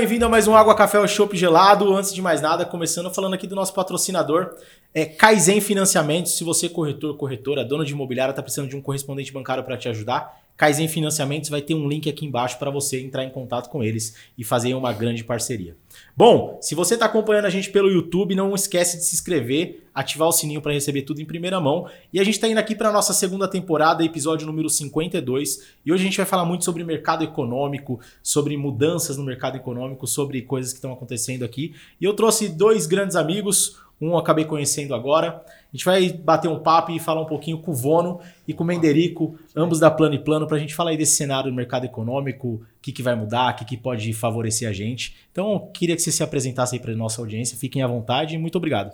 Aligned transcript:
bem-vindo 0.00 0.24
a 0.24 0.30
mais 0.30 0.48
um 0.48 0.56
Água 0.56 0.74
Café 0.74 0.98
ou 0.98 1.06
Chopp 1.06 1.36
Gelado. 1.36 1.94
Antes 1.94 2.14
de 2.14 2.22
mais 2.22 2.40
nada, 2.40 2.64
começando 2.64 3.12
falando 3.12 3.34
aqui 3.34 3.46
do 3.46 3.54
nosso 3.54 3.74
patrocinador, 3.74 4.54
é 4.94 5.04
Kaizen 5.04 5.60
Financiamentos. 5.60 6.38
Se 6.38 6.42
você 6.42 6.64
é 6.64 6.68
corretor, 6.70 7.14
corretora, 7.18 7.62
dono 7.62 7.84
de 7.84 7.92
imobiliária, 7.92 8.30
está 8.30 8.42
precisando 8.42 8.70
de 8.70 8.74
um 8.74 8.80
correspondente 8.80 9.30
bancário 9.30 9.62
para 9.62 9.76
te 9.76 9.90
ajudar, 9.90 10.40
Kaizen 10.60 10.88
Financiamentos 10.88 11.48
vai 11.48 11.62
ter 11.62 11.72
um 11.72 11.88
link 11.88 12.06
aqui 12.06 12.26
embaixo 12.26 12.58
para 12.58 12.70
você 12.70 13.00
entrar 13.00 13.24
em 13.24 13.30
contato 13.30 13.70
com 13.70 13.82
eles 13.82 14.14
e 14.36 14.44
fazer 14.44 14.74
uma 14.74 14.92
grande 14.92 15.24
parceria. 15.24 15.74
Bom, 16.14 16.58
se 16.60 16.74
você 16.74 16.92
está 16.92 17.06
acompanhando 17.06 17.46
a 17.46 17.50
gente 17.50 17.70
pelo 17.70 17.90
YouTube, 17.90 18.34
não 18.34 18.54
esquece 18.54 18.98
de 18.98 19.04
se 19.04 19.14
inscrever, 19.14 19.88
ativar 19.94 20.28
o 20.28 20.32
sininho 20.32 20.60
para 20.60 20.74
receber 20.74 21.00
tudo 21.00 21.22
em 21.22 21.24
primeira 21.24 21.58
mão. 21.58 21.88
E 22.12 22.20
a 22.20 22.24
gente 22.24 22.34
está 22.34 22.46
indo 22.46 22.58
aqui 22.58 22.74
para 22.74 22.90
a 22.90 22.92
nossa 22.92 23.14
segunda 23.14 23.48
temporada, 23.48 24.04
episódio 24.04 24.46
número 24.46 24.68
52. 24.68 25.66
E 25.82 25.90
hoje 25.90 26.02
a 26.02 26.04
gente 26.04 26.18
vai 26.18 26.26
falar 26.26 26.44
muito 26.44 26.66
sobre 26.66 26.84
mercado 26.84 27.24
econômico, 27.24 27.98
sobre 28.22 28.54
mudanças 28.58 29.16
no 29.16 29.24
mercado 29.24 29.56
econômico, 29.56 30.06
sobre 30.06 30.42
coisas 30.42 30.72
que 30.74 30.76
estão 30.76 30.92
acontecendo 30.92 31.42
aqui. 31.42 31.74
E 31.98 32.04
eu 32.04 32.12
trouxe 32.12 32.50
dois 32.50 32.86
grandes 32.86 33.16
amigos, 33.16 33.78
um 33.98 34.10
eu 34.10 34.18
acabei 34.18 34.44
conhecendo 34.44 34.94
agora. 34.94 35.42
A 35.72 35.76
gente 35.76 35.84
vai 35.84 36.12
bater 36.12 36.48
um 36.48 36.58
papo 36.58 36.90
e 36.90 36.98
falar 36.98 37.22
um 37.22 37.26
pouquinho 37.26 37.58
com 37.58 37.70
o 37.70 37.74
Vono 37.74 38.20
e 38.46 38.52
com 38.52 38.64
o 38.64 38.66
Menderico, 38.66 39.38
ambos 39.54 39.78
da 39.78 39.88
Plano 39.88 40.16
e 40.16 40.18
Plano, 40.18 40.46
para 40.46 40.56
a 40.56 40.60
gente 40.60 40.74
falar 40.74 40.90
aí 40.90 40.96
desse 40.96 41.14
cenário 41.16 41.48
do 41.48 41.56
mercado 41.56 41.84
econômico, 41.84 42.48
o 42.48 42.62
que, 42.82 42.90
que 42.90 43.02
vai 43.02 43.14
mudar, 43.14 43.52
o 43.52 43.56
que, 43.56 43.64
que 43.64 43.76
pode 43.76 44.12
favorecer 44.12 44.68
a 44.68 44.72
gente. 44.72 45.16
Então, 45.30 45.70
queria 45.72 45.94
que 45.94 46.02
você 46.02 46.10
se 46.10 46.24
apresentasse 46.24 46.74
aí 46.74 46.80
para 46.80 46.92
a 46.92 46.96
nossa 46.96 47.20
audiência. 47.20 47.56
Fiquem 47.56 47.82
à 47.82 47.86
vontade 47.86 48.34
e 48.34 48.38
muito 48.38 48.58
obrigado. 48.58 48.90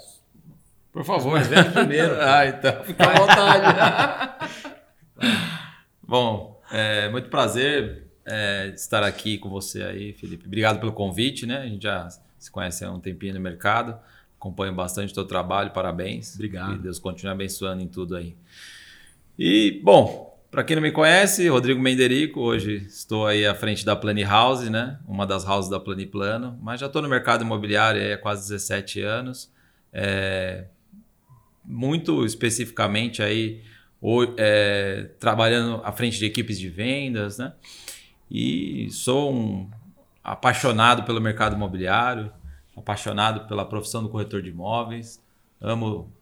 Por 0.93 1.05
favor, 1.05 1.33
mas 1.33 1.47
vem 1.47 1.65
primeiro. 1.71 2.15
ah, 2.21 2.47
então, 2.47 2.85
fica 2.85 3.07
à 3.07 3.21
vontade. 3.21 4.51
Bom, 6.07 6.61
é 6.71 7.09
muito 7.09 7.31
prazer 7.31 8.07
é, 8.27 8.73
estar 8.75 9.03
aqui 9.03 9.39
com 9.39 9.49
você 9.49 9.83
aí, 9.83 10.13
Felipe. 10.13 10.47
Obrigado 10.47 10.79
pelo 10.79 10.93
convite, 10.93 11.47
né? 11.47 11.59
A 11.59 11.67
gente 11.67 11.85
já 11.85 12.09
se 12.39 12.51
conhece 12.51 12.85
há 12.85 12.91
um 12.91 13.01
tempinho 13.01 13.35
no 13.35 13.41
mercado. 13.41 13.99
Acompanho 14.47 14.73
bastante 14.73 15.11
o 15.11 15.15
teu 15.15 15.25
trabalho, 15.25 15.73
parabéns. 15.73 16.37
Obrigado. 16.37 16.77
E 16.77 16.79
Deus 16.79 17.01
continue 17.01 17.33
abençoando 17.33 17.83
em 17.83 17.89
tudo 17.89 18.15
aí. 18.15 18.37
E, 19.37 19.81
bom, 19.83 20.39
para 20.53 20.63
quem 20.63 20.77
não 20.77 20.83
me 20.83 20.93
conhece, 20.93 21.49
Rodrigo 21.49 21.81
Menderico, 21.81 22.41
hoje 22.41 22.77
estou 22.87 23.27
aí 23.27 23.45
à 23.45 23.57
frente 23.57 23.85
da 23.85 23.97
Plani 23.97 24.23
House, 24.23 24.71
né? 24.71 25.01
Uma 25.05 25.27
das 25.27 25.45
houses 25.45 25.69
da 25.69 25.81
Plani 25.81 26.07
Plano, 26.07 26.57
mas 26.63 26.79
já 26.79 26.87
estou 26.87 27.03
no 27.03 27.09
mercado 27.09 27.43
imobiliário 27.43 28.15
há 28.15 28.17
quase 28.17 28.43
17 28.43 29.01
anos. 29.01 29.53
É, 29.93 30.67
muito 31.65 32.25
especificamente 32.25 33.25
aí 33.25 33.65
é, 34.37 35.11
trabalhando 35.19 35.81
à 35.83 35.91
frente 35.91 36.21
de 36.21 36.25
equipes 36.25 36.57
de 36.57 36.69
vendas, 36.69 37.37
né? 37.37 37.53
E 38.31 38.89
sou 38.93 39.35
um 39.35 39.69
apaixonado 40.23 41.03
pelo 41.03 41.21
mercado 41.21 41.57
imobiliário 41.57 42.31
apaixonado 42.77 43.49
pela 43.49 43.65
profissão 43.65 44.03
do 44.03 44.09
corretor 44.09 44.43
de 44.43 44.51
imóveis, 44.51 45.23
amo 45.61 46.13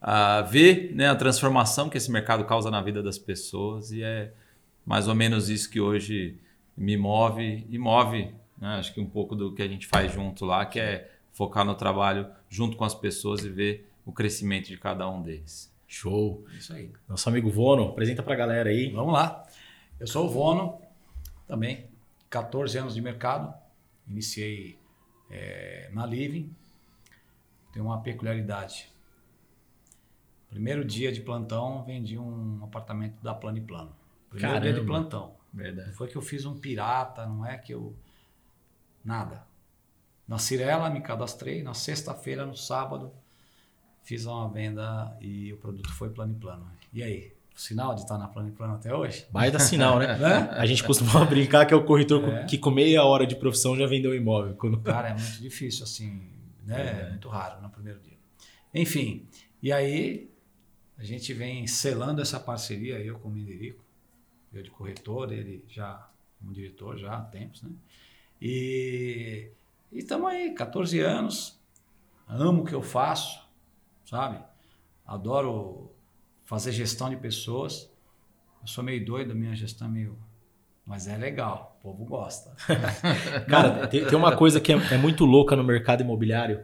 uh, 0.00 0.46
ver 0.48 0.94
né, 0.94 1.08
a 1.08 1.16
transformação 1.16 1.88
que 1.88 1.96
esse 1.96 2.10
mercado 2.10 2.44
causa 2.44 2.70
na 2.70 2.80
vida 2.80 3.02
das 3.02 3.18
pessoas 3.18 3.90
e 3.90 4.02
é 4.02 4.32
mais 4.86 5.08
ou 5.08 5.14
menos 5.14 5.48
isso 5.48 5.70
que 5.70 5.80
hoje 5.80 6.38
me 6.76 6.96
move 6.96 7.66
e 7.68 7.78
move, 7.78 8.34
né, 8.58 8.76
acho 8.76 8.92
que 8.94 9.00
um 9.00 9.06
pouco 9.06 9.34
do 9.34 9.52
que 9.52 9.62
a 9.62 9.68
gente 9.68 9.86
faz 9.86 10.12
junto 10.12 10.44
lá, 10.44 10.64
que 10.64 10.78
é 10.78 11.10
focar 11.32 11.64
no 11.64 11.74
trabalho 11.74 12.28
junto 12.48 12.76
com 12.76 12.84
as 12.84 12.94
pessoas 12.94 13.44
e 13.44 13.48
ver 13.48 13.90
o 14.06 14.12
crescimento 14.12 14.68
de 14.68 14.76
cada 14.76 15.08
um 15.08 15.20
deles. 15.20 15.72
Show. 15.86 16.44
Isso 16.56 16.72
aí. 16.72 16.90
Nosso 17.08 17.28
amigo 17.28 17.50
Vono, 17.50 17.90
apresenta 17.90 18.22
para 18.22 18.34
a 18.34 18.36
galera 18.36 18.70
aí. 18.70 18.90
Vamos 18.90 19.12
lá. 19.12 19.44
Eu 19.98 20.06
sou 20.06 20.26
o 20.26 20.28
Vono, 20.28 20.80
também 21.46 21.86
14 22.28 22.78
anos 22.78 22.94
de 22.94 23.00
mercado. 23.00 23.54
Iniciei 24.08 24.76
é, 25.30 25.90
na 25.92 26.06
Living 26.06 26.54
tem 27.72 27.82
uma 27.82 28.00
peculiaridade. 28.00 28.92
Primeiro 30.48 30.84
dia 30.84 31.10
de 31.10 31.20
plantão, 31.20 31.84
vendi 31.84 32.16
um 32.16 32.62
apartamento 32.62 33.20
da 33.20 33.34
Plano 33.34 33.58
e 33.58 33.60
Plano. 33.60 33.94
Primeiro 34.30 34.54
Caramba. 34.54 34.72
dia 34.72 34.80
de 34.80 34.86
plantão. 34.86 35.36
Verdade. 35.52 35.88
Não 35.88 35.94
foi 35.94 36.06
que 36.06 36.16
eu 36.16 36.22
fiz 36.22 36.44
um 36.46 36.56
pirata, 36.56 37.26
não 37.26 37.44
é 37.44 37.58
que 37.58 37.74
eu. 37.74 37.96
Nada. 39.04 39.44
Na 40.26 40.38
Cirela, 40.38 40.88
me 40.88 41.00
cadastrei. 41.00 41.62
Na 41.62 41.74
sexta-feira, 41.74 42.46
no 42.46 42.56
sábado, 42.56 43.12
fiz 44.04 44.24
uma 44.26 44.48
venda 44.48 45.16
e 45.20 45.52
o 45.52 45.56
produto 45.56 45.92
foi 45.92 46.10
plano 46.10 46.32
e 46.32 46.36
plano. 46.36 46.70
E 46.92 47.02
aí? 47.02 47.33
Sinal 47.54 47.94
de 47.94 48.02
estar 48.02 48.18
na 48.18 48.26
plano 48.26 48.48
e 48.48 48.52
plano 48.52 48.74
até 48.74 48.94
hoje? 48.94 49.26
Vai 49.30 49.50
dar 49.50 49.60
sinal, 49.60 49.98
né? 50.00 50.14
A 50.52 50.66
gente 50.66 50.82
costuma 50.82 51.24
brincar 51.26 51.66
que 51.66 51.72
é 51.72 51.76
o 51.76 51.84
corretor 51.84 52.28
é. 52.28 52.44
que 52.44 52.58
com 52.58 52.70
meia 52.70 53.04
hora 53.04 53.26
de 53.26 53.36
profissão 53.36 53.76
já 53.76 53.86
vendeu 53.86 54.14
imóvel. 54.14 54.54
Quando... 54.56 54.80
Cara, 54.80 55.10
é 55.10 55.14
muito 55.14 55.40
difícil 55.40 55.84
assim, 55.84 56.28
né? 56.64 57.06
É. 57.06 57.10
Muito 57.10 57.28
raro 57.28 57.62
no 57.62 57.70
primeiro 57.70 58.00
dia. 58.00 58.18
Enfim, 58.74 59.26
e 59.62 59.72
aí 59.72 60.30
a 60.98 61.04
gente 61.04 61.32
vem 61.32 61.66
selando 61.66 62.20
essa 62.20 62.40
parceria, 62.40 62.98
eu 62.98 63.18
com 63.18 63.28
o 63.28 63.30
Menderico, 63.30 63.84
eu 64.52 64.62
de 64.62 64.70
corretor, 64.70 65.32
ele 65.32 65.64
já 65.68 66.08
como 66.38 66.52
diretor 66.52 66.98
já 66.98 67.16
há 67.16 67.22
tempos, 67.22 67.62
né? 67.62 67.70
E 68.40 69.50
estamos 69.92 70.28
aí, 70.28 70.52
14 70.52 71.00
anos, 71.00 71.58
amo 72.28 72.62
o 72.62 72.64
que 72.66 72.74
eu 72.74 72.82
faço, 72.82 73.42
sabe? 74.04 74.44
Adoro 75.06 75.93
fazer 76.44 76.72
gestão 76.72 77.10
de 77.10 77.16
pessoas. 77.16 77.90
Eu 78.62 78.68
sou 78.68 78.82
meio 78.84 79.04
doido, 79.04 79.34
minha 79.34 79.54
gestão 79.54 79.88
é 79.88 79.90
meio. 79.90 80.18
Mas 80.86 81.08
é 81.08 81.16
legal, 81.16 81.78
o 81.80 81.82
povo 81.82 82.04
gosta. 82.04 82.54
Cara, 83.48 83.86
tem, 83.86 84.04
tem, 84.04 84.18
uma 84.18 84.36
coisa 84.36 84.60
que 84.60 84.72
é, 84.72 84.76
é, 84.92 84.98
muito 84.98 85.24
louca 85.24 85.56
no 85.56 85.64
mercado 85.64 86.02
imobiliário: 86.02 86.60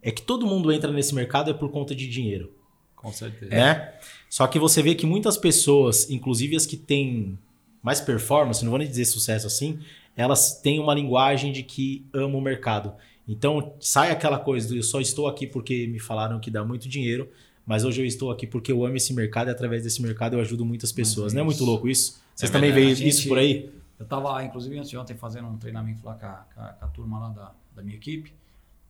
é 0.00 0.10
que 0.10 0.22
todo 0.22 0.46
mundo 0.46 0.70
entra 0.70 0.92
nesse 0.92 1.14
mercado 1.14 1.50
é 1.50 1.54
por 1.54 1.70
conta 1.70 1.94
de 1.94 2.08
dinheiro. 2.08 2.52
Com 2.94 3.12
certeza. 3.12 3.50
Né? 3.50 3.92
Só 4.30 4.46
que 4.46 4.60
você 4.60 4.80
vê 4.80 4.94
que 4.94 5.04
muitas 5.04 5.36
pessoas, 5.36 6.08
inclusive 6.08 6.54
as 6.54 6.64
que 6.64 6.76
têm 6.76 7.36
mais 7.82 8.00
performance, 8.00 8.62
não 8.62 8.70
vou 8.70 8.78
nem 8.78 8.86
dizer 8.86 9.04
sucesso 9.06 9.46
assim, 9.46 9.80
elas 10.16 10.60
têm 10.60 10.78
uma 10.78 10.94
linguagem 10.94 11.52
de 11.52 11.64
que 11.64 12.06
amam 12.14 12.38
o 12.38 12.40
mercado. 12.40 12.94
Então 13.26 13.74
sai 13.80 14.10
aquela 14.10 14.38
coisa 14.38 14.68
do 14.68 14.76
eu 14.76 14.82
só 14.82 15.00
estou 15.00 15.26
aqui 15.26 15.46
porque 15.46 15.86
me 15.88 15.98
falaram 15.98 16.38
que 16.38 16.50
dá 16.50 16.64
muito 16.64 16.88
dinheiro, 16.88 17.28
mas 17.64 17.84
hoje 17.84 18.00
eu 18.02 18.06
estou 18.06 18.30
aqui 18.30 18.46
porque 18.46 18.72
eu 18.72 18.84
amo 18.84 18.96
esse 18.96 19.12
mercado 19.14 19.48
e 19.48 19.50
através 19.50 19.82
desse 19.82 20.02
mercado 20.02 20.34
eu 20.34 20.40
ajudo 20.40 20.64
muitas 20.64 20.92
pessoas. 20.92 21.32
Não 21.32 21.42
é 21.42 21.44
muito 21.44 21.64
louco 21.64 21.88
isso? 21.88 22.20
Vocês 22.34 22.50
é 22.50 22.52
também 22.52 22.72
veem 22.72 22.92
isso 22.92 23.28
por 23.28 23.38
aí? 23.38 23.72
Eu 23.98 24.04
estava, 24.04 24.42
inclusive, 24.42 24.76
antes 24.76 24.90
de 24.90 24.96
ontem 24.96 25.14
fazendo 25.14 25.46
um 25.46 25.56
treinamento 25.56 26.04
lá 26.04 26.14
com 26.14 26.26
a, 26.26 26.46
com 26.54 26.60
a, 26.60 26.68
com 26.72 26.84
a 26.84 26.88
turma 26.88 27.18
lá 27.20 27.28
da, 27.28 27.54
da 27.74 27.82
minha 27.82 27.96
equipe 27.96 28.34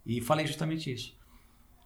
e 0.06 0.20
falei 0.20 0.46
justamente 0.46 0.92
isso. 0.92 1.14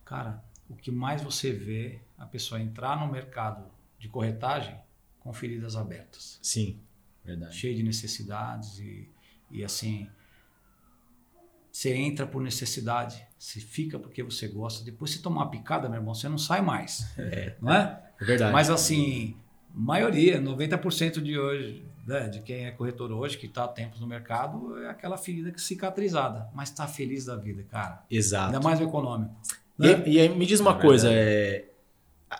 Cara, 0.04 0.42
o 0.68 0.76
que 0.76 0.90
mais 0.90 1.22
você 1.22 1.52
vê 1.52 2.00
a 2.16 2.24
pessoa 2.24 2.60
entrar 2.60 2.98
no 2.98 3.10
mercado 3.10 3.64
de 3.98 4.08
corretagem 4.08 4.76
com 5.20 5.32
feridas 5.32 5.74
abertas. 5.74 6.38
Sim, 6.42 6.78
verdade. 7.24 7.56
Cheio 7.56 7.74
de 7.74 7.82
necessidades 7.82 8.78
e, 8.78 9.10
e 9.50 9.64
assim, 9.64 10.08
você 11.76 11.92
entra 11.92 12.26
por 12.26 12.40
necessidade, 12.40 13.22
você 13.38 13.60
fica 13.60 13.98
porque 13.98 14.22
você 14.22 14.48
gosta. 14.48 14.82
Depois 14.82 15.10
você 15.10 15.18
tomar 15.18 15.42
uma 15.42 15.50
picada, 15.50 15.90
meu 15.90 15.98
irmão, 15.98 16.14
você 16.14 16.26
não 16.26 16.38
sai 16.38 16.62
mais. 16.62 17.06
É, 17.18 17.52
não 17.60 17.70
é? 17.70 18.00
É 18.18 18.24
verdade. 18.24 18.50
Mas 18.50 18.70
assim, 18.70 19.36
maioria, 19.74 20.40
90% 20.40 21.20
de 21.20 21.38
hoje, 21.38 21.84
né, 22.06 22.28
de 22.28 22.40
quem 22.40 22.64
é 22.64 22.70
corretor 22.70 23.12
hoje, 23.12 23.36
que 23.36 23.44
está 23.44 23.64
há 23.64 23.68
tempos 23.68 24.00
no 24.00 24.06
mercado, 24.06 24.82
é 24.84 24.88
aquela 24.88 25.18
ferida 25.18 25.50
que 25.50 25.60
cicatrizada, 25.60 26.48
mas 26.54 26.70
está 26.70 26.86
feliz 26.86 27.26
da 27.26 27.36
vida, 27.36 27.62
cara. 27.70 28.02
Exato. 28.10 28.54
Ainda 28.54 28.60
mais 28.60 28.80
o 28.80 28.84
econômico. 28.84 29.34
Né? 29.78 30.02
E, 30.06 30.18
e, 30.18 30.28
me 30.30 30.46
diz 30.46 30.60
uma 30.60 30.78
é 30.78 30.80
coisa, 30.80 31.10
é, 31.12 31.66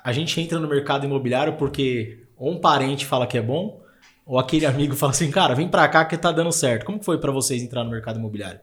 a 0.03 0.15
gente 0.15 0.41
entra 0.41 0.59
no 0.59 0.67
mercado 0.67 1.05
imobiliário 1.05 1.59
porque 1.59 2.25
ou 2.39 2.53
um 2.53 2.59
parente 2.59 3.05
fala 3.05 3.27
que 3.27 3.37
é 3.37 3.43
bom, 3.43 3.83
ou 4.25 4.39
aquele 4.39 4.65
amigo 4.65 4.97
fala 4.97 5.13
assim, 5.13 5.31
cara, 5.31 5.55
vem 5.55 5.69
para 5.69 5.87
cá 5.89 6.07
que 6.07 6.17
tá 6.17 6.33
dando 6.33 6.53
certo. 6.53 6.87
Como 6.87 7.03
foi 7.03 7.19
para 7.19 7.31
vocês 7.31 7.63
entrar 7.63 7.85
no 7.85 7.91
mercado 7.91 8.19
imobiliário? 8.19 8.61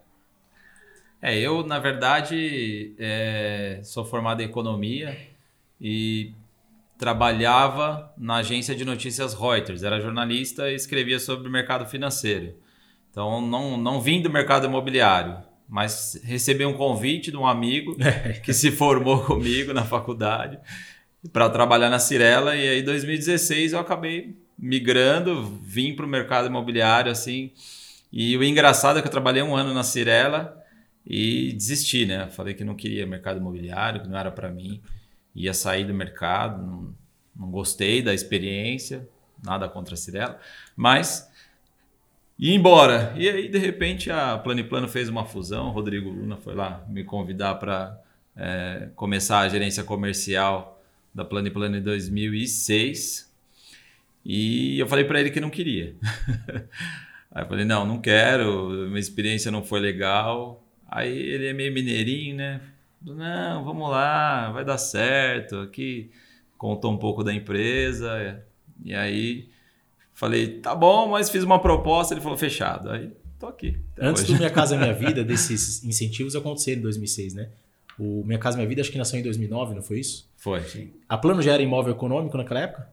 É, 1.25 1.40
eu, 1.40 1.66
na 1.66 1.80
verdade, 1.80 2.94
é, 3.00 3.80
sou 3.81 4.04
formado 4.04 4.42
em 4.42 4.46
economia 4.46 5.18
e 5.80 6.34
trabalhava 6.98 8.14
na 8.18 8.36
agência 8.36 8.75
de 8.75 8.84
notícias 8.84 9.34
Reuters. 9.34 9.84
Era 9.84 10.02
jornalista 10.02 10.70
e 10.70 10.75
escrevia 10.75 11.18
sobre 11.20 11.48
o 11.48 11.52
mercado 11.52 11.86
financeiro. 11.86 12.54
Então, 13.10 13.40
não, 13.40 13.78
não 13.78 14.02
vim 14.02 14.22
do 14.22 14.30
mercado 14.30 14.68
imobiliário, 14.68 15.38
mas 15.70 16.20
recebi 16.25 16.66
um 16.66 16.74
convite 16.74 17.31
de 17.31 17.38
um 17.38 17.48
amigo 17.48 17.96
que 18.44 18.54
se 18.54 18.69
formou 18.69 19.24
comigo 19.24 19.72
na 19.72 19.86
faculdade 19.86 20.60
para 21.31 21.50
trabalhar 21.50 21.90
na 21.90 22.00
Cirela. 22.00 22.54
E 22.54 22.68
aí, 22.68 22.81
em 22.81 22.84
2016, 22.84 23.72
eu 23.72 23.80
acabei 23.80 24.36
migrando, 24.60 25.58
vim 25.62 25.96
para 25.96 26.06
o 26.06 26.10
mercado 26.10 26.48
imobiliário, 26.48 27.10
assim. 27.10 27.50
E 28.12 28.36
o 28.36 28.44
engraçado 28.44 29.00
é 29.00 29.02
que 29.02 29.08
eu 29.08 29.12
trabalhei 29.12 29.42
um 29.42 29.56
ano 29.56 29.74
na 29.74 29.84
Cirela 29.84 30.62
e 31.06 31.54
desisti, 31.54 32.06
né? 32.06 32.30
Falei 32.30 32.54
que 32.54 32.64
não 32.64 32.76
queria 32.76 33.06
mercado 33.06 33.40
imobiliário, 33.40 34.02
que 34.02 34.08
não 34.08 34.18
era 34.18 34.32
para 34.32 34.50
mim. 34.50 34.82
Ia 35.36 35.54
sair 35.54 35.86
do 35.86 35.94
mercado, 35.94 36.66
não, 36.66 36.96
não 37.36 37.52
gostei 37.52 38.02
da 38.02 38.14
experiência, 38.14 39.08
nada 39.44 39.68
contra 39.68 39.96
a 39.96 39.98
Cirela, 39.98 40.40
mas 40.76 41.30
E 42.40 42.54
embora. 42.54 43.14
E 43.16 43.30
aí, 43.30 43.48
de 43.48 43.58
repente, 43.58 44.10
a 44.10 44.38
Planiplano 44.38 44.88
fez 44.88 45.08
uma 45.08 45.26
fusão. 45.26 45.68
O 45.68 45.72
Rodrigo 45.72 46.10
Luna 46.10 46.38
foi 46.38 46.56
lá 46.56 46.84
me 46.90 47.04
convidar 47.04 47.56
para 47.56 48.00
é, 48.36 48.90
começar 48.96 49.40
a 49.40 49.50
gerência 49.50 49.84
comercial 49.84 50.82
da 51.14 51.24
Planiplano 51.24 51.78
em 51.78 51.82
2006. 51.82 53.32
E 54.26 54.80
eu 54.80 54.88
falei 54.88 55.06
para 55.06 55.20
ele 55.20 55.32
que 55.32 55.40
não 55.40 55.50
queria. 55.50 55.96
aí 57.32 57.44
eu 57.44 57.48
falei: 57.48 57.66
não, 57.66 57.86
não 57.86 58.00
quero, 58.02 58.70
minha 58.88 59.00
experiência 59.00 59.52
não 59.52 59.64
foi 59.64 59.80
legal. 59.80 60.62
Aí 60.88 61.18
ele 61.18 61.47
é 61.47 61.53
meio 61.53 61.74
mineirinho, 61.74 62.35
né? 62.35 62.62
Não, 63.01 63.65
vamos 63.65 63.89
lá, 63.89 64.51
vai 64.51 64.63
dar 64.63 64.77
certo. 64.77 65.57
Aqui 65.57 66.12
contou 66.57 66.91
um 66.91 66.97
pouco 66.97 67.24
da 67.24 67.33
empresa. 67.33 68.41
E 68.83 68.94
aí 68.94 69.50
falei, 70.13 70.59
tá 70.59 70.74
bom, 70.74 71.09
mas 71.09 71.30
fiz 71.30 71.44
uma 71.44 71.59
proposta. 71.59 72.13
Ele 72.13 72.21
falou, 72.21 72.38
fechado. 72.38 72.89
Aí 72.89 73.12
tô 73.39 73.47
aqui. 73.47 73.77
Antes 74.00 74.24
hoje. 74.24 74.33
do 74.33 74.38
Minha 74.38 74.50
Casa 74.50 74.77
Minha 74.77 74.94
Vida, 74.94 75.24
desses 75.24 75.83
incentivos 75.83 76.35
aconteceram 76.35 76.80
em 76.80 76.83
2006, 76.83 77.33
né? 77.33 77.50
O 78.00 78.24
Minha 78.25 78.39
Casa 78.39 78.57
Minha 78.57 78.68
Vida 78.68 78.81
acho 78.81 78.91
que 78.91 78.97
nasceu 78.97 79.19
em 79.19 79.24
2009, 79.24 79.75
não 79.75 79.81
foi 79.81 80.00
isso? 80.00 80.30
Foi. 80.38 80.62
Sim. 80.62 80.94
A 81.07 81.18
Plano 81.18 81.41
já 81.41 81.53
era 81.53 81.62
imóvel 81.62 81.94
econômico 81.94 82.38
naquela 82.38 82.62
época? 82.62 82.89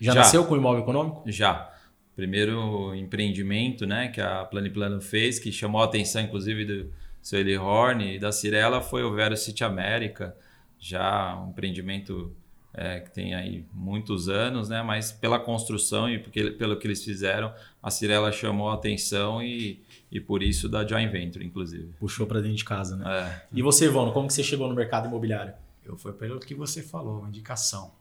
Já, 0.00 0.12
Já. 0.12 0.20
nasceu 0.20 0.44
com 0.44 0.56
imóvel 0.56 0.82
econômico? 0.82 1.22
Já. 1.26 1.70
Primeiro 2.16 2.94
empreendimento 2.94 3.86
né, 3.86 4.08
que 4.08 4.20
a 4.20 4.44
Planiplano 4.44 5.00
fez, 5.00 5.38
que 5.38 5.50
chamou 5.52 5.80
a 5.80 5.84
atenção, 5.84 6.22
inclusive, 6.22 6.64
do 6.64 6.92
seu 7.24 7.40
Eli 7.40 7.56
Horn 7.56 8.16
e 8.16 8.18
da 8.18 8.30
Cirela, 8.30 8.82
foi 8.82 9.02
o 9.02 9.14
Vero 9.14 9.34
City 9.34 9.64
América. 9.64 10.36
Já 10.78 11.34
um 11.40 11.48
empreendimento 11.48 12.36
é, 12.74 13.00
que 13.00 13.10
tem 13.10 13.34
aí 13.34 13.64
muitos 13.72 14.28
anos, 14.28 14.68
né? 14.68 14.82
Mas 14.82 15.10
pela 15.10 15.40
construção 15.40 16.10
e 16.10 16.18
porque, 16.18 16.50
pelo 16.50 16.78
que 16.78 16.86
eles 16.86 17.02
fizeram, 17.02 17.50
a 17.82 17.90
Cirela 17.90 18.30
chamou 18.30 18.68
a 18.68 18.74
atenção 18.74 19.42
e, 19.42 19.82
e 20.12 20.20
por 20.20 20.42
isso 20.42 20.68
da 20.68 20.86
Joint 20.86 21.10
Venture, 21.10 21.42
inclusive. 21.42 21.94
Puxou 21.98 22.26
pra 22.26 22.40
dentro 22.40 22.58
de 22.58 22.64
casa, 22.64 22.94
né? 22.94 23.04
É. 23.08 23.46
E 23.50 23.62
você, 23.62 23.86
Ivano, 23.86 24.12
como 24.12 24.26
que 24.26 24.34
você 24.34 24.42
chegou 24.42 24.68
no 24.68 24.74
mercado 24.74 25.08
imobiliário? 25.08 25.54
Eu 25.82 25.96
fui 25.96 26.12
pelo 26.12 26.38
que 26.38 26.54
você 26.54 26.82
falou, 26.82 27.20
uma 27.20 27.28
indicação. 27.28 27.92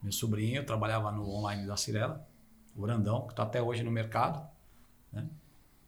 Meu 0.00 0.12
sobrinho 0.12 0.64
trabalhava 0.64 1.10
no 1.10 1.28
online 1.28 1.66
da 1.66 1.76
Cirela, 1.76 2.24
o 2.76 2.82
Brandão, 2.82 3.22
que 3.26 3.32
está 3.32 3.42
até 3.42 3.60
hoje 3.60 3.82
no 3.82 3.90
mercado. 3.90 4.48
Né? 5.12 5.26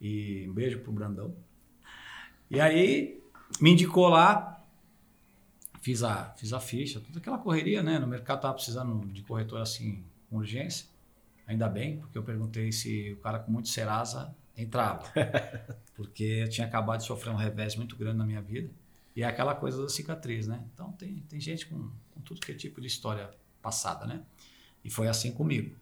E 0.00 0.48
um 0.50 0.54
beijo 0.54 0.80
pro 0.80 0.90
Brandão. 0.90 1.36
E 2.50 2.60
aí 2.60 3.20
me 3.60 3.70
indicou 3.70 4.08
lá, 4.08 4.62
fiz 5.80 6.02
a, 6.02 6.34
fiz 6.36 6.52
a 6.52 6.60
ficha, 6.60 7.00
toda 7.00 7.18
aquela 7.18 7.38
correria, 7.38 7.82
né? 7.82 7.98
No 7.98 8.06
mercado 8.06 8.38
estava 8.38 8.54
precisando 8.54 9.06
de 9.12 9.22
corretor 9.22 9.60
assim, 9.60 10.02
com 10.28 10.36
urgência. 10.36 10.86
Ainda 11.46 11.68
bem, 11.68 11.98
porque 11.98 12.16
eu 12.16 12.22
perguntei 12.22 12.70
se 12.72 13.12
o 13.12 13.16
cara 13.16 13.38
com 13.38 13.50
muito 13.50 13.68
Serasa 13.68 14.34
entrava. 14.56 15.04
Porque 15.96 16.22
eu 16.22 16.48
tinha 16.48 16.66
acabado 16.66 17.00
de 17.00 17.06
sofrer 17.06 17.30
um 17.30 17.36
revés 17.36 17.76
muito 17.76 17.96
grande 17.96 18.18
na 18.18 18.24
minha 18.24 18.40
vida. 18.40 18.70
E 19.16 19.22
é 19.22 19.26
aquela 19.26 19.54
coisa 19.54 19.82
da 19.82 19.88
cicatriz, 19.88 20.46
né? 20.46 20.62
Então 20.72 20.92
tem, 20.92 21.24
tem 21.28 21.40
gente 21.40 21.66
com, 21.66 21.90
com 22.14 22.20
tudo 22.20 22.40
que 22.40 22.52
é 22.52 22.54
tipo 22.54 22.80
de 22.80 22.86
história 22.86 23.30
passada, 23.60 24.06
né? 24.06 24.22
E 24.84 24.90
foi 24.90 25.08
assim 25.08 25.32
comigo. 25.32 25.76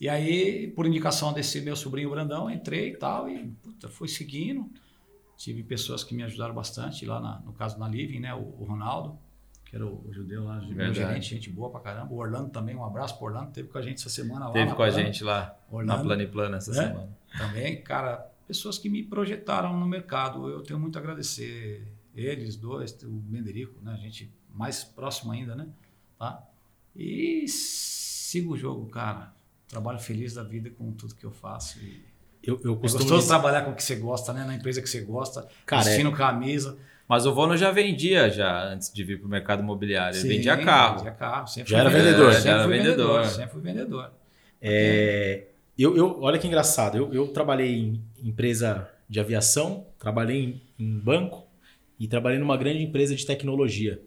E 0.00 0.08
aí, 0.08 0.68
por 0.74 0.86
indicação 0.86 1.32
desse 1.32 1.60
meu 1.60 1.76
sobrinho 1.76 2.10
Brandão, 2.10 2.50
entrei 2.50 2.90
e 2.90 2.96
tal, 2.96 3.30
e 3.30 3.46
puta, 3.62 3.88
fui 3.88 4.08
seguindo. 4.08 4.68
Tive 5.42 5.64
pessoas 5.64 6.04
que 6.04 6.14
me 6.14 6.22
ajudaram 6.22 6.54
bastante, 6.54 7.04
lá 7.04 7.18
na- 7.20 7.40
no 7.40 7.52
caso 7.52 7.76
na 7.78 7.88
Living, 7.88 8.20
né? 8.20 8.32
O, 8.32 8.38
o 8.60 8.64
Ronaldo, 8.64 9.18
que 9.64 9.74
era 9.74 9.84
o, 9.84 10.06
o 10.06 10.12
judeu 10.12 10.44
lá, 10.44 10.58
Verdade. 10.60 10.94
gerente, 10.94 11.30
gente 11.30 11.50
boa 11.50 11.68
pra 11.68 11.80
caramba. 11.80 12.12
O 12.14 12.16
Orlando 12.18 12.50
também, 12.50 12.76
um 12.76 12.84
abraço 12.84 13.16
pro 13.18 13.26
Orlando, 13.26 13.50
teve 13.50 13.66
com 13.68 13.76
a 13.76 13.82
gente 13.82 13.96
essa 13.98 14.08
semana 14.08 14.46
lá. 14.46 14.52
Teve 14.52 14.72
com 14.74 14.82
a 14.84 14.90
gente 14.90 15.24
lá 15.24 15.58
na 15.68 15.76
Orlando. 15.76 16.04
Planiplano 16.04 16.54
essa 16.56 16.70
É? 16.70 16.74
semana. 16.74 17.08
Também, 17.36 17.82
cara, 17.82 18.18
pessoas 18.46 18.78
que 18.78 18.88
me 18.88 19.02
projetaram 19.02 19.76
no 19.76 19.84
mercado. 19.84 20.48
Eu 20.48 20.62
tenho 20.62 20.78
muito 20.78 20.96
a 20.96 21.00
agradecer 21.00 21.88
eles 22.14 22.54
dois, 22.54 22.92
o 23.02 23.10
Menderico, 23.10 23.80
né? 23.82 23.94
A 23.94 23.96
gente 23.96 24.32
mais 24.54 24.84
próximo 24.84 25.32
ainda, 25.32 25.56
né? 25.56 25.66
Tá? 26.18 26.46
E 26.94 27.46
sigo 27.48 28.52
o 28.52 28.56
jogo, 28.56 28.86
cara. 28.90 29.34
Trabalho 29.66 29.98
feliz 29.98 30.34
da 30.34 30.44
vida 30.44 30.70
com 30.70 30.92
tudo 30.92 31.14
que 31.16 31.24
eu 31.24 31.32
faço. 31.32 31.80
E 31.80 32.04
Eu, 32.42 32.60
eu 32.64 32.72
é 32.74 32.76
costumo 32.76 33.04
gostoso 33.04 33.16
dizer- 33.16 33.28
trabalhar 33.28 33.62
com 33.62 33.70
o 33.70 33.74
que 33.74 33.82
você 33.82 33.96
gosta, 33.96 34.32
né? 34.32 34.44
Na 34.44 34.54
empresa 34.54 34.82
que 34.82 34.88
você 34.88 35.00
gosta, 35.00 35.46
Cara, 35.64 35.82
é- 35.82 35.84
vestindo 35.86 36.12
camisa. 36.12 36.76
Mas 37.08 37.26
o 37.26 37.34
Vono 37.34 37.56
já 37.56 37.70
vendia 37.70 38.30
já 38.30 38.64
antes 38.64 38.92
de 38.92 39.04
vir 39.04 39.18
para 39.18 39.26
o 39.26 39.30
mercado 39.30 39.62
imobiliário. 39.62 40.16
Ele 40.16 40.22
Sim, 40.22 40.28
vendia 40.28 40.56
carro. 40.56 40.96
Vendia 40.98 41.12
carro. 41.12 41.46
Sempre 41.46 41.70
Já 41.70 41.78
era 41.78 41.90
vendedor. 41.90 42.32
Sempre 42.32 42.44
Já 42.44 42.50
era 42.52 42.64
fui 42.64 42.76
vendedor. 42.78 43.24
Sempre 43.26 43.50
fui 43.52 43.60
vendedor. 43.60 44.12
É, 44.60 45.44
eu, 45.78 45.96
eu, 45.96 46.20
olha 46.22 46.38
que 46.38 46.46
engraçado. 46.46 46.96
Eu, 46.96 47.12
eu 47.12 47.28
trabalhei 47.28 47.74
em 47.74 48.02
empresa 48.22 48.88
de 49.08 49.20
aviação, 49.20 49.86
trabalhei 49.98 50.62
em, 50.78 50.84
em 50.84 50.98
banco 50.98 51.46
e 51.98 52.08
trabalhei 52.08 52.38
numa 52.38 52.56
grande 52.56 52.82
empresa 52.82 53.14
de 53.14 53.26
tecnologia. 53.26 54.00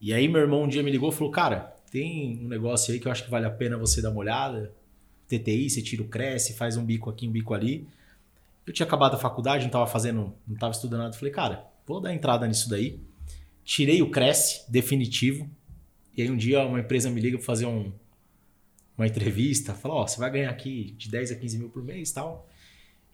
E 0.00 0.12
aí 0.12 0.28
meu 0.28 0.40
irmão 0.40 0.64
um 0.64 0.68
dia 0.68 0.82
me 0.82 0.90
ligou 0.90 1.10
e 1.10 1.12
falou, 1.12 1.30
cara, 1.30 1.74
tem 1.90 2.40
um 2.44 2.48
negócio 2.48 2.92
aí 2.92 2.98
que 3.00 3.06
eu 3.06 3.12
acho 3.12 3.24
que 3.24 3.30
vale 3.30 3.46
a 3.46 3.50
pena 3.50 3.78
você 3.78 4.02
dar 4.02 4.10
uma 4.10 4.18
olhada. 4.20 4.72
TTI, 5.38 5.70
você 5.70 5.82
tira 5.82 6.02
o 6.02 6.08
Cresce, 6.08 6.54
faz 6.54 6.76
um 6.76 6.84
bico 6.84 7.08
aqui, 7.10 7.28
um 7.28 7.32
bico 7.32 7.54
ali. 7.54 7.86
Eu 8.66 8.72
tinha 8.72 8.86
acabado 8.86 9.14
a 9.14 9.18
faculdade, 9.18 9.62
não 9.62 9.68
estava 9.68 9.86
fazendo, 9.86 10.34
não 10.46 10.54
estava 10.54 10.72
estudando 10.72 11.00
nada. 11.00 11.12
Falei, 11.14 11.32
cara, 11.32 11.66
vou 11.86 12.00
dar 12.00 12.14
entrada 12.14 12.46
nisso 12.46 12.68
daí. 12.68 13.00
Tirei 13.64 14.02
o 14.02 14.10
Cresce, 14.10 14.70
definitivo. 14.70 15.48
E 16.16 16.22
aí 16.22 16.30
um 16.30 16.36
dia 16.36 16.64
uma 16.64 16.80
empresa 16.80 17.10
me 17.10 17.20
liga 17.20 17.38
para 17.38 17.46
fazer 17.46 17.66
um, 17.66 17.92
uma 18.96 19.06
entrevista, 19.06 19.74
falou, 19.74 19.98
ó, 19.98 20.06
você 20.06 20.18
vai 20.18 20.30
ganhar 20.30 20.50
aqui 20.50 20.94
de 20.98 21.08
10 21.08 21.32
a 21.32 21.34
15 21.36 21.58
mil 21.58 21.68
por 21.70 21.82
mês 21.82 22.12
tal. 22.12 22.48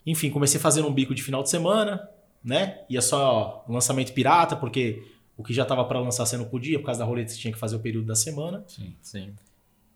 Enfim, 0.05 0.29
comecei 0.29 0.59
fazendo 0.59 0.87
um 0.87 0.93
bico 0.93 1.15
de 1.15 1.23
final 1.23 1.43
de 1.43 1.49
semana, 1.49 2.07
né? 2.43 2.81
Ia 2.89 3.01
só 3.01 3.65
lançamento 3.67 4.13
pirata, 4.13 4.55
porque 4.55 5.03
o 5.37 5.43
que 5.43 5.53
já 5.53 5.65
tava 5.65 5.85
para 5.85 5.99
lançar 5.99 6.25
você 6.25 6.37
não 6.37 6.45
podia, 6.45 6.79
por 6.79 6.85
causa 6.85 6.99
da 6.99 7.05
roleta 7.05 7.31
você 7.31 7.37
tinha 7.37 7.53
que 7.53 7.59
fazer 7.59 7.75
o 7.75 7.79
período 7.79 8.05
da 8.05 8.15
semana. 8.15 8.63
Sim. 8.67 8.95
Sim. 9.01 9.33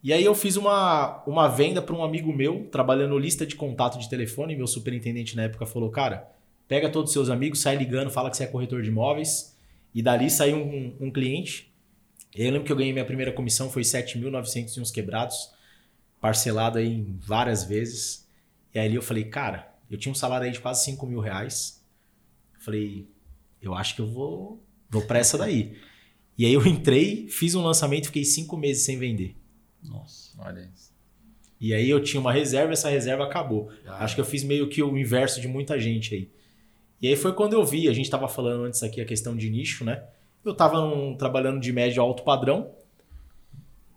E 0.04 0.12
aí 0.12 0.26
eu 0.26 0.36
fiz 0.36 0.58
uma, 0.58 1.24
uma 1.26 1.48
venda 1.48 1.82
para 1.82 1.96
um 1.96 2.04
amigo 2.04 2.34
meu, 2.34 2.68
trabalhando 2.70 3.18
lista 3.18 3.46
de 3.46 3.56
contato 3.56 3.98
de 3.98 4.10
telefone. 4.10 4.54
Meu 4.54 4.68
superintendente 4.68 5.34
na 5.34 5.44
época 5.44 5.66
falou, 5.66 5.90
cara, 5.90 6.30
pega 6.68 6.90
todos 6.90 7.10
os 7.10 7.14
seus 7.14 7.30
amigos, 7.30 7.62
sai 7.62 7.78
ligando, 7.78 8.12
fala 8.12 8.30
que 8.30 8.36
você 8.36 8.44
é 8.44 8.48
corretor 8.48 8.82
de 8.82 8.90
imóveis. 8.90 9.58
E 9.96 10.02
dali 10.02 10.30
saiu 10.30 10.58
um, 10.58 10.94
um 11.00 11.10
cliente. 11.10 11.74
Eu 12.36 12.52
lembro 12.52 12.66
que 12.66 12.72
eu 12.72 12.76
ganhei 12.76 12.92
minha 12.92 13.06
primeira 13.06 13.32
comissão, 13.32 13.70
foi 13.70 13.84
7.900 13.84 14.76
e 14.76 14.82
uns 14.82 14.92
quebrados, 14.92 15.52
parcelado 16.20 16.80
aí 16.80 16.96
em 16.96 17.18
várias 17.22 17.64
vezes. 17.64 18.28
E 18.74 18.80
aí 18.80 18.94
eu 18.94 19.02
falei, 19.02 19.24
cara, 19.24 19.72
eu 19.90 19.98
tinha 19.98 20.12
um 20.12 20.16
salário 20.16 20.46
aí 20.46 20.52
de 20.52 20.60
quase 20.60 20.84
5 20.84 21.06
mil 21.06 21.22
reais. 21.22 21.82
Falei, 22.60 23.08
eu 23.62 23.74
acho 23.74 23.96
que 23.96 24.02
eu 24.02 24.08
vou, 24.08 24.62
vou 24.90 25.04
pra 25.04 25.20
essa 25.20 25.38
daí. 25.38 25.78
E 26.38 26.46
aí 26.46 26.54
eu 26.54 26.66
entrei, 26.68 27.30
fiz 27.30 27.56
um 27.56 27.64
lançamento, 27.64 28.08
fiquei 28.08 28.26
cinco 28.26 28.58
meses 28.58 28.84
sem 28.84 28.98
vender. 28.98 29.36
Nossa. 29.84 30.32
Olha 30.40 30.70
isso. 30.74 30.94
E 31.60 31.74
aí 31.74 31.90
eu 31.90 32.04
tinha 32.04 32.20
uma 32.20 32.34
reserva, 32.34 32.74
essa 32.74 32.90
reserva 32.90 33.24
acabou. 33.24 33.72
Já 33.86 33.96
Acho 34.00 34.16
que 34.16 34.22
eu 34.22 34.26
fiz 34.26 34.44
meio 34.44 34.68
que 34.68 34.84
o 34.84 34.98
inverso 34.98 35.40
de 35.40 35.48
muita 35.48 35.80
gente 35.80 36.14
aí. 36.14 36.30
E 37.02 37.08
aí 37.08 37.16
foi 37.16 37.34
quando 37.34 37.54
eu 37.54 37.64
vi, 37.64 37.88
a 37.88 37.94
gente 37.94 38.06
estava 38.06 38.28
falando 38.28 38.66
antes 38.66 38.84
aqui 38.84 39.00
a 39.00 39.06
questão 39.06 39.36
de 39.36 39.50
nicho, 39.50 39.86
né? 39.86 40.04
Eu 40.44 40.52
estava 40.52 40.82
trabalhando 41.18 41.60
de 41.60 41.72
médio 41.72 42.02
a 42.02 42.06
alto 42.06 42.24
padrão. 42.24 42.72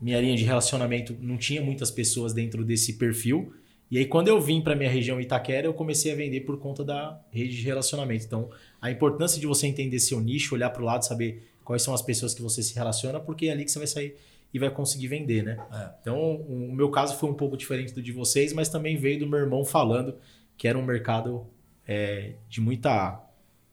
Minha 0.01 0.21
linha 0.21 0.37
de 0.37 0.45
relacionamento 0.45 1.17
não 1.21 1.37
tinha 1.37 1.61
muitas 1.61 1.91
pessoas 1.91 2.33
dentro 2.33 2.65
desse 2.65 2.93
perfil. 2.93 3.53
E 3.91 3.99
aí 3.99 4.07
quando 4.07 4.29
eu 4.29 4.41
vim 4.41 4.61
para 4.61 4.77
minha 4.77 4.91
região 4.91 5.21
Itaquera, 5.21 5.67
eu 5.67 5.75
comecei 5.75 6.13
a 6.13 6.15
vender 6.15 6.43
por 6.43 6.59
conta 6.59 6.85
da 6.85 7.21
rede 7.33 7.57
de 7.57 7.63
relacionamento. 7.63 8.25
Então, 8.25 8.49
a 8.81 8.91
importância 8.91 9.41
de 9.41 9.47
você 9.47 9.67
entender 9.67 9.99
seu 9.99 10.21
nicho, 10.21 10.55
olhar 10.55 10.71
para 10.71 10.83
o 10.83 10.85
lado, 10.85 11.05
saber 11.05 11.51
quais 11.65 11.83
são 11.83 11.93
as 11.93 12.03
pessoas 12.03 12.33
que 12.33 12.43
você 12.43 12.63
se 12.63 12.75
relaciona, 12.77 13.19
porque 13.19 13.47
é 13.47 13.51
ali 13.53 13.65
que 13.65 13.73
você 13.73 13.79
vai 13.79 13.89
sair 13.89 14.17
e 14.53 14.59
vai 14.59 14.71
conseguir 14.71 15.09
vender, 15.09 15.43
né? 15.43 15.59
É. 15.73 15.91
Então, 16.01 16.37
o 16.37 16.73
meu 16.73 16.91
caso 16.91 17.19
foi 17.19 17.29
um 17.29 17.35
pouco 17.35 17.57
diferente 17.57 17.93
do 17.93 18.03
de 18.03 18.13
vocês, 18.13 18.53
mas 18.53 18.69
também 18.69 18.97
veio 18.97 19.19
do 19.21 19.27
meu 19.27 19.39
irmão 19.39 19.65
falando 19.65 20.17
que 20.57 20.67
era 20.67 20.79
um 20.79 20.85
mercado 20.85 21.47
é, 21.87 22.35
de 22.49 22.61
muita 22.61 23.21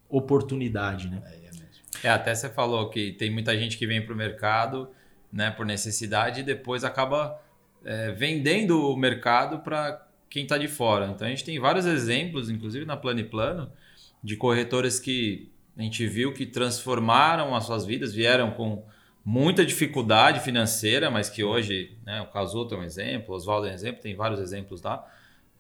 oportunidade, 0.10 1.10
né? 1.10 1.22
É, 1.26 1.36
é. 1.38 1.44
É, 2.04 2.10
até 2.10 2.36
você 2.36 2.50
falou 2.50 2.90
que 2.90 3.14
tem 3.14 3.30
muita 3.30 3.58
gente 3.58 3.78
que 3.78 3.88
vem 3.88 4.04
para 4.04 4.14
o 4.14 4.18
mercado 4.18 4.90
né, 5.32 5.50
por 5.52 5.66
necessidade 5.66 6.42
e 6.42 6.44
depois 6.44 6.84
acaba 6.84 7.40
é, 7.86 8.12
vendendo 8.12 8.92
o 8.92 8.98
mercado 8.98 9.60
para 9.60 10.06
quem 10.30 10.44
está 10.44 10.58
de 10.58 10.68
fora. 10.68 11.08
Então 11.08 11.26
a 11.26 11.30
gente 11.30 11.46
tem 11.46 11.58
vários 11.60 11.86
exemplos, 11.86 12.50
inclusive 12.50 12.86
na 12.86 12.98
Plano 12.98 13.22
e 13.22 13.24
Plano, 13.24 13.72
de 14.22 14.36
corretores 14.36 15.00
que 15.00 15.50
a 15.78 15.82
gente 15.82 16.06
viu 16.06 16.34
que 16.34 16.46
transformaram 16.46 17.56
as 17.56 17.66
suas 17.66 17.86
vidas, 17.86 18.14
vieram 18.14 18.52
com 18.52 18.84
muita 19.26 19.66
dificuldade 19.66 20.40
financeira, 20.42 21.10
mas 21.10 21.30
que 21.30 21.44
hoje, 21.44 21.98
né, 22.06 22.22
o 22.22 22.28
Casuto 22.28 22.76
é 22.76 22.78
um 22.78 22.84
exemplo, 22.84 23.34
o 23.34 23.38
Oswaldo 23.38 23.68
é 23.68 23.72
um 23.72 23.74
exemplo, 23.74 24.02
tem 24.02 24.16
vários 24.16 24.40
exemplos 24.40 24.82
lá, 24.82 25.06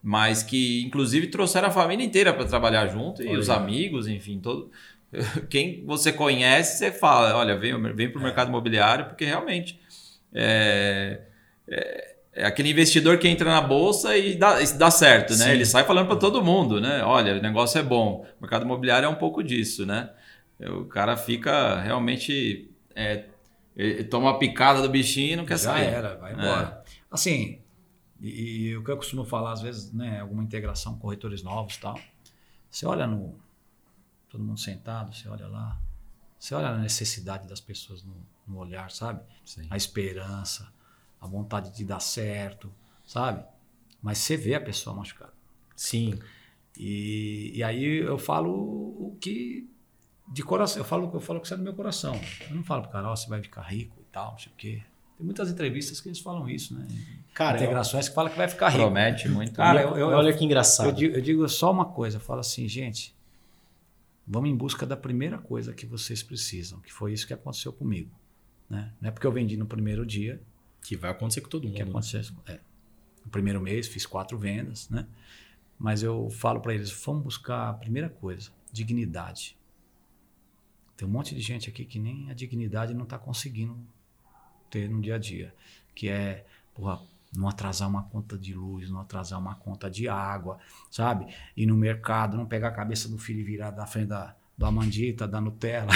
mas 0.02 0.44
que 0.44 0.84
inclusive 0.84 1.28
trouxeram 1.28 1.70
a 1.70 1.72
família 1.72 2.06
inteira 2.06 2.34
para 2.34 2.46
trabalhar 2.46 2.88
junto 2.88 3.24
e 3.24 3.38
os 3.38 3.50
amigos, 3.50 4.08
enfim, 4.08 4.40
todo 4.40 4.70
quem 5.50 5.84
você 5.86 6.12
conhece, 6.12 6.78
você 6.78 6.92
fala, 6.92 7.38
olha, 7.38 7.56
vem, 7.56 7.80
vem 7.94 8.10
para 8.10 8.20
o 8.20 8.24
mercado 8.24 8.50
imobiliário, 8.50 9.06
porque 9.06 9.26
realmente 9.26 9.80
é, 10.34 11.22
é, 11.68 12.16
é 12.34 12.46
aquele 12.46 12.70
investidor 12.70 13.18
que 13.18 13.28
entra 13.28 13.50
na 13.50 13.62
bolsa 13.62 14.18
e 14.18 14.36
dá, 14.36 14.60
dá 14.78 14.92
certo, 14.92 15.32
né? 15.32 15.46
Sim. 15.46 15.52
Ele 15.52 15.66
sai 15.66 15.84
falando 15.84 16.08
para 16.08 16.16
todo 16.16 16.44
mundo, 16.44 16.82
né? 16.82 17.04
Olha, 17.04 17.38
o 17.38 17.42
negócio 17.42 17.80
é 17.80 17.84
bom. 17.84 18.26
O 18.40 18.42
mercado 18.42 18.66
imobiliário 18.66 19.06
é 19.06 19.10
um 19.10 19.16
pouco 19.16 19.44
disso, 19.44 19.86
né? 19.86 20.10
O 20.60 20.86
cara 20.86 21.16
fica 21.16 21.80
realmente. 21.82 22.70
É, 23.76 23.84
ele 23.84 24.04
toma 24.06 24.32
a 24.32 24.38
picada 24.38 24.82
do 24.82 24.90
bichinho 24.90 25.34
e 25.34 25.36
não 25.36 25.46
quer 25.46 25.58
Já 25.58 25.74
sair. 25.74 25.86
era, 25.86 26.16
vai 26.18 26.34
embora. 26.34 26.84
Assim, 27.10 27.60
e, 28.20 28.68
e 28.70 28.78
o 28.78 28.84
que 28.84 28.92
eu 28.92 28.98
costumo 28.98 29.26
falar, 29.26 29.54
às 29.54 29.62
vezes, 29.62 29.92
né, 29.92 30.22
alguma 30.22 30.44
integração 30.44 30.94
com 30.94 31.00
corretores 31.00 31.44
novos 31.44 31.76
e 31.76 31.80
tal. 31.80 32.00
Você 32.70 32.86
olha 32.86 33.06
no. 33.06 33.40
Todo 34.30 34.44
mundo 34.44 34.60
sentado, 34.60 35.14
você 35.14 35.28
olha 35.28 35.48
lá. 35.48 35.80
Você 36.40 36.56
olha 36.56 36.70
a 36.70 36.78
necessidade 36.78 37.48
das 37.48 37.62
pessoas 37.62 38.04
no, 38.04 38.16
no 38.48 38.58
olhar, 38.58 38.90
sabe? 38.92 39.22
Sim. 39.46 39.68
A 39.70 39.78
esperança, 39.78 40.74
a 41.22 41.28
vontade 41.28 41.76
de 41.76 41.86
dar 41.86 42.00
certo, 42.00 42.74
sabe? 43.06 43.46
Mas 44.02 44.18
você 44.18 44.36
vê 44.36 44.56
a 44.56 44.62
pessoa 44.62 44.96
machucada. 44.96 45.34
Sim. 45.76 46.20
E, 46.78 47.52
e 47.56 47.64
aí 47.64 47.84
eu 48.00 48.18
falo 48.18 48.52
o 48.52 49.18
que 49.22 49.70
de 50.34 50.44
coração, 50.44 50.80
eu 50.80 50.84
falo, 50.86 51.10
eu 51.14 51.20
falo 51.20 51.40
que 51.40 51.48
sai 51.48 51.58
do 51.58 51.64
meu 51.64 51.74
coração. 51.74 52.20
Eu 52.50 52.56
não 52.56 52.64
falo 52.64 52.82
pro 52.84 52.92
cara, 52.92 53.10
ó, 53.10 53.16
você 53.16 53.30
vai 53.30 53.42
ficar 53.42 53.62
rico 53.62 53.96
e 54.02 54.06
tal, 54.12 54.32
não 54.32 54.40
sei 54.40 54.52
o 54.52 54.56
quê. 54.56 54.82
Tem 55.16 55.24
muitas 55.26 55.50
entrevistas 55.52 56.02
que 56.02 56.10
eles 56.10 56.20
falam 56.20 56.50
isso, 56.50 56.74
né? 56.74 56.88
Cara, 57.34 57.58
Integrações 57.58 58.10
que 58.10 58.16
falam 58.16 58.32
que 58.32 58.38
vai 58.38 58.48
ficar 58.48 58.70
rico. 58.70 58.84
Promete 58.84 59.30
muito. 59.30 59.54
Cara, 59.54 59.82
eu, 59.84 59.90
eu- 59.92 59.98
eu- 60.12 60.18
olha 60.18 60.34
que 60.34 60.40
Eu 60.40 60.46
engraçado. 60.46 60.92
digo, 60.92 61.16
eu 61.16 61.22
digo 61.22 61.48
só 61.48 61.72
uma 61.72 61.86
coisa, 61.86 62.18
eu 62.18 62.22
falo 62.22 62.40
assim, 62.40 62.68
gente, 62.68 63.16
vamos 64.28 64.50
em 64.50 64.56
busca 64.56 64.86
da 64.86 64.98
primeira 64.98 65.38
coisa 65.38 65.72
que 65.74 65.86
vocês 65.86 66.24
precisam, 66.24 66.80
que 66.80 66.92
foi 66.92 67.14
isso 67.14 67.28
que 67.28 67.34
aconteceu 67.34 67.72
comigo. 67.72 68.10
Né? 68.70 68.92
Não 69.00 69.10
é 69.10 69.12
porque 69.12 69.28
eu 69.28 69.32
vendi 69.32 69.56
no 69.56 69.66
primeiro 69.68 70.04
dia 70.06 70.42
Que 70.82 70.96
vai 70.96 71.12
acontecer 71.12 71.42
com 71.42 71.50
todo 71.50 71.66
mundo. 71.66 71.76
que 71.76 71.82
aconteceu. 71.84 72.22
É, 72.48 72.60
no 73.24 73.30
primeiro 73.30 73.62
mês 73.62 73.88
fiz 73.88 74.06
quatro 74.06 74.38
vendas, 74.38 74.90
né? 74.90 75.06
Mas 75.78 76.02
eu 76.02 76.30
falo 76.32 76.60
para 76.60 76.74
eles, 76.74 76.90
vamos 77.06 77.24
buscar 77.24 77.70
a 77.70 77.74
primeira 77.74 78.10
coisa, 78.10 78.50
dignidade. 78.72 79.56
Tem 80.98 81.08
um 81.08 81.12
monte 81.12 81.34
de 81.36 81.42
gente 81.42 81.70
aqui 81.70 81.86
que 81.86 82.00
nem 82.00 82.30
a 82.30 82.34
dignidade 82.34 82.94
não 82.94 83.04
está 83.04 83.18
conseguindo 83.18 83.78
ter 84.70 84.90
no 84.90 85.02
dia 85.02 85.16
a 85.16 85.18
dia, 85.18 85.54
que 85.96 86.08
é, 86.10 86.46
porra, 86.74 87.02
não 87.36 87.48
atrasar 87.48 87.90
uma 87.90 88.04
conta 88.04 88.38
de 88.38 88.54
luz, 88.54 88.90
não 88.90 89.00
atrasar 89.00 89.40
uma 89.40 89.56
conta 89.56 89.90
de 89.90 90.08
água, 90.08 90.60
sabe? 90.90 91.34
Ir 91.58 91.66
no 91.66 91.76
mercado, 91.76 92.38
não 92.38 92.46
pegar 92.46 92.68
a 92.70 92.72
cabeça 92.72 93.10
do 93.10 93.18
filho 93.18 93.40
e 93.40 93.44
virar 93.44 93.72
da 93.72 93.86
frente 93.88 94.08
da, 94.10 94.36
da 94.58 94.72
mandita, 94.72 95.28
da 95.28 95.42
Nutella, 95.42 95.92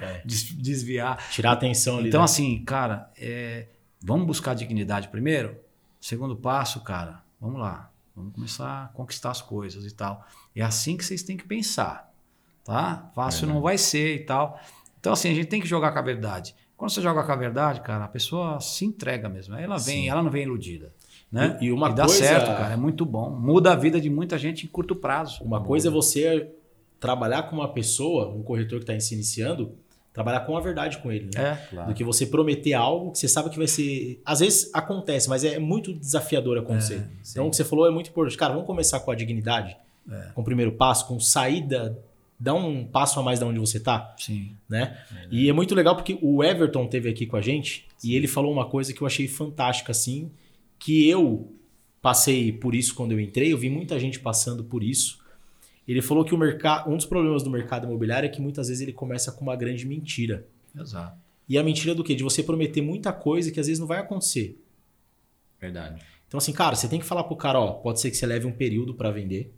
É. 0.00 0.22
des- 0.26 0.52
desviar. 0.52 1.26
Tirar 1.30 1.50
a 1.50 1.54
atenção 1.54 1.98
ali. 1.98 2.08
Então, 2.08 2.20
né? 2.20 2.24
assim, 2.24 2.62
cara, 2.64 3.10
é, 3.16 3.68
vamos 4.02 4.26
buscar 4.26 4.52
dignidade 4.54 5.08
primeiro. 5.08 5.56
Segundo 6.00 6.36
passo, 6.36 6.82
cara, 6.82 7.22
vamos 7.40 7.58
lá. 7.60 7.90
Vamos 8.14 8.34
começar 8.34 8.84
a 8.84 8.88
conquistar 8.88 9.30
as 9.30 9.40
coisas 9.42 9.84
e 9.86 9.90
tal. 9.94 10.26
É 10.54 10.62
assim 10.62 10.96
que 10.98 11.04
vocês 11.04 11.22
têm 11.22 11.36
que 11.36 11.44
pensar, 11.44 12.13
tá? 12.64 13.10
Fácil 13.14 13.46
não 13.46 13.60
vai 13.60 13.76
ser 13.78 14.16
e 14.16 14.20
tal. 14.20 14.58
Então, 14.98 15.12
assim, 15.12 15.30
a 15.30 15.34
gente 15.34 15.46
tem 15.46 15.60
que 15.60 15.66
jogar 15.68 15.92
com 15.92 15.98
a 15.98 16.02
verdade. 16.02 16.54
Quando 16.76 16.90
você 16.90 17.00
joga 17.00 17.22
com 17.22 17.30
a 17.32 17.36
verdade, 17.36 17.80
cara, 17.82 18.04
a 18.04 18.08
pessoa 18.08 18.58
se 18.60 18.84
entrega 18.84 19.28
mesmo. 19.28 19.54
Ela 19.54 19.76
vem, 19.76 20.02
Sim. 20.04 20.08
ela 20.08 20.22
não 20.22 20.30
vem 20.30 20.42
iludida. 20.42 20.92
Né? 21.30 21.58
E- 21.60 21.66
e 21.66 21.72
uma 21.72 21.88
dá 21.90 22.04
coisa- 22.06 22.24
certo, 22.24 22.46
cara. 22.46 22.74
É 22.74 22.76
muito 22.76 23.04
bom. 23.04 23.30
Muda 23.30 23.72
a 23.72 23.76
vida 23.76 24.00
de 24.00 24.08
muita 24.10 24.38
gente 24.38 24.64
em 24.64 24.68
curto 24.68 24.94
prazo. 24.96 25.42
Uma 25.42 25.62
coisa 25.62 25.88
é 25.88 25.90
você 25.90 26.50
trabalhar 27.00 27.44
com 27.44 27.56
uma 27.56 27.68
pessoa, 27.72 28.28
um 28.28 28.42
corretor 28.42 28.78
que 28.78 28.90
está 28.90 28.98
se 29.00 29.14
iniciando, 29.14 29.74
trabalhar 30.12 30.40
com 30.40 30.56
a 30.56 30.60
verdade 30.60 30.98
com 30.98 31.10
ele, 31.10 31.28
né? 31.34 31.58
É, 31.64 31.66
claro. 31.74 31.88
Do 31.88 31.94
que 31.94 32.04
você 32.04 32.24
prometer 32.24 32.72
algo 32.74 33.10
que 33.12 33.18
você 33.18 33.28
sabe 33.28 33.50
que 33.50 33.58
vai 33.58 33.66
ser. 33.66 34.20
Às 34.24 34.40
vezes 34.40 34.70
acontece, 34.72 35.28
mas 35.28 35.42
é 35.44 35.58
muito 35.58 35.92
desafiador 35.92 36.56
acontecer. 36.58 37.06
então, 37.30 37.46
o 37.46 37.50
que 37.50 37.56
você 37.56 37.64
falou 37.64 37.86
é 37.86 37.90
muito 37.90 38.10
importante. 38.10 38.36
Cara, 38.38 38.52
vamos 38.52 38.66
começar 38.66 39.00
com 39.00 39.10
a 39.10 39.14
dignidade, 39.14 39.76
É. 40.10 40.28
com 40.34 40.40
o 40.40 40.44
primeiro 40.44 40.72
passo, 40.72 41.06
com 41.08 41.18
saída. 41.20 41.98
Dá 42.38 42.52
um 42.52 42.84
passo 42.84 43.18
a 43.20 43.22
mais 43.22 43.40
da 43.40 43.46
onde 43.46 43.58
você 43.58 43.78
tá, 43.78 44.14
Sim. 44.18 44.56
né? 44.68 44.98
E 45.30 45.48
é 45.48 45.52
muito 45.52 45.74
legal 45.74 45.94
porque 45.94 46.18
o 46.20 46.42
Everton 46.42 46.86
teve 46.86 47.08
aqui 47.08 47.26
com 47.26 47.36
a 47.36 47.40
gente 47.40 47.86
e 48.02 48.16
ele 48.16 48.26
falou 48.26 48.52
uma 48.52 48.68
coisa 48.68 48.92
que 48.92 49.00
eu 49.00 49.06
achei 49.06 49.28
fantástica, 49.28 49.92
assim, 49.92 50.30
que 50.78 51.08
eu 51.08 51.52
passei 52.02 52.52
por 52.52 52.74
isso 52.74 52.94
quando 52.94 53.12
eu 53.12 53.20
entrei, 53.20 53.52
eu 53.52 53.58
vi 53.58 53.70
muita 53.70 53.98
gente 53.98 54.20
passando 54.20 54.64
por 54.64 54.82
isso. 54.82 55.18
Ele 55.86 56.02
falou 56.02 56.24
que 56.24 56.34
o 56.34 56.38
mercado, 56.38 56.90
um 56.90 56.96
dos 56.96 57.06
problemas 57.06 57.42
do 57.42 57.50
mercado 57.50 57.86
imobiliário 57.86 58.26
é 58.26 58.30
que 58.30 58.40
muitas 58.40 58.68
vezes 58.68 58.82
ele 58.82 58.92
começa 58.92 59.30
com 59.32 59.42
uma 59.42 59.56
grande 59.56 59.86
mentira. 59.86 60.46
Exato. 60.78 61.16
E 61.48 61.58
a 61.58 61.62
mentira 61.62 61.94
do 61.94 62.02
quê? 62.02 62.14
De 62.14 62.22
você 62.22 62.42
prometer 62.42 62.80
muita 62.80 63.12
coisa 63.12 63.50
que 63.50 63.60
às 63.60 63.66
vezes 63.66 63.78
não 63.78 63.86
vai 63.86 63.98
acontecer. 63.98 64.58
Verdade. 65.60 66.02
Então, 66.26 66.38
assim, 66.38 66.52
cara, 66.52 66.74
você 66.74 66.88
tem 66.88 66.98
que 66.98 67.06
falar 67.06 67.24
pro 67.24 67.36
cara, 67.36 67.60
ó, 67.60 67.72
pode 67.72 68.00
ser 68.00 68.10
que 68.10 68.16
você 68.16 68.26
leve 68.26 68.46
um 68.46 68.52
período 68.52 68.94
para 68.94 69.10
vender. 69.10 69.52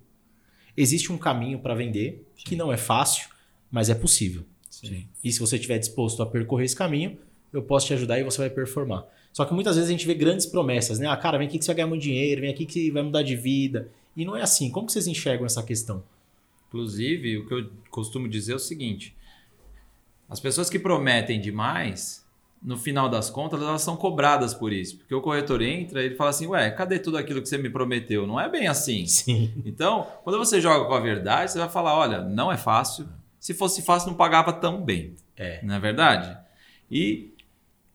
Existe 0.76 1.12
um 1.12 1.18
caminho 1.18 1.59
para 1.59 1.75
vender, 1.75 2.26
que 2.37 2.54
não 2.54 2.73
é 2.73 2.76
fácil, 2.76 3.28
mas 3.71 3.88
é 3.88 3.95
possível. 3.95 4.45
Sim. 4.71 5.06
E 5.25 5.33
se 5.33 5.40
você 5.40 5.56
estiver 5.56 5.78
disposto 5.78 6.23
a 6.23 6.26
percorrer 6.26 6.66
esse 6.66 6.76
caminho, 6.76 7.18
eu 7.52 7.62
posso 7.62 7.87
te 7.87 7.95
ajudar 7.95 8.18
e 8.18 8.25
você 8.25 8.38
vai 8.38 8.50
performar. 8.50 9.06
Só 9.33 9.45
que 9.45 9.54
muitas 9.54 9.76
vezes 9.76 9.88
a 9.88 9.92
gente 9.92 10.06
vê 10.06 10.14
grandes 10.14 10.47
promessas, 10.47 10.99
né? 10.99 11.06
Ah, 11.06 11.16
cara, 11.16 11.38
vem 11.38 11.47
aqui 11.47 11.59
que 11.59 11.64
você 11.64 11.71
vai 11.71 11.76
ganhar 11.76 11.88
muito 11.88 12.02
dinheiro, 12.02 12.40
vem 12.40 12.50
aqui 12.50 12.66
que 12.66 12.90
vai 12.90 13.02
mudar 13.02 13.23
de 13.23 13.37
vida. 13.37 13.90
E 14.16 14.25
não 14.25 14.37
é 14.37 14.42
assim. 14.42 14.71
Como 14.71 14.87
que 14.87 14.92
vocês 14.92 15.06
enxergam 15.06 15.47
essa 15.47 15.62
questão? 15.62 16.02
Inclusive, 16.68 17.38
o 17.38 17.47
que 17.47 17.54
eu 17.54 17.71
costumo 17.90 18.28
dizer 18.28 18.52
é 18.52 18.56
o 18.56 18.59
seguinte: 18.59 19.14
as 20.28 20.40
pessoas 20.40 20.68
que 20.68 20.78
prometem 20.78 21.40
demais, 21.40 22.25
no 22.66 22.76
final 22.76 23.08
das 23.08 23.30
contas, 23.30 23.62
elas 23.62 23.80
são 23.80 23.96
cobradas 23.96 24.52
por 24.52 24.73
isso. 24.73 24.99
Porque 24.99 25.14
o 25.14 25.20
corretor 25.20 25.62
entra 25.62 26.02
e 26.02 26.06
ele 26.06 26.16
fala 26.16 26.30
assim: 26.30 26.49
Ué, 26.49 26.68
cadê 26.73 26.99
tudo 26.99 27.16
aquilo 27.16 27.40
que 27.40 27.49
você 27.49 27.56
me 27.56 27.70
prometeu? 27.70 28.26
Não 28.26 28.40
é 28.40 28.49
bem 28.49 28.66
assim. 28.66 29.06
Sim. 29.06 29.52
Então, 29.64 30.08
quando 30.25 30.37
você 30.37 30.61
joga 30.61 30.85
com 30.85 30.92
a 30.92 30.99
verdade, 30.99 31.52
você 31.52 31.61
vai 31.61 31.68
falar: 31.68 31.96
Olha, 31.96 32.23
não 32.23 32.50
é 32.50 32.56
fácil. 32.56 33.08
Se 33.38 33.54
fosse 33.54 33.82
fácil, 33.82 34.11
não 34.11 34.16
pagava 34.16 34.52
tão 34.52 34.82
bem. 34.82 35.14
É. 35.37 35.61
Não 35.62 35.76
é 35.76 35.78
verdade? 35.78 36.37
E 36.90 37.32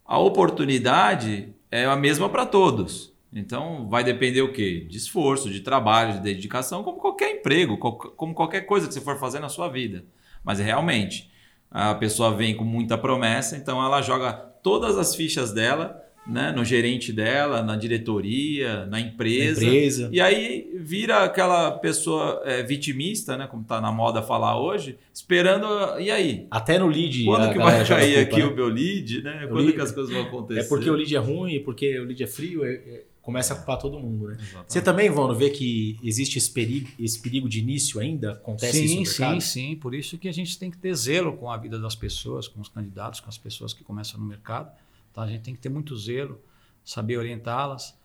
a 0.06 0.18
oportunidade 0.18 1.54
é 1.70 1.84
a 1.84 1.98
mesma 1.98 2.30
para 2.30 2.46
todos. 2.46 3.12
Então, 3.34 3.90
vai 3.90 4.06
depender 4.06 4.42
o 4.42 4.54
quê? 4.54 4.86
De 4.90 4.98
esforço, 4.98 5.50
de 5.50 5.60
trabalho, 5.60 6.14
de 6.14 6.20
dedicação, 6.22 6.82
como 6.82 6.98
qualquer 6.98 7.32
emprego, 7.32 7.78
como 7.78 8.34
qualquer 8.34 8.62
coisa 8.62 8.88
que 8.88 8.94
você 8.94 9.02
for 9.02 9.20
fazer 9.20 9.40
na 9.40 9.50
sua 9.50 9.68
vida. 9.68 10.06
Mas 10.46 10.60
realmente, 10.60 11.30
a 11.70 11.94
pessoa 11.96 12.34
vem 12.34 12.56
com 12.56 12.64
muita 12.64 12.98
promessa, 12.98 13.58
então 13.58 13.84
ela 13.84 14.02
joga 14.02 14.51
todas 14.62 14.98
as 14.98 15.16
fichas 15.16 15.52
dela 15.52 16.02
né, 16.28 16.52
no 16.56 16.64
gerente 16.64 17.12
dela, 17.12 17.64
na 17.64 17.76
diretoria, 17.76 18.86
na 18.86 19.00
empresa. 19.00 19.66
Empresa. 19.66 20.10
E 20.12 20.22
aí 20.22 20.70
vira 20.76 21.24
aquela 21.24 21.72
pessoa 21.72 22.42
é, 22.46 22.62
vitimista, 22.62 23.36
né, 23.38 23.48
como 23.48 23.64
está 23.64 23.82
na 23.82 23.92
moda 23.92 24.22
falar 24.22 24.60
hoje, 24.60 24.98
esperando. 25.14 25.66
E 26.00 26.12
aí? 26.12 26.48
Até 26.52 26.78
no 26.78 26.88
lead. 26.88 27.26
Quando 27.26 27.52
que 27.52 27.58
vai 27.58 27.86
cair 27.86 28.20
aqui 28.20 28.40
né? 28.40 28.46
o 28.46 28.56
meu 28.56 28.68
lead, 28.68 29.24
né? 29.24 29.46
O 29.46 29.50
Quando 29.50 29.62
lead- 29.66 29.74
que 29.74 29.82
as 29.82 29.92
coisas 29.92 30.14
vão 30.14 30.22
acontecer? 30.24 30.60
É 30.62 30.64
porque 30.64 30.90
o 30.90 30.94
lead 30.94 31.16
é 31.16 31.20
ruim, 31.20 31.60
porque 31.64 32.00
o 32.00 32.06
lead 32.06 32.24
é 32.24 32.28
frio, 32.28 32.64
é- 32.64 32.74
é- 32.74 33.04
começa 33.22 33.54
a 33.54 33.58
culpar 33.58 33.78
todo 33.78 34.00
mundo, 34.00 34.28
né? 34.28 34.38
Exatamente. 34.40 34.74
Você 34.74 34.82
também, 34.82 35.10
Vano, 35.10 35.36
vê 35.36 35.50
que 35.50 36.00
existe 36.04 36.38
esse 36.38 36.52
perigo, 36.52 36.90
esse 37.00 37.20
perigo 37.22 37.48
de 37.48 37.60
início 37.60 38.00
ainda? 38.00 38.34
Acontece 38.34 38.84
isso 38.84 38.94
Sim, 38.94 39.00
no 39.00 39.06
sim, 39.06 39.22
mercado? 39.22 39.42
sim. 39.42 39.76
Por 39.76 39.94
isso 39.94 40.18
que 40.18 40.28
a 40.28 40.32
gente 40.32 40.58
tem 40.58 40.72
que 40.72 40.78
ter 40.78 40.94
zelo 40.96 41.38
com 41.38 41.50
a 41.50 41.58
vida 41.58 41.80
das 41.80 41.96
pessoas, 41.96 42.48
com 42.48 42.60
os 42.60 42.70
candidatos, 42.70 43.20
com 43.20 43.30
as 43.30 43.38
pessoas 43.38 43.74
que 43.74 43.84
começam 43.84 44.20
no 44.20 44.26
mercado. 44.26 44.76
Tá? 45.14 45.22
A 45.24 45.28
gente 45.28 45.42
tem 45.42 45.54
que 45.54 45.62
ter 45.62 45.70
muito 45.70 45.96
zelo, 45.96 46.42
saber 46.84 47.18
orientá-las, 47.18 47.96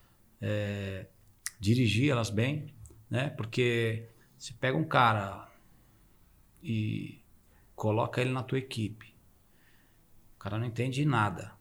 é, 0.41 1.07
dirigir 1.59 2.11
elas 2.11 2.29
bem, 2.29 2.67
né? 3.09 3.31
Porque 3.31 4.05
se 4.39 4.53
pega 4.53 4.77
um 4.77 4.85
cara 4.85 5.49
e 6.63 7.21
coloca 7.75 8.21
ele 8.21 8.31
na 8.31 8.43
tua 8.43 8.59
equipe, 8.59 9.15
o 10.35 10.39
cara 10.39 10.59
não 10.59 10.67
entende 10.67 11.05
nada, 11.05 11.53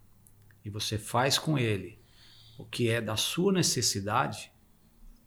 e 0.63 0.69
você 0.69 0.97
faz 0.97 1.38
com 1.38 1.57
ele 1.57 1.97
o 2.57 2.65
que 2.65 2.89
é 2.89 3.01
da 3.01 3.17
sua 3.17 3.51
necessidade, 3.51 4.51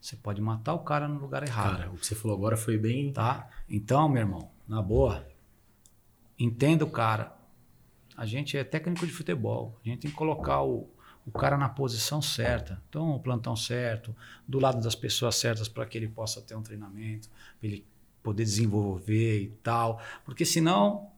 você 0.00 0.16
pode 0.16 0.40
matar 0.40 0.75
o 0.75 0.80
cara 0.80 1.06
no 1.08 1.18
lugar 1.18 1.42
errado 1.42 1.76
Cara, 1.76 1.90
o 1.90 1.97
que 1.97 2.06
você 2.06 2.14
falou 2.14 2.37
agora 2.37 2.56
foi 2.56 2.78
bem. 2.78 3.12
tá? 3.12 3.49
Então, 3.68 4.08
meu 4.08 4.23
irmão, 4.23 4.50
na 4.66 4.80
boa, 4.80 5.26
entenda 6.38 6.85
o 6.85 6.90
cara. 6.90 7.37
A 8.16 8.25
gente 8.25 8.56
é 8.56 8.64
técnico 8.64 9.06
de 9.06 9.12
futebol. 9.12 9.78
A 9.85 9.88
gente 9.88 10.00
tem 10.00 10.11
que 10.11 10.16
colocar 10.16 10.62
o, 10.62 10.88
o 11.26 11.30
cara 11.30 11.56
na 11.56 11.68
posição 11.68 12.23
certa. 12.23 12.82
Então, 12.88 13.11
o 13.11 13.20
plantão 13.20 13.54
certo, 13.54 14.14
do 14.47 14.58
lado 14.58 14.82
das 14.82 14.94
pessoas 14.94 15.37
certas 15.37 15.68
para 15.68 15.87
que 15.87 15.99
ele 15.99 16.08
possa 16.08 16.40
ter 16.40 16.54
um 16.54 16.62
treinamento, 16.62 17.28
para 17.58 17.68
ele 17.68 17.87
poder 18.23 18.44
desenvolver 18.44 19.42
e 19.42 19.49
tal. 19.62 20.00
Porque 20.25 20.44
senão 20.44 21.11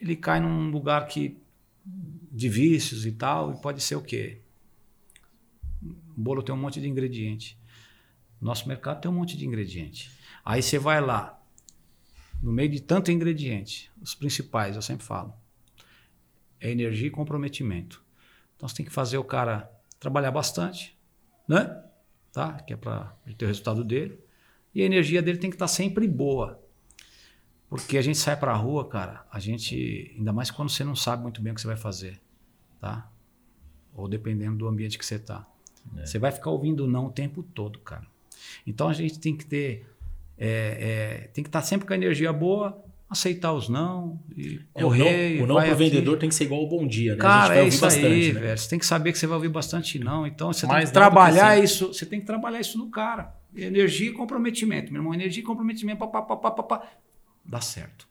ele 0.00 0.16
cai 0.16 0.40
num 0.40 0.70
lugar 0.70 1.06
que 1.06 1.40
de 1.84 2.48
vícios 2.48 3.06
e 3.06 3.12
tal, 3.12 3.52
e 3.52 3.56
pode 3.56 3.80
ser 3.80 3.96
o 3.96 4.02
quê? 4.02 4.41
O 6.16 6.20
bolo 6.20 6.42
tem 6.42 6.54
um 6.54 6.58
monte 6.58 6.80
de 6.80 6.88
ingrediente. 6.88 7.58
Nosso 8.40 8.68
mercado 8.68 9.00
tem 9.00 9.10
um 9.10 9.14
monte 9.14 9.36
de 9.36 9.46
ingrediente. 9.46 10.10
Aí 10.44 10.62
você 10.62 10.78
vai 10.78 11.00
lá, 11.00 11.40
no 12.42 12.50
meio 12.50 12.68
de 12.68 12.80
tanto 12.80 13.12
ingrediente, 13.12 13.90
os 14.00 14.14
principais, 14.14 14.74
eu 14.74 14.82
sempre 14.82 15.06
falo, 15.06 15.32
é 16.60 16.70
energia 16.70 17.06
e 17.06 17.10
comprometimento. 17.10 18.04
Então 18.56 18.68
você 18.68 18.76
tem 18.76 18.86
que 18.86 18.92
fazer 18.92 19.16
o 19.16 19.24
cara 19.24 19.70
trabalhar 20.00 20.32
bastante, 20.32 20.98
né? 21.48 21.84
Tá? 22.32 22.54
Que 22.54 22.72
é 22.72 22.76
para 22.76 23.16
ter 23.38 23.44
o 23.44 23.48
resultado 23.48 23.84
dele. 23.84 24.18
E 24.74 24.82
a 24.82 24.84
energia 24.84 25.22
dele 25.22 25.38
tem 25.38 25.50
que 25.50 25.56
estar 25.56 25.66
tá 25.66 25.72
sempre 25.72 26.08
boa. 26.08 26.60
Porque 27.68 27.96
a 27.96 28.02
gente 28.02 28.18
sai 28.18 28.36
para 28.36 28.52
a 28.52 28.56
rua, 28.56 28.88
cara, 28.88 29.26
a 29.30 29.38
gente, 29.38 30.14
ainda 30.16 30.32
mais 30.32 30.50
quando 30.50 30.68
você 30.68 30.84
não 30.84 30.96
sabe 30.96 31.22
muito 31.22 31.40
bem 31.40 31.52
o 31.52 31.54
que 31.54 31.60
você 31.60 31.66
vai 31.66 31.76
fazer, 31.76 32.20
tá? 32.80 33.10
Ou 33.94 34.08
dependendo 34.08 34.58
do 34.58 34.68
ambiente 34.68 34.98
que 34.98 35.06
você 35.06 35.18
tá. 35.18 35.46
É. 35.96 36.06
Você 36.06 36.18
vai 36.18 36.32
ficar 36.32 36.50
ouvindo 36.50 36.86
não 36.86 37.06
o 37.06 37.10
tempo 37.10 37.42
todo, 37.42 37.78
cara. 37.78 38.06
Então 38.66 38.88
a 38.88 38.92
gente 38.92 39.18
tem 39.18 39.36
que 39.36 39.44
ter, 39.44 39.86
é, 40.38 41.18
é, 41.24 41.28
tem 41.28 41.42
que 41.42 41.48
estar 41.48 41.60
tá 41.60 41.66
sempre 41.66 41.86
com 41.86 41.92
a 41.92 41.96
energia 41.96 42.32
boa, 42.32 42.82
aceitar 43.12 43.52
os 43.52 43.68
não 43.68 44.18
e 44.36 44.60
é, 44.74 44.82
correr. 44.82 45.36
O 45.42 45.46
não, 45.46 45.56
o 45.56 45.60
não 45.60 45.66
pro 45.66 45.76
vendedor 45.76 46.18
tem 46.18 46.28
que 46.28 46.34
ser 46.34 46.44
igual 46.44 46.62
o 46.62 46.66
bom 46.66 46.86
dia, 46.86 47.12
né? 47.12 47.20
Cara, 47.20 47.58
é 47.58 47.68
isso 47.68 47.80
bastante, 47.80 48.06
aí, 48.06 48.32
né? 48.32 48.40
velho. 48.40 48.58
Você 48.58 48.70
tem 48.70 48.78
que 48.78 48.86
saber 48.86 49.12
que 49.12 49.18
você 49.18 49.26
vai 49.26 49.36
ouvir 49.36 49.50
bastante 49.50 49.98
não. 49.98 50.26
Então 50.26 50.52
você 50.52 50.66
tem 50.66 50.80
que 50.80 50.92
trabalhar 50.92 51.56
que 51.56 51.64
isso. 51.64 51.88
Você 51.88 52.06
tem 52.06 52.20
que 52.20 52.26
trabalhar 52.26 52.60
isso 52.60 52.78
no 52.78 52.90
cara. 52.90 53.34
Energia 53.54 54.08
e 54.08 54.12
comprometimento, 54.12 54.90
meu 54.92 55.00
irmão. 55.00 55.12
Energia 55.12 55.42
e 55.42 55.46
comprometimento, 55.46 55.98
pá, 55.98 56.06
pá, 56.06 56.36
pá, 56.36 56.50
pá, 56.50 56.62
pá, 56.62 56.82
dá 57.44 57.60
certo. 57.60 58.08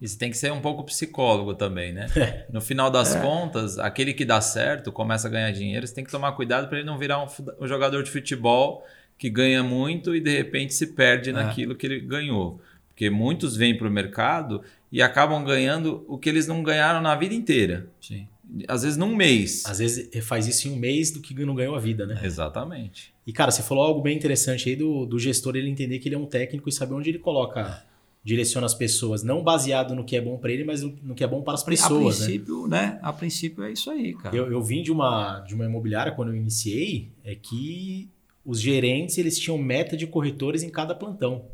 Isso 0.00 0.16
tem 0.16 0.30
que 0.30 0.36
ser 0.36 0.52
um 0.52 0.60
pouco 0.60 0.84
psicólogo 0.84 1.54
também, 1.54 1.92
né? 1.92 2.06
É. 2.16 2.46
No 2.52 2.60
final 2.60 2.90
das 2.90 3.16
é. 3.16 3.20
contas, 3.20 3.78
aquele 3.78 4.14
que 4.14 4.24
dá 4.24 4.40
certo, 4.40 4.92
começa 4.92 5.26
a 5.26 5.30
ganhar 5.30 5.50
dinheiro, 5.50 5.86
você 5.86 5.94
tem 5.94 6.04
que 6.04 6.10
tomar 6.10 6.32
cuidado 6.32 6.68
para 6.68 6.78
ele 6.78 6.86
não 6.86 6.96
virar 6.96 7.22
um, 7.22 7.26
um, 7.60 7.66
jogador 7.66 8.02
de 8.02 8.10
futebol 8.10 8.84
que 9.16 9.28
ganha 9.28 9.62
muito 9.62 10.14
e 10.14 10.20
de 10.20 10.36
repente 10.36 10.72
se 10.72 10.88
perde 10.88 11.30
é. 11.30 11.32
naquilo 11.32 11.74
que 11.74 11.86
ele 11.86 12.00
ganhou. 12.00 12.60
Porque 12.88 13.10
muitos 13.10 13.56
vêm 13.56 13.76
para 13.76 13.88
o 13.88 13.90
mercado 13.90 14.62
e 14.90 15.02
acabam 15.02 15.44
ganhando 15.44 16.04
o 16.08 16.16
que 16.16 16.28
eles 16.28 16.46
não 16.46 16.62
ganharam 16.62 17.00
na 17.00 17.14
vida 17.16 17.34
inteira. 17.34 17.88
Sim. 18.00 18.26
Às 18.66 18.82
vezes 18.82 18.96
num 18.96 19.14
mês. 19.14 19.64
Às 19.66 19.78
vezes 19.78 20.24
faz 20.24 20.46
isso 20.46 20.68
em 20.68 20.72
um 20.72 20.76
mês 20.76 21.10
do 21.10 21.20
que 21.20 21.34
não 21.44 21.54
ganhou 21.54 21.74
a 21.74 21.80
vida, 21.80 22.06
né? 22.06 22.18
Exatamente. 22.22 23.12
E, 23.26 23.32
cara, 23.32 23.50
você 23.50 23.62
falou 23.62 23.84
algo 23.84 24.00
bem 24.00 24.16
interessante 24.16 24.70
aí 24.70 24.76
do, 24.76 25.04
do 25.04 25.18
gestor 25.18 25.54
ele 25.54 25.68
entender 25.68 25.98
que 25.98 26.08
ele 26.08 26.14
é 26.14 26.18
um 26.18 26.24
técnico 26.24 26.68
e 26.68 26.72
saber 26.72 26.94
onde 26.94 27.10
ele 27.10 27.18
coloca 27.18 27.84
direciona 28.22 28.66
as 28.66 28.74
pessoas, 28.74 29.22
não 29.22 29.42
baseado 29.42 29.94
no 29.94 30.04
que 30.04 30.16
é 30.16 30.20
bom 30.20 30.36
para 30.36 30.52
ele, 30.52 30.64
mas 30.64 30.82
no 30.82 31.14
que 31.14 31.24
é 31.24 31.26
bom 31.26 31.42
para 31.42 31.54
as 31.54 31.62
pessoas. 31.62 32.22
A 32.22 32.24
princípio, 32.24 32.66
né? 32.66 32.82
né? 32.82 32.98
A 33.02 33.12
princípio 33.12 33.64
é 33.64 33.72
isso 33.72 33.90
aí, 33.90 34.14
cara. 34.14 34.36
Eu, 34.36 34.50
eu 34.52 34.62
vim 34.62 34.82
de 34.82 34.92
uma, 34.92 35.40
de 35.40 35.54
uma 35.54 35.64
imobiliária 35.64 36.12
quando 36.12 36.28
eu 36.28 36.36
iniciei, 36.36 37.10
é 37.24 37.34
que 37.34 38.10
os 38.44 38.60
gerentes 38.60 39.18
eles 39.18 39.38
tinham 39.38 39.56
meta 39.58 39.96
de 39.96 40.06
corretores 40.06 40.62
em 40.62 40.70
cada 40.70 40.94
plantão. 40.94 41.46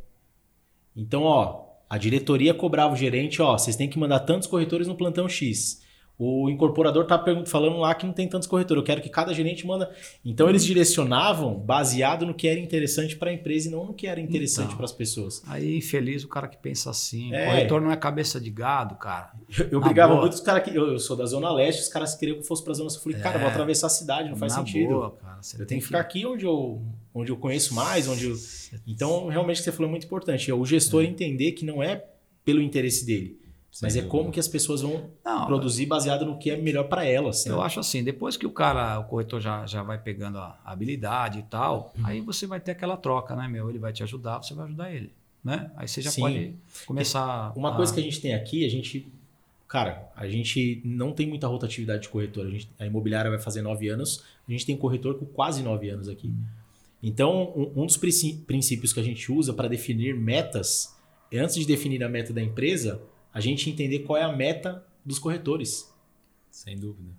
Então, 0.97 1.23
ó, 1.23 1.65
a 1.89 1.99
diretoria 1.99 2.55
cobrava 2.55 2.95
o 2.95 2.97
gerente, 2.97 3.43
ó, 3.43 3.57
vocês 3.59 3.77
têm 3.77 3.89
que 3.89 3.99
mandar 3.99 4.21
tantos 4.21 4.49
corretores 4.49 4.89
no 4.89 4.97
plantão 4.97 5.29
X. 5.29 5.84
O 6.17 6.49
incorporador 6.49 7.05
tá 7.07 7.23
falando 7.45 7.79
lá 7.79 7.93
que 7.93 8.07
não 8.07 8.13
tem 8.13 8.29
tantos 8.29 8.47
corretores. 8.47 8.81
Eu 8.81 8.85
quero 8.85 9.03
que 9.03 9.09
cada 9.09 9.35
gerente 9.35 9.67
manda. 9.67 9.91
Então 10.25 10.49
eles 10.49 10.65
direcionavam 10.65 11.55
baseado 11.59 12.25
no 12.25 12.33
que 12.33 12.47
era 12.47 12.61
interessante 12.61 13.17
para 13.17 13.31
a 13.31 13.35
empresa 13.35 13.69
e 13.69 13.73
não 13.73 13.87
no 13.87 13.93
que 13.93 14.07
era 14.07 14.21
interessante 14.21 14.67
então, 14.67 14.77
para 14.77 14.85
as 14.85 14.93
pessoas. 14.93 15.43
Aí 15.45 15.77
infeliz 15.77 16.23
o 16.23 16.29
cara 16.29 16.47
que 16.47 16.57
pensa 16.57 16.89
assim. 16.89 17.35
É. 17.35 17.47
Corretor 17.47 17.81
não 17.81 17.91
é 17.91 17.97
cabeça 17.97 18.41
de 18.41 18.49
gado, 18.49 18.95
cara. 18.95 19.33
Eu, 19.59 19.69
eu 19.73 19.81
brigava 19.81 20.13
boa. 20.13 20.21
muito 20.21 20.35
os 20.35 20.41
caras 20.41 20.63
que 20.63 20.77
eu, 20.77 20.93
eu, 20.93 20.99
sou 21.01 21.17
da 21.17 21.27
zona 21.27 21.53
leste, 21.53 21.81
os 21.81 21.89
caras 21.89 22.15
queriam 22.15 22.37
que 22.37 22.43
eu 22.43 22.47
fosse 22.47 22.63
para 22.63 22.73
a 22.73 22.77
zona 22.77 22.91
sul. 22.91 22.99
Eu 22.99 23.03
falei, 23.03 23.19
é. 23.19 23.21
cara, 23.21 23.39
vou 23.39 23.49
atravessar 23.49 23.89
a 23.89 23.91
cidade, 23.91 24.29
não 24.31 24.37
faz 24.37 24.53
Na 24.53 24.59
sentido. 24.61 24.91
Boa, 24.91 25.11
cara, 25.11 25.41
eu 25.59 25.67
tenho 25.67 25.81
que 25.81 25.87
ficar 25.87 26.01
aqui 26.01 26.25
onde 26.25 26.45
eu 26.45 26.81
onde 27.13 27.31
eu 27.31 27.37
conheço 27.37 27.75
mais, 27.75 28.09
onde 28.09 28.27
eu... 28.27 28.37
então 28.87 29.29
realmente 29.29 29.57
o 29.57 29.59
que 29.59 29.65
você 29.65 29.73
falou 29.73 29.89
é 29.89 29.91
muito 29.91 30.07
importante. 30.07 30.49
É 30.49 30.55
o 30.55 30.65
gestor 30.65 31.03
é. 31.03 31.07
entender 31.07 31.53
que 31.53 31.65
não 31.65 31.83
é 31.83 32.05
pelo 32.45 32.61
interesse 32.61 33.05
dele 33.05 33.44
mas 33.83 33.97
é 33.97 34.03
como 34.03 34.31
que 34.31 34.39
as 34.39 34.47
pessoas 34.47 34.83
vão 34.83 35.11
não, 35.25 35.47
produzir 35.47 35.87
baseado 35.87 36.25
no 36.25 36.39
que 36.39 36.51
é 36.51 36.57
melhor 36.57 36.85
para 36.85 37.05
elas. 37.05 37.45
Eu 37.47 37.61
acho 37.61 37.81
assim, 37.81 38.05
depois 38.05 38.37
que 38.37 38.47
o 38.47 38.51
cara, 38.51 39.01
o 39.01 39.05
corretor 39.05 39.41
já, 39.41 39.67
já 39.67 39.83
vai 39.83 39.99
pegando 39.99 40.39
a 40.39 40.59
habilidade 40.65 41.41
e 41.41 41.43
tal, 41.43 41.93
uhum. 41.99 42.07
aí 42.07 42.21
você 42.21 42.47
vai 42.47 42.61
ter 42.61 42.71
aquela 42.71 42.97
troca, 42.97 43.35
né, 43.35 43.49
meu? 43.49 43.69
Ele 43.69 43.79
vai 43.79 43.93
te 43.93 44.03
ajudar, 44.03 44.39
você 44.39 44.55
vai 44.55 44.67
ajudar 44.67 44.93
ele, 44.93 45.13
né? 45.43 45.73
Aí 45.77 45.89
você 45.89 46.01
já 46.01 46.11
Sim. 46.11 46.21
pode 46.21 46.55
começar. 46.87 47.53
Uma 47.57 47.73
a... 47.73 47.77
coisa 47.77 47.93
que 47.93 47.99
a 47.99 48.03
gente 48.03 48.21
tem 48.21 48.35
aqui, 48.35 48.65
a 48.65 48.71
gente, 48.71 49.09
cara, 49.67 50.09
a 50.15 50.29
gente 50.29 50.81
não 50.85 51.13
tem 51.13 51.27
muita 51.27 51.49
rotatividade 51.49 52.03
de 52.03 52.09
corretor. 52.11 52.47
A, 52.47 52.51
gente, 52.51 52.71
a 52.79 52.87
imobiliária 52.87 53.31
vai 53.31 53.41
fazer 53.41 53.61
nove 53.61 53.89
anos, 53.89 54.23
a 54.49 54.53
gente 54.53 54.65
tem 54.65 54.77
corretor 54.77 55.19
com 55.19 55.27
quase 55.27 55.63
nove 55.65 55.91
anos 55.91 56.09
aqui. 56.09 56.29
Uhum. 56.29 56.45
Então, 57.03 57.53
um, 57.57 57.83
um 57.83 57.87
dos 57.87 57.97
princípios 57.97 58.93
que 58.93 59.01
a 59.01 59.03
gente 59.03 59.31
usa 59.33 59.53
para 59.53 59.69
definir 59.69 60.15
metas 60.15 60.95
é 61.31 61.39
antes 61.39 61.57
de 61.57 61.67
definir 61.67 62.03
a 62.05 62.09
meta 62.09 62.33
da 62.33 62.41
empresa 62.41 63.03
a 63.35 63.41
gente 63.41 63.69
entender 63.69 63.99
qual 64.01 64.17
é 64.17 64.23
a 64.23 64.33
meta 64.33 64.87
dos 65.05 65.19
corretores. 65.19 65.93
Sem 66.51 66.79
dúvida. 66.79 67.11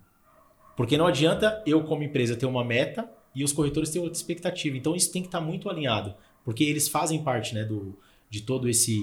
Porque 0.74 0.96
não 0.96 1.06
adianta 1.06 1.62
eu, 1.66 1.84
como 1.84 2.02
empresa, 2.02 2.34
ter 2.34 2.46
uma 2.46 2.64
meta 2.64 3.08
e 3.34 3.44
os 3.44 3.52
corretores 3.52 3.90
ter 3.90 3.98
outra 3.98 4.16
expectativa. 4.16 4.76
Então 4.76 4.96
isso 4.96 5.12
tem 5.12 5.20
que 5.20 5.28
estar 5.28 5.42
muito 5.42 5.68
alinhado. 5.68 6.14
Porque 6.42 6.64
eles 6.64 6.88
fazem 6.88 7.22
parte 7.22 7.54
né, 7.54 7.64
do, 7.64 7.98
de 8.30 8.40
todo 8.40 8.68
esse 8.68 9.00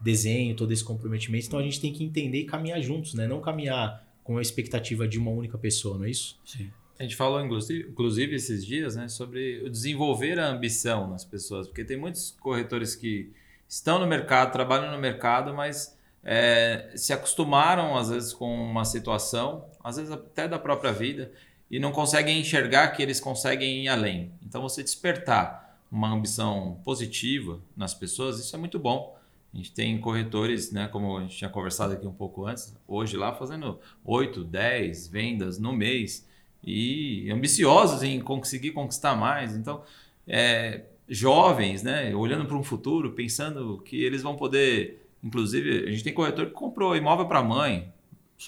desenho, 0.00 0.56
todo 0.56 0.72
esse 0.72 0.84
comprometimento. 0.84 1.46
Então 1.46 1.60
a 1.60 1.62
gente 1.62 1.80
tem 1.80 1.92
que 1.92 2.02
entender 2.02 2.40
e 2.40 2.44
caminhar 2.44 2.80
juntos, 2.82 3.14
né? 3.14 3.26
Não 3.26 3.40
caminhar 3.40 4.04
com 4.24 4.38
a 4.38 4.42
expectativa 4.42 5.06
de 5.06 5.18
uma 5.18 5.30
única 5.30 5.56
pessoa, 5.56 5.96
não 5.96 6.04
é 6.04 6.10
isso? 6.10 6.38
Sim. 6.44 6.68
A 6.98 7.02
gente 7.02 7.14
falou, 7.14 7.40
inclusive, 7.40 7.88
inclusive, 7.90 8.34
esses 8.34 8.64
dias, 8.64 8.96
né, 8.96 9.06
sobre 9.06 9.68
desenvolver 9.68 10.38
a 10.38 10.48
ambição 10.48 11.08
nas 11.08 11.24
pessoas, 11.24 11.66
porque 11.66 11.84
tem 11.84 11.96
muitos 11.96 12.30
corretores 12.40 12.96
que 12.96 13.30
estão 13.68 13.98
no 13.98 14.06
mercado, 14.06 14.50
trabalham 14.50 14.90
no 14.90 14.98
mercado, 14.98 15.54
mas 15.54 15.95
é, 16.28 16.90
se 16.96 17.12
acostumaram, 17.12 17.96
às 17.96 18.10
vezes, 18.10 18.32
com 18.32 18.52
uma 18.52 18.84
situação, 18.84 19.64
às 19.82 19.96
vezes 19.96 20.10
até 20.10 20.48
da 20.48 20.58
própria 20.58 20.92
vida, 20.92 21.30
e 21.70 21.78
não 21.78 21.92
conseguem 21.92 22.40
enxergar 22.40 22.88
que 22.88 23.00
eles 23.00 23.20
conseguem 23.20 23.84
ir 23.84 23.88
além. 23.88 24.32
Então, 24.44 24.60
você 24.60 24.82
despertar 24.82 25.78
uma 25.90 26.12
ambição 26.12 26.80
positiva 26.84 27.60
nas 27.76 27.94
pessoas, 27.94 28.40
isso 28.40 28.56
é 28.56 28.58
muito 28.58 28.76
bom. 28.76 29.16
A 29.54 29.56
gente 29.56 29.70
tem 29.70 29.96
corretores, 30.00 30.72
né, 30.72 30.88
como 30.88 31.16
a 31.16 31.20
gente 31.22 31.36
tinha 31.36 31.48
conversado 31.48 31.92
aqui 31.92 32.06
um 32.08 32.12
pouco 32.12 32.44
antes, 32.44 32.76
hoje 32.88 33.16
lá 33.16 33.32
fazendo 33.32 33.78
8, 34.04 34.42
10 34.42 35.06
vendas 35.06 35.60
no 35.60 35.72
mês 35.72 36.26
e 36.62 37.30
ambiciosos 37.30 38.02
em 38.02 38.20
conseguir 38.20 38.72
conquistar 38.72 39.14
mais. 39.14 39.54
Então, 39.54 39.82
é, 40.26 40.82
jovens, 41.08 41.84
né, 41.84 42.12
olhando 42.16 42.46
para 42.46 42.56
um 42.56 42.64
futuro, 42.64 43.12
pensando 43.12 43.80
que 43.84 44.02
eles 44.02 44.22
vão 44.22 44.34
poder 44.34 45.05
Inclusive, 45.22 45.88
a 45.88 45.90
gente 45.90 46.04
tem 46.04 46.12
corretor 46.12 46.46
que 46.46 46.52
comprou 46.52 46.96
imóvel 46.96 47.26
para 47.26 47.40
a 47.40 47.42
mãe. 47.42 47.92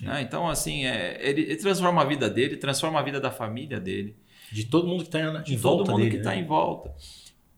Né? 0.02 0.22
Então, 0.22 0.48
assim, 0.48 0.84
é, 0.84 1.18
ele, 1.20 1.42
ele, 1.42 1.56
transforma 1.56 2.02
a 2.02 2.04
vida 2.04 2.28
dele, 2.28 2.56
transforma 2.56 2.98
a 2.98 3.02
vida 3.02 3.20
da 3.20 3.30
família 3.30 3.80
dele. 3.80 4.14
De 4.52 4.64
todo 4.64 4.86
mundo 4.86 5.02
que 5.02 5.08
está 5.08 5.20
em 5.20 5.42
De 5.42 5.56
volta 5.56 5.84
todo 5.84 5.92
mundo 5.92 6.04
dele, 6.04 6.10
que 6.10 6.16
está 6.18 6.30
né? 6.30 6.40
em 6.40 6.44
volta. 6.46 6.94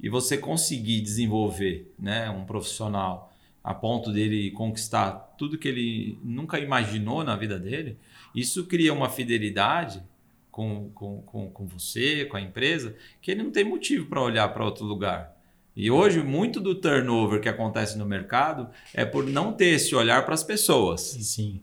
E 0.00 0.08
você 0.08 0.38
conseguir 0.38 1.00
desenvolver 1.00 1.92
né, 1.98 2.30
um 2.30 2.44
profissional 2.44 3.32
a 3.62 3.74
ponto 3.74 4.10
dele 4.10 4.50
conquistar 4.52 5.12
tudo 5.36 5.58
que 5.58 5.68
ele 5.68 6.18
nunca 6.24 6.58
imaginou 6.58 7.22
na 7.22 7.36
vida 7.36 7.58
dele, 7.58 7.98
isso 8.34 8.66
cria 8.66 8.92
uma 8.92 9.08
fidelidade 9.10 10.02
com, 10.50 10.90
com, 10.94 11.22
com, 11.22 11.50
com 11.50 11.66
você, 11.66 12.24
com 12.24 12.36
a 12.36 12.40
empresa, 12.40 12.96
que 13.20 13.30
ele 13.30 13.42
não 13.42 13.50
tem 13.50 13.64
motivo 13.64 14.06
para 14.06 14.22
olhar 14.22 14.48
para 14.48 14.64
outro 14.64 14.84
lugar. 14.84 15.36
E 15.80 15.90
hoje, 15.90 16.22
muito 16.22 16.60
do 16.60 16.74
turnover 16.74 17.40
que 17.40 17.48
acontece 17.48 17.96
no 17.96 18.04
mercado 18.04 18.68
é 18.92 19.02
por 19.02 19.24
não 19.24 19.50
ter 19.50 19.76
esse 19.76 19.94
olhar 19.94 20.26
para 20.26 20.34
as 20.34 20.44
pessoas. 20.44 21.00
Sim. 21.00 21.62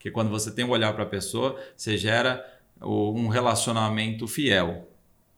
Que 0.00 0.10
quando 0.10 0.30
você 0.30 0.50
tem 0.50 0.64
um 0.64 0.70
olhar 0.70 0.90
para 0.94 1.02
a 1.02 1.06
pessoa, 1.06 1.54
você 1.76 1.98
gera 1.98 2.42
um 2.80 3.28
relacionamento 3.28 4.26
fiel. 4.26 4.88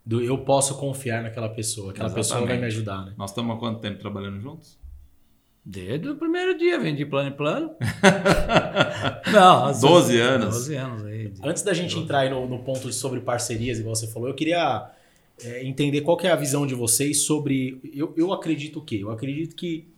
Do 0.05 0.23
eu 0.23 0.39
posso 0.39 0.79
confiar 0.79 1.25
naquela 1.25 1.49
pessoa, 1.49 1.91
aquela 1.91 2.07
Exatamente. 2.07 2.29
pessoa 2.29 2.47
vai 2.47 2.57
me 2.57 2.67
ajudar, 2.67 3.05
né? 3.05 3.15
Nós 3.19 3.31
estamos 3.31 3.57
há 3.57 3.59
quanto 3.59 3.81
tempo 3.81 3.99
trabalhando 3.99 4.41
juntos? 4.41 4.79
Desde 5.65 6.09
o 6.09 6.15
primeiro 6.15 6.57
dia, 6.57 6.79
vendi 6.79 7.05
plano 7.05 7.31
em 7.31 7.37
plano. 7.37 7.75
Não, 9.35 9.77
12 9.77 10.21
anos. 10.21 10.55
12 10.55 10.75
anos 10.77 11.05
aí. 11.05 11.33
Antes 11.43 11.65
da 11.65 11.75
gente 11.75 11.99
entrar 11.99 12.21
aí 12.21 12.31
no, 12.31 12.47
no 12.47 12.63
ponto 12.63 12.93
sobre 12.93 13.19
parcerias, 13.19 13.81
igual 13.81 13.97
você 13.97 14.07
falou, 14.07 14.29
eu 14.29 14.35
queria 14.37 14.89
é, 15.43 15.65
entender 15.65 16.01
qual 16.01 16.19
é 16.23 16.29
a 16.29 16.37
visão 16.37 16.67
de 16.67 16.75
vocês 16.75 17.23
sobre. 17.23 17.81
Eu, 17.95 18.15
eu 18.17 18.33
acredito 18.33 18.79
o 18.79 18.83
quê? 18.83 18.99
Eu 19.03 19.11
acredito 19.11 19.55
que 19.55 19.89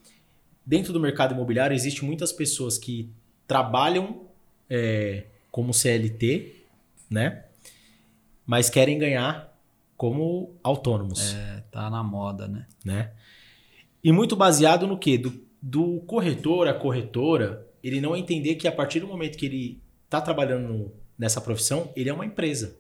dentro 0.65 0.93
do 0.93 1.01
mercado 1.01 1.35
imobiliário 1.35 1.75
existe 1.75 2.05
muitas 2.05 2.33
pessoas 2.33 2.77
que 2.77 3.09
trabalham 3.47 4.23
é, 4.69 5.25
como 5.51 5.73
CLT, 5.73 6.55
né? 7.09 7.45
Mas 8.47 8.69
querem 8.69 8.99
ganhar 8.99 9.57
como 9.97 10.55
autônomos. 10.63 11.35
É, 11.35 11.63
tá 11.71 11.91
na 11.91 12.03
moda, 12.03 12.47
né? 12.47 12.67
né? 12.85 13.13
E 14.03 14.13
muito 14.13 14.37
baseado 14.37 14.87
no 14.87 14.99
quê? 14.99 15.19
Do, 15.19 15.43
do 15.61 16.01
corretor 16.07 16.69
a 16.69 16.75
corretora, 16.75 17.67
ele 17.83 18.01
não 18.01 18.17
entender 18.17 18.55
que 18.55 18.69
a 18.69 18.73
partir 18.73 19.01
do 19.01 19.09
momento 19.09 19.37
que 19.37 19.47
ele 19.47 19.83
está 20.05 20.21
trabalhando 20.21 20.93
nessa 21.19 21.41
profissão, 21.41 21.91
ele 21.97 22.09
é 22.09 22.15
uma 22.15 22.25
empresa. 22.25 22.77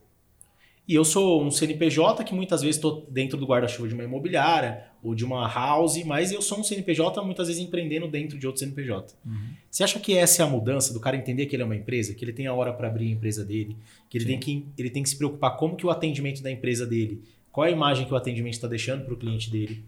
E 0.89 0.95
eu 0.95 1.05
sou 1.05 1.45
um 1.45 1.51
CNPJ 1.51 2.25
que 2.25 2.35
muitas 2.35 2.63
vezes 2.63 2.77
estou 2.77 3.07
dentro 3.11 3.37
do 3.37 3.45
guarda-chuva 3.45 3.87
de 3.87 3.95
uma 3.95 4.05
imobiliária 4.05 4.85
ou 5.03 5.15
de 5.15 5.23
uma 5.23 5.47
house, 5.47 6.03
mas 6.05 6.33
eu 6.33 6.41
sou 6.41 6.59
um 6.59 6.65
CNPJ 6.65 7.23
muitas 7.23 7.47
vezes 7.47 7.63
empreendendo 7.63 8.09
dentro 8.09 8.39
de 8.39 8.47
outro 8.47 8.61
CNPJ. 8.61 9.15
Uhum. 9.25 9.37
Você 9.71 9.85
acha 9.85 10.01
que 10.01 10.17
essa 10.17 10.43
é 10.43 10.47
a 10.47 10.49
mudança 10.49 10.95
do 10.95 10.99
cara 10.99 11.15
entender 11.15 11.45
que 11.45 11.55
ele 11.55 11.63
é 11.63 11.67
uma 11.67 11.77
empresa, 11.77 12.15
que 12.15 12.25
ele 12.25 12.33
tem 12.33 12.47
a 12.47 12.55
hora 12.55 12.73
para 12.73 12.89
abrir 12.89 13.09
a 13.09 13.11
empresa 13.11 13.45
dele, 13.45 13.77
que 14.09 14.17
ele 14.17 14.25
tem 14.25 14.41
que, 14.41 14.67
ele 14.79 14.89
tem 14.89 15.03
que 15.03 15.11
se 15.11 15.17
preocupar 15.17 15.59
como 15.59 15.77
que 15.77 15.87
o 15.87 15.91
atendimento 15.91 16.43
da 16.43 16.51
empresa 16.51 16.87
dele, 16.87 17.23
Qual 17.59 17.67
é 17.67 17.71
a 17.71 17.73
imagem 17.73 18.07
que 18.07 18.13
o 18.13 18.17
atendimento 18.17 18.55
está 18.55 18.69
deixando 18.69 19.05
para 19.05 19.15
o 19.15 19.17
cliente 19.17 19.51
dele? 19.51 19.85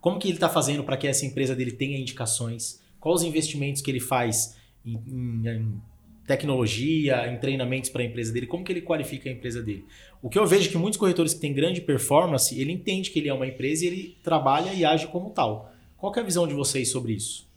Como 0.00 0.18
que 0.18 0.28
ele 0.28 0.38
está 0.38 0.48
fazendo 0.48 0.82
para 0.82 0.96
que 0.96 1.06
essa 1.06 1.26
empresa 1.26 1.54
dele 1.54 1.72
tenha 1.72 1.98
indicações? 1.98 2.80
Quais 2.98 3.20
os 3.20 3.26
investimentos 3.26 3.82
que 3.82 3.90
ele 3.90 4.00
faz 4.00 4.56
em, 4.86 4.94
em, 5.06 5.48
em 5.48 5.82
tecnologia, 6.28 7.26
em 7.26 7.38
treinamentos 7.38 7.88
para 7.88 8.02
a 8.02 8.04
empresa 8.04 8.30
dele? 8.32 8.46
Como 8.46 8.62
que 8.62 8.70
ele 8.70 8.82
qualifica 8.82 9.30
a 9.30 9.32
empresa 9.32 9.62
dele? 9.62 9.86
O 10.20 10.28
que 10.28 10.38
eu 10.38 10.46
vejo 10.46 10.68
é 10.68 10.72
que 10.72 10.76
muitos 10.76 10.98
corretores 10.98 11.32
que 11.32 11.40
têm 11.40 11.54
grande 11.54 11.80
performance, 11.80 12.60
ele 12.60 12.70
entende 12.70 13.10
que 13.10 13.18
ele 13.18 13.30
é 13.30 13.34
uma 13.34 13.46
empresa 13.46 13.84
e 13.84 13.88
ele 13.88 14.18
trabalha 14.22 14.74
e 14.74 14.84
age 14.84 15.06
como 15.06 15.30
tal. 15.30 15.72
Qual 15.96 16.14
é 16.14 16.20
a 16.20 16.22
visão 16.22 16.46
de 16.46 16.52
vocês 16.52 16.90
sobre 16.90 17.14
isso? 17.14 17.48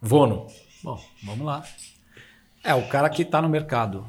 Vono. 0.00 0.48
Bom, 0.82 1.00
vamos 1.22 1.46
lá. 1.46 1.64
É, 2.64 2.74
o 2.74 2.88
cara 2.88 3.08
que 3.08 3.22
está 3.22 3.40
no 3.40 3.48
mercado, 3.48 4.06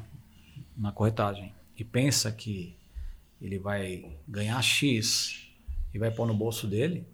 na 0.76 0.90
corretagem, 0.90 1.54
e 1.78 1.84
pensa 1.84 2.32
que 2.32 2.76
ele 3.40 3.58
vai 3.58 4.04
ganhar 4.26 4.60
X 4.60 5.48
e 5.94 5.98
vai 5.98 6.10
pôr 6.10 6.26
no 6.26 6.34
bolso 6.34 6.66
dele, 6.66 7.06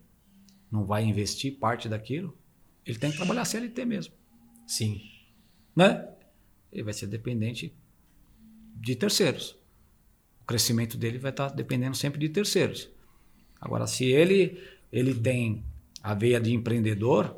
não 0.72 0.85
vai 0.85 1.05
investir 1.05 1.59
parte 1.59 1.88
daquilo, 1.88 2.35
ele 2.87 2.98
tem 2.98 3.11
que 3.11 3.18
trabalhar 3.18 3.44
CLT 3.44 3.85
mesmo. 3.85 4.14
Sim. 4.66 5.03
Né? 5.76 6.09
Ele 6.73 6.83
vai 6.83 6.93
ser 6.93 7.07
dependente 7.07 7.75
de 8.77 8.97
terceiros. 8.97 9.57
O 10.41 10.45
crescimento 10.45 10.97
dele 10.97 11.19
vai 11.19 11.31
estar 11.31 11.49
dependendo 11.49 11.97
sempre 11.97 12.19
de 12.19 12.29
terceiros. 12.29 12.89
Agora, 13.61 13.87
se 13.87 14.05
ele, 14.07 14.63
ele 14.91 15.15
tem 15.15 15.65
a 16.03 16.15
veia 16.15 16.41
de 16.41 16.53
empreendedor 16.55 17.37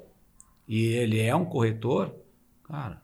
e 0.69 0.85
ele 0.87 1.21
é 1.21 1.35
um 1.35 1.45
corretor, 1.45 2.15
cara, 2.65 3.03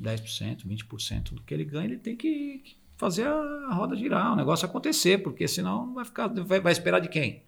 10%, 0.00 0.66
20% 0.66 1.34
do 1.34 1.42
que 1.42 1.52
ele 1.52 1.64
ganha, 1.64 1.86
ele 1.86 1.98
tem 1.98 2.16
que 2.16 2.62
fazer 2.96 3.26
a 3.26 3.74
roda 3.74 3.96
girar, 3.96 4.32
o 4.32 4.36
negócio 4.36 4.66
acontecer, 4.66 5.18
porque 5.22 5.48
senão 5.48 5.94
vai 5.94 6.04
ficar 6.04 6.28
vai, 6.28 6.60
vai 6.60 6.72
esperar 6.72 7.00
de 7.00 7.08
quem? 7.08 7.42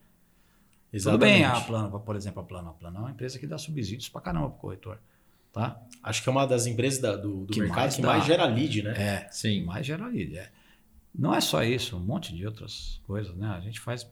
Exatamente. 0.93 1.33
Tudo 1.33 1.39
bem, 1.39 1.45
a 1.45 1.61
Plano, 1.61 2.01
por 2.01 2.17
exemplo, 2.17 2.43
a 2.43 2.45
Plano, 2.45 2.71
a 2.71 2.73
Plano 2.73 2.97
é 2.99 3.01
uma 3.01 3.11
empresa 3.11 3.39
que 3.39 3.47
dá 3.47 3.57
subsídios 3.57 4.09
para 4.09 4.21
caramba 4.21 4.51
pro 4.51 4.59
corretor, 4.59 4.99
tá? 5.53 5.81
Acho 6.03 6.23
que 6.23 6.29
é 6.29 6.33
uma 6.33 6.47
das 6.47 6.67
empresas 6.67 7.01
da, 7.01 7.17
do, 7.17 7.45
do 7.45 7.53
que 7.53 7.61
mercado 7.61 7.81
mais 7.81 7.97
que 7.97 8.03
dá. 8.03 8.09
mais 8.09 8.25
gera 8.25 8.45
lead, 8.47 8.83
né? 8.83 8.95
É, 8.97 9.29
sim, 9.31 9.65
mais 9.65 9.87
gera 9.87 10.07
lead, 10.07 10.37
é. 10.37 10.51
Não 11.15 11.35
é 11.35 11.41
só 11.41 11.63
isso, 11.63 11.97
um 11.97 12.01
monte 12.01 12.35
de 12.35 12.47
outras 12.47 13.01
coisas, 13.07 13.37
né? 13.37 13.49
A 13.49 13.61
gente 13.61 13.79
faz 13.79 14.07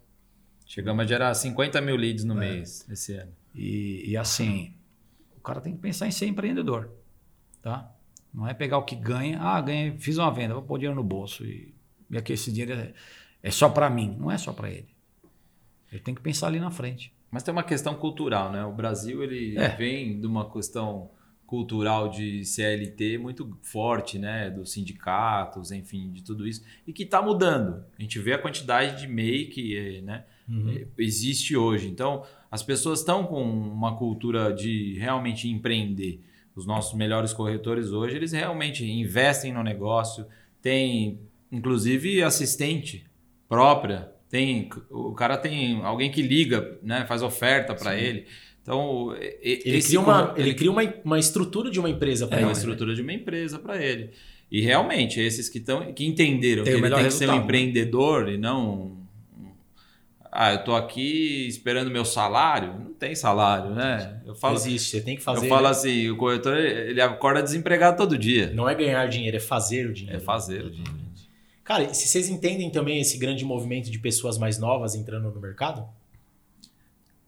Chegamos 0.71 1.05
a 1.05 1.09
gerar 1.09 1.35
50 1.35 1.81
mil 1.81 1.97
leads 1.97 2.23
no 2.23 2.41
é. 2.41 2.49
mês 2.49 2.89
esse 2.89 3.15
ano. 3.15 3.33
E, 3.53 4.09
e, 4.09 4.17
assim, 4.17 4.73
o 5.37 5.41
cara 5.41 5.61
tem 5.61 5.73
que 5.73 5.81
pensar 5.81 6.07
em 6.07 6.13
ser 6.13 6.27
empreendedor, 6.27 6.93
tá? 7.61 7.93
Não 8.33 8.47
é 8.47 8.55
pegar 8.55 8.79
o 8.79 8.85
que 8.85 8.95
ganha, 8.95 9.41
ah, 9.41 9.61
ganhei, 9.61 9.99
fiz 9.99 10.17
uma 10.17 10.31
venda, 10.31 10.55
vou 10.55 10.63
pôr 10.63 10.79
dinheiro 10.79 10.95
no 10.95 11.03
bolso 11.03 11.45
e, 11.45 11.75
e 12.09 12.17
aqui 12.17 12.35
esse 12.35 12.53
dinheiro 12.53 12.81
é, 12.81 12.93
é 13.43 13.51
só 13.51 13.69
para 13.69 13.91
mim, 13.91 14.17
não 14.17 14.31
é 14.31 14.39
só 14.39 14.53
para 14.53 14.71
ele. 14.71 14.95
Ele 15.91 16.01
tem 16.01 16.15
que 16.15 16.21
pensar 16.21 16.47
ali 16.47 16.61
na 16.61 16.71
frente. 16.71 17.13
Mas 17.33 17.43
tem 17.43 17.51
uma 17.51 17.65
questão 17.65 17.97
cultural, 17.97 18.53
né? 18.53 18.65
O 18.65 18.73
Brasil 18.73 19.25
ele 19.25 19.59
é. 19.59 19.71
vem 19.71 20.21
de 20.21 20.27
uma 20.29 20.49
questão 20.49 21.11
cultural 21.51 22.09
de 22.09 22.45
CLT 22.45 23.19
muito 23.19 23.59
forte, 23.61 24.21
né? 24.21 24.49
Dos 24.49 24.71
sindicatos, 24.71 25.73
enfim, 25.73 26.13
de 26.13 26.23
tudo 26.23 26.47
isso, 26.47 26.63
e 26.87 26.93
que 26.93 27.03
está 27.03 27.21
mudando. 27.21 27.85
A 27.99 28.01
gente 28.01 28.21
vê 28.21 28.35
a 28.35 28.39
quantidade 28.39 29.01
de 29.01 29.09
MEI 29.09 29.47
que 29.47 30.01
né, 30.03 30.25
uhum. 30.49 30.87
existe 30.97 31.57
hoje. 31.57 31.89
Então, 31.89 32.25
as 32.49 32.63
pessoas 32.63 33.01
estão 33.01 33.27
com 33.27 33.43
uma 33.43 33.97
cultura 33.97 34.55
de 34.55 34.97
realmente 35.01 35.49
empreender. 35.49 36.21
Os 36.55 36.67
nossos 36.67 36.97
melhores 36.97 37.33
corretores 37.33 37.91
hoje, 37.91 38.15
eles 38.15 38.31
realmente 38.31 38.89
investem 38.89 39.53
no 39.53 39.65
negócio, 39.65 40.27
tem 40.63 41.19
inclusive 41.51 42.23
assistente 42.23 43.05
própria, 43.49 44.09
tem 44.29 44.71
o 44.89 45.13
cara 45.15 45.37
tem 45.37 45.83
alguém 45.83 46.13
que 46.13 46.23
liga, 46.23 46.79
né, 46.81 47.05
faz 47.07 47.23
oferta 47.23 47.75
para 47.75 47.97
ele. 47.97 48.27
Então, 48.63 49.17
ele 49.41 49.83
cria, 49.83 50.01
uma, 50.01 50.35
ele, 50.37 50.49
ele 50.49 50.55
cria 50.55 50.71
uma, 50.71 50.95
uma 51.05 51.19
estrutura 51.19 51.71
de 51.71 51.81
uma 51.81 51.89
empresa 51.89 52.27
para 52.27 52.37
é, 52.37 52.41
ele. 52.41 52.47
uma 52.47 52.53
estrutura 52.53 52.95
de 52.95 53.03
uma 53.03 53.13
empresa 53.13 53.59
para 53.59 53.83
ele. 53.83 54.11
E 54.51 54.61
realmente, 54.61 55.21
esses 55.21 55.49
que, 55.49 55.61
tão, 55.61 55.93
que 55.93 56.05
entenderam 56.05 56.65
tem 56.65 56.75
que 56.75 56.81
ele 56.81 56.95
tem 56.95 57.05
que 57.05 57.11
ser 57.11 57.29
um 57.29 57.37
né? 57.37 57.39
empreendedor 57.39 58.29
e 58.29 58.37
não. 58.37 58.99
Ah, 60.33 60.53
eu 60.53 60.65
tô 60.65 60.75
aqui 60.75 61.47
esperando 61.47 61.91
meu 61.91 62.05
salário. 62.05 62.75
Não 62.79 62.93
tem 62.93 63.15
salário, 63.15 63.75
né? 63.75 64.21
Eu 64.27 64.35
falo, 64.35 64.57
Existe, 64.57 64.91
você 64.91 65.01
tem 65.01 65.17
que 65.17 65.23
fazer. 65.23 65.47
Eu 65.47 65.49
falo 65.49 65.67
assim: 65.67 66.11
o 66.11 66.17
corretor 66.17 66.57
ele 66.57 67.01
acorda 67.01 67.43
desempregado 67.43 67.97
todo 67.97 68.19
dia. 68.19 68.53
Não 68.53 68.69
é 68.69 68.75
ganhar 68.75 69.07
dinheiro, 69.07 69.37
é 69.37 69.41
fazer 69.41 69.87
o 69.87 69.93
dinheiro. 69.93 70.19
É 70.19 70.21
fazer 70.21 70.65
o 70.65 70.71
dinheiro. 70.71 71.01
Cara, 71.65 71.95
se 71.95 72.09
vocês 72.09 72.29
entendem 72.29 72.69
também 72.71 73.01
esse 73.01 73.17
grande 73.17 73.45
movimento 73.45 73.91
de 73.91 73.99
pessoas 74.01 74.37
mais 74.37 74.59
novas 74.59 74.97
entrando 74.97 75.31
no 75.31 75.41
mercado? 75.41 75.87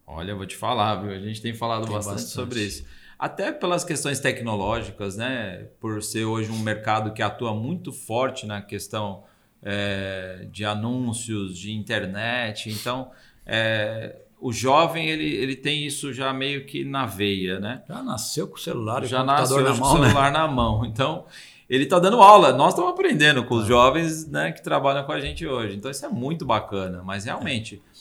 Olha, 0.07 0.33
eu 0.33 0.37
vou 0.37 0.47
te 0.47 0.57
falar, 0.57 0.97
viu? 0.97 1.11
A 1.11 1.19
gente 1.19 1.41
tem 1.41 1.55
falado 1.55 1.85
tem 1.85 1.93
bastante, 1.93 2.15
bastante, 2.15 2.35
sobre 2.35 2.61
isso. 2.61 2.85
Até 3.19 3.53
pelas 3.53 3.85
questões 3.85 4.19
tecnológicas, 4.19 5.17
né? 5.17 5.69
Por 5.81 6.03
ser 6.03 6.25
hoje 6.25 6.51
um 6.51 6.59
mercado 6.59 7.13
que 7.13 7.23
atua 7.23 7.55
muito 7.55 7.93
forte 7.93 8.47
na 8.47 8.61
questão 8.61 9.23
é, 9.63 10.47
de 10.51 10.65
anúncios, 10.65 11.57
de 11.57 11.73
internet. 11.73 12.69
Então, 12.69 13.11
é, 13.47 14.17
o 14.41 14.53
jovem 14.53 15.09
ele, 15.09 15.25
ele 15.37 15.55
tem 15.55 15.87
isso 15.87 16.13
já 16.13 16.33
meio 16.33 16.67
que 16.67 16.85
na 16.85 17.07
veia, 17.07 17.61
né? 17.61 17.83
Já 17.89 18.03
nasceu 18.03 18.49
com 18.49 18.57
o 18.57 18.59
celular 18.59 19.05
já 19.05 19.23
nasceu 19.23 19.59
com 19.59 19.63
o 19.63 19.99
né? 20.01 20.09
celular 20.09 20.33
né? 20.33 20.39
na 20.39 20.49
mão. 20.49 20.85
Então, 20.85 21.25
ele 21.71 21.85
está 21.85 21.99
dando 21.99 22.21
aula. 22.21 22.53
Nós 22.53 22.71
estamos 22.71 22.91
aprendendo 22.91 23.45
com 23.45 23.55
os 23.55 23.65
ah. 23.65 23.69
jovens 23.69 24.27
né, 24.27 24.53
que 24.53 24.63
trabalham 24.63 25.05
com 25.05 25.13
a 25.13 25.21
gente 25.21 25.47
hoje. 25.47 25.77
Então, 25.77 25.91
isso 25.91 26.05
é 26.05 26.09
muito 26.09 26.45
bacana. 26.45 27.03
Mas, 27.05 27.25
realmente, 27.25 27.77
é, 27.77 27.92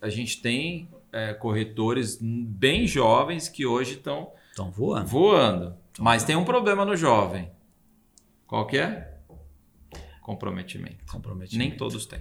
a 0.00 0.08
gente 0.08 0.40
tem 0.40 0.88
é, 1.12 1.34
corretores 1.34 2.18
bem 2.20 2.86
jovens 2.86 3.48
que 3.48 3.66
hoje 3.66 3.94
estão 3.94 4.32
voando. 4.72 5.06
voando. 5.06 5.76
Mas 5.98 6.24
tem 6.24 6.36
um 6.36 6.44
problema 6.44 6.84
no 6.84 6.96
jovem. 6.96 7.50
Qual 8.46 8.66
que 8.66 8.78
é? 8.78 9.18
Comprometimento. 10.22 11.04
Comprometimento. 11.10 11.68
Nem 11.68 11.76
todos 11.76 12.06
têm. 12.06 12.20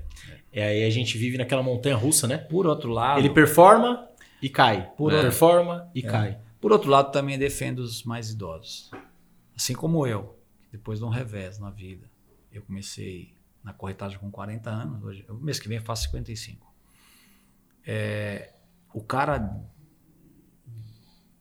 É, 0.52 0.68
aí 0.68 0.84
a 0.84 0.90
gente 0.90 1.18
vive 1.18 1.38
naquela 1.38 1.62
montanha 1.62 1.96
russa, 1.96 2.28
né? 2.28 2.38
Por 2.38 2.66
outro 2.66 2.90
lado. 2.90 3.20
Ele 3.20 3.30
performa 3.30 4.08
e 4.42 4.50
cai. 4.50 4.92
Por 4.98 5.14
é. 5.14 5.22
Performa 5.22 5.90
e 5.94 6.00
é. 6.00 6.10
cai. 6.10 6.40
Por 6.60 6.72
outro 6.72 6.90
lado, 6.90 7.12
também 7.12 7.38
defendo 7.38 7.80
os 7.80 8.04
mais 8.04 8.32
idosos. 8.32 8.90
Assim 9.56 9.74
como 9.74 10.08
eu, 10.08 10.38
depois 10.72 11.00
de 11.00 11.06
um 11.06 11.10
revés 11.10 11.60
na 11.60 11.70
vida. 11.70 12.10
Eu 12.52 12.62
comecei 12.64 13.34
na 13.64 13.74
corretagem 13.74 14.18
com 14.18 14.32
40 14.32 14.70
anos, 14.70 15.04
hoje, 15.04 15.26
mês 15.42 15.60
que 15.60 15.68
vem 15.68 15.78
eu 15.78 15.84
faço 15.84 16.04
55. 16.04 16.67
É, 17.90 18.52
o 18.94 19.02
cara 19.02 19.58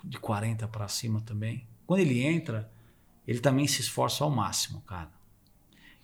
de 0.04 0.18
40 0.18 0.68
para 0.68 0.86
cima 0.86 1.20
também, 1.20 1.66
quando 1.84 2.00
ele 2.00 2.22
entra, 2.22 2.70
ele 3.26 3.40
também 3.40 3.66
se 3.66 3.80
esforça 3.80 4.22
ao 4.22 4.30
máximo, 4.30 4.80
cara. 4.82 5.10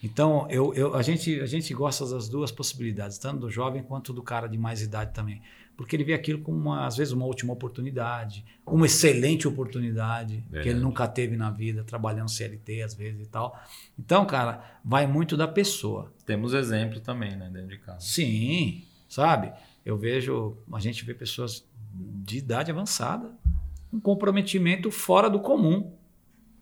Então, 0.03 0.49
eu, 0.51 0.75
eu, 0.75 0.97
a, 0.97 1.03
gente, 1.03 1.41
a 1.41 1.47
gente 1.47 1.73
gosta 1.73 2.05
das 2.05 2.29
duas 2.29 2.51
possibilidades, 2.51 3.19
tanto 3.19 3.39
do 3.39 3.51
jovem 3.51 3.85
quanto 3.85 4.13
do 4.13 4.21
cara 4.21 4.49
de 4.49 4.59
mais 4.59 4.83
idade 4.83 5.15
também. 5.15 5.41
Porque 5.77 5.95
ele 5.95 6.03
vê 6.03 6.13
aquilo 6.13 6.43
como, 6.43 6.59
uma, 6.59 6.87
às 6.87 6.97
vezes, 6.97 7.13
uma 7.13 7.25
última 7.25 7.53
oportunidade, 7.53 8.45
uma 8.67 8.87
excelente 8.87 9.47
oportunidade 9.47 10.45
que 10.51 10.69
ele 10.69 10.81
nunca 10.81 11.07
teve 11.07 11.37
na 11.37 11.51
vida, 11.51 11.85
trabalhando 11.85 12.29
CLT 12.29 12.83
às 12.83 12.95
vezes 12.95 13.27
e 13.27 13.29
tal. 13.29 13.57
Então, 13.97 14.27
cara, 14.27 14.81
vai 14.85 15.07
muito 15.07 15.37
da 15.37 15.47
pessoa. 15.47 16.13
Temos 16.27 16.53
exemplo 16.53 17.01
também, 17.01 17.37
né, 17.37 17.49
dentro 17.49 17.69
de 17.69 17.79
casa. 17.79 18.01
Sim, 18.01 18.85
sabe? 19.09 19.53
Eu 19.85 19.97
vejo, 19.97 20.57
a 20.73 20.79
gente 20.79 21.05
vê 21.05 21.15
pessoas 21.15 21.67
de 21.93 22.39
idade 22.39 22.71
avançada, 22.71 23.31
um 23.93 24.01
comprometimento 24.01 24.91
fora 24.91 25.29
do 25.29 25.41
comum, 25.41 25.93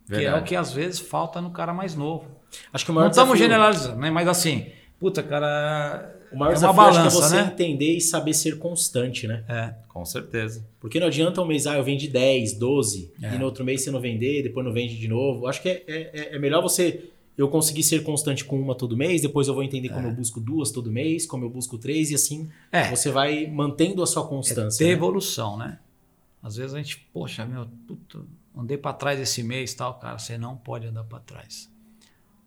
Verdade. 0.07 0.19
que 0.21 0.25
é 0.25 0.39
o 0.39 0.43
que 0.43 0.55
às 0.55 0.73
vezes 0.73 0.99
falta 0.99 1.39
no 1.39 1.51
cara 1.51 1.73
mais 1.73 1.95
novo. 1.95 2.27
Acho 2.73 2.83
que 2.83 2.91
o 2.91 2.93
maior 2.93 3.05
Não 3.05 3.11
estamos 3.11 3.37
generalizando, 3.37 3.97
né? 3.97 4.09
Mas 4.09 4.27
assim, 4.27 4.67
puta, 4.99 5.23
cara, 5.23 6.13
o 6.31 6.37
maior 6.37 6.51
é 6.51 6.55
desafio 6.55 6.75
balança, 6.75 7.01
acho 7.01 7.17
que 7.17 7.17
é 7.17 7.21
você 7.21 7.35
né? 7.35 7.51
entender 7.53 7.97
e 7.97 8.01
saber 8.01 8.33
ser 8.33 8.57
constante, 8.57 9.27
né? 9.27 9.43
É, 9.47 9.73
com 9.87 10.03
certeza. 10.03 10.67
Porque 10.79 10.99
não 10.99 11.07
adianta 11.07 11.41
um 11.41 11.45
mês, 11.45 11.67
ah, 11.67 11.77
eu 11.77 11.83
vendi 11.83 12.07
10, 12.07 12.53
12, 12.57 13.13
é. 13.21 13.35
e 13.35 13.37
no 13.37 13.45
outro 13.45 13.63
mês 13.63 13.81
você 13.83 13.91
não 13.91 14.01
vender, 14.01 14.43
depois 14.43 14.65
não 14.65 14.73
vende 14.73 14.97
de 14.97 15.07
novo. 15.07 15.47
Acho 15.47 15.61
que 15.61 15.69
é, 15.69 15.83
é, 15.87 16.35
é 16.35 16.39
melhor 16.39 16.61
você 16.61 17.11
eu 17.41 17.49
conseguir 17.49 17.83
ser 17.83 18.03
constante 18.03 18.45
com 18.45 18.59
uma 18.59 18.75
todo 18.75 18.95
mês, 18.95 19.21
depois 19.21 19.47
eu 19.47 19.53
vou 19.53 19.63
entender 19.63 19.89
como 19.89 20.07
é. 20.07 20.09
eu 20.09 20.13
busco 20.13 20.39
duas 20.39 20.71
todo 20.71 20.91
mês, 20.91 21.25
como 21.25 21.45
eu 21.45 21.49
busco 21.49 21.77
três, 21.77 22.11
e 22.11 22.15
assim 22.15 22.49
é. 22.71 22.89
você 22.89 23.11
vai 23.11 23.47
mantendo 23.47 24.03
a 24.03 24.07
sua 24.07 24.27
constância. 24.27 24.83
É 24.83 24.87
ter 24.87 24.91
né? 24.91 24.97
evolução, 24.97 25.57
né? 25.57 25.79
Às 26.41 26.55
vezes 26.55 26.73
a 26.73 26.77
gente, 26.77 26.97
poxa, 27.13 27.45
meu, 27.45 27.67
puto, 27.87 28.27
andei 28.55 28.77
para 28.77 28.93
trás 28.93 29.19
esse 29.19 29.43
mês 29.43 29.73
tal, 29.73 29.99
cara, 29.99 30.17
você 30.17 30.37
não 30.37 30.57
pode 30.57 30.87
andar 30.87 31.03
para 31.03 31.19
trás. 31.19 31.71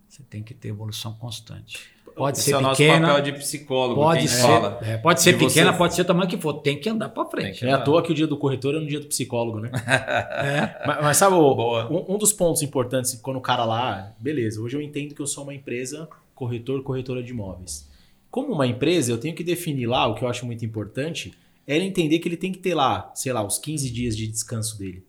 Você 0.09 0.23
tem 0.23 0.43
que 0.43 0.55
ter 0.55 0.69
evolução 0.69 1.15
constante. 1.15 1.94
Pode 2.15 2.39
Esse 2.39 2.47
ser 2.47 2.53
é 2.53 2.59
o 2.59 2.71
pequena, 2.71 3.01
nosso 3.01 3.13
papel 3.15 3.25
de 3.25 3.33
psicólogo, 3.41 4.01
pode 4.01 4.29
ser, 4.29 4.43
fala. 4.43 4.79
É, 4.83 4.97
pode 4.99 5.21
ser 5.21 5.37
pequena, 5.37 5.73
você... 5.73 5.79
pode 5.79 5.95
ser 5.95 6.03
o 6.03 6.05
tamanho 6.05 6.29
que 6.29 6.39
for, 6.39 6.55
tem 6.55 6.79
que 6.79 6.89
andar 6.89 7.09
para 7.09 7.25
frente. 7.25 7.67
É 7.67 7.73
à 7.73 7.81
toa 7.81 8.03
que 8.03 8.13
o 8.13 8.15
dia 8.15 8.27
do 8.27 8.37
corretor 8.37 8.77
é 8.77 8.79
no 8.79 8.87
dia 8.87 9.01
do 9.01 9.07
psicólogo, 9.07 9.59
né? 9.59 9.71
é. 9.85 10.87
mas, 10.87 11.03
mas, 11.03 11.17
sabe, 11.17 11.35
um, 11.35 12.15
um, 12.15 12.17
dos 12.17 12.33
pontos 12.33 12.63
importantes 12.63 13.19
quando 13.21 13.39
o 13.39 13.41
cara 13.41 13.65
lá, 13.65 14.15
beleza, 14.19 14.61
hoje 14.61 14.77
eu 14.77 14.81
entendo 14.81 15.13
que 15.13 15.21
eu 15.21 15.27
sou 15.27 15.43
uma 15.43 15.55
empresa 15.55 16.09
corretor, 16.37 16.83
corretora 16.85 17.21
de 17.21 17.33
imóveis. 17.33 17.91
Como 18.31 18.53
uma 18.53 18.67
empresa, 18.67 19.11
eu 19.11 19.19
tenho 19.19 19.35
que 19.35 19.43
definir 19.43 19.87
lá, 19.87 20.07
o 20.07 20.15
que 20.15 20.23
eu 20.23 20.29
acho 20.29 20.47
muito 20.47 20.65
importante, 20.65 21.35
é 21.67 21.75
ele 21.75 21.85
entender 21.85 22.21
que 22.21 22.29
ele 22.29 22.37
tem 22.37 22.53
que 22.53 22.59
ter 22.59 22.75
lá, 22.75 23.11
sei 23.15 23.33
lá, 23.33 23.45
os 23.45 23.59
15 23.59 23.91
dias 23.91 24.17
de 24.17 24.29
descanso 24.29 24.79
dele. 24.79 25.05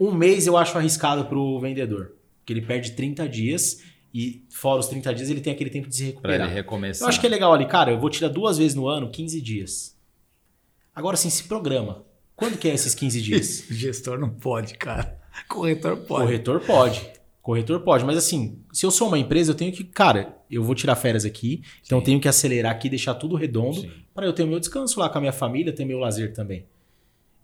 Um 0.00 0.12
mês 0.12 0.46
eu 0.46 0.56
acho 0.56 0.78
arriscado 0.78 1.26
para 1.26 1.38
o 1.38 1.60
vendedor, 1.60 2.12
que 2.46 2.52
ele 2.54 2.62
perde 2.62 2.92
30 2.92 3.28
dias 3.28 3.82
e 4.12 4.44
fora 4.50 4.80
os 4.80 4.86
30 4.88 5.14
dias 5.14 5.30
ele 5.30 5.40
tem 5.40 5.52
aquele 5.52 5.70
tempo 5.70 5.88
de 5.88 5.94
se 5.94 6.02
Pra 6.02 6.10
recuperar. 6.12 6.46
ele 6.48 6.54
recomeçar. 6.54 7.04
Eu 7.06 7.08
acho 7.08 7.20
que 7.20 7.26
é 7.26 7.30
legal 7.30 7.52
ali, 7.52 7.66
cara, 7.66 7.90
eu 7.90 7.98
vou 8.00 8.08
tirar 8.10 8.28
duas 8.28 8.58
vezes 8.58 8.74
no 8.74 8.86
ano, 8.88 9.10
15 9.10 9.40
dias. 9.40 9.96
Agora 10.94 11.16
sim, 11.16 11.30
se 11.30 11.44
programa. 11.44 12.04
Quando 12.34 12.56
que 12.58 12.68
é 12.68 12.74
esses 12.74 12.94
15 12.94 13.20
dias? 13.22 13.64
Gestor 13.70 14.18
não 14.18 14.30
pode, 14.30 14.74
cara. 14.74 15.18
Corretor 15.48 15.96
pode. 15.96 16.22
Corretor 16.24 16.60
pode. 16.60 17.06
Corretor 17.42 17.80
pode, 17.80 18.04
mas 18.04 18.16
assim, 18.18 18.58
se 18.72 18.84
eu 18.84 18.90
sou 18.90 19.08
uma 19.08 19.18
empresa, 19.18 19.52
eu 19.52 19.54
tenho 19.54 19.72
que, 19.72 19.82
cara, 19.82 20.36
eu 20.50 20.62
vou 20.62 20.74
tirar 20.74 20.94
férias 20.96 21.24
aqui, 21.24 21.62
então 21.84 21.98
eu 21.98 22.04
tenho 22.04 22.20
que 22.20 22.28
acelerar 22.28 22.70
aqui, 22.72 22.90
deixar 22.90 23.14
tudo 23.14 23.36
redondo, 23.36 23.80
Sim. 23.80 23.90
para 24.14 24.26
eu 24.26 24.34
ter 24.34 24.44
meu 24.44 24.60
descanso 24.60 25.00
lá 25.00 25.08
com 25.08 25.16
a 25.16 25.20
minha 25.22 25.32
família, 25.32 25.72
ter 25.72 25.86
meu 25.86 25.98
lazer 25.98 26.34
também. 26.34 26.66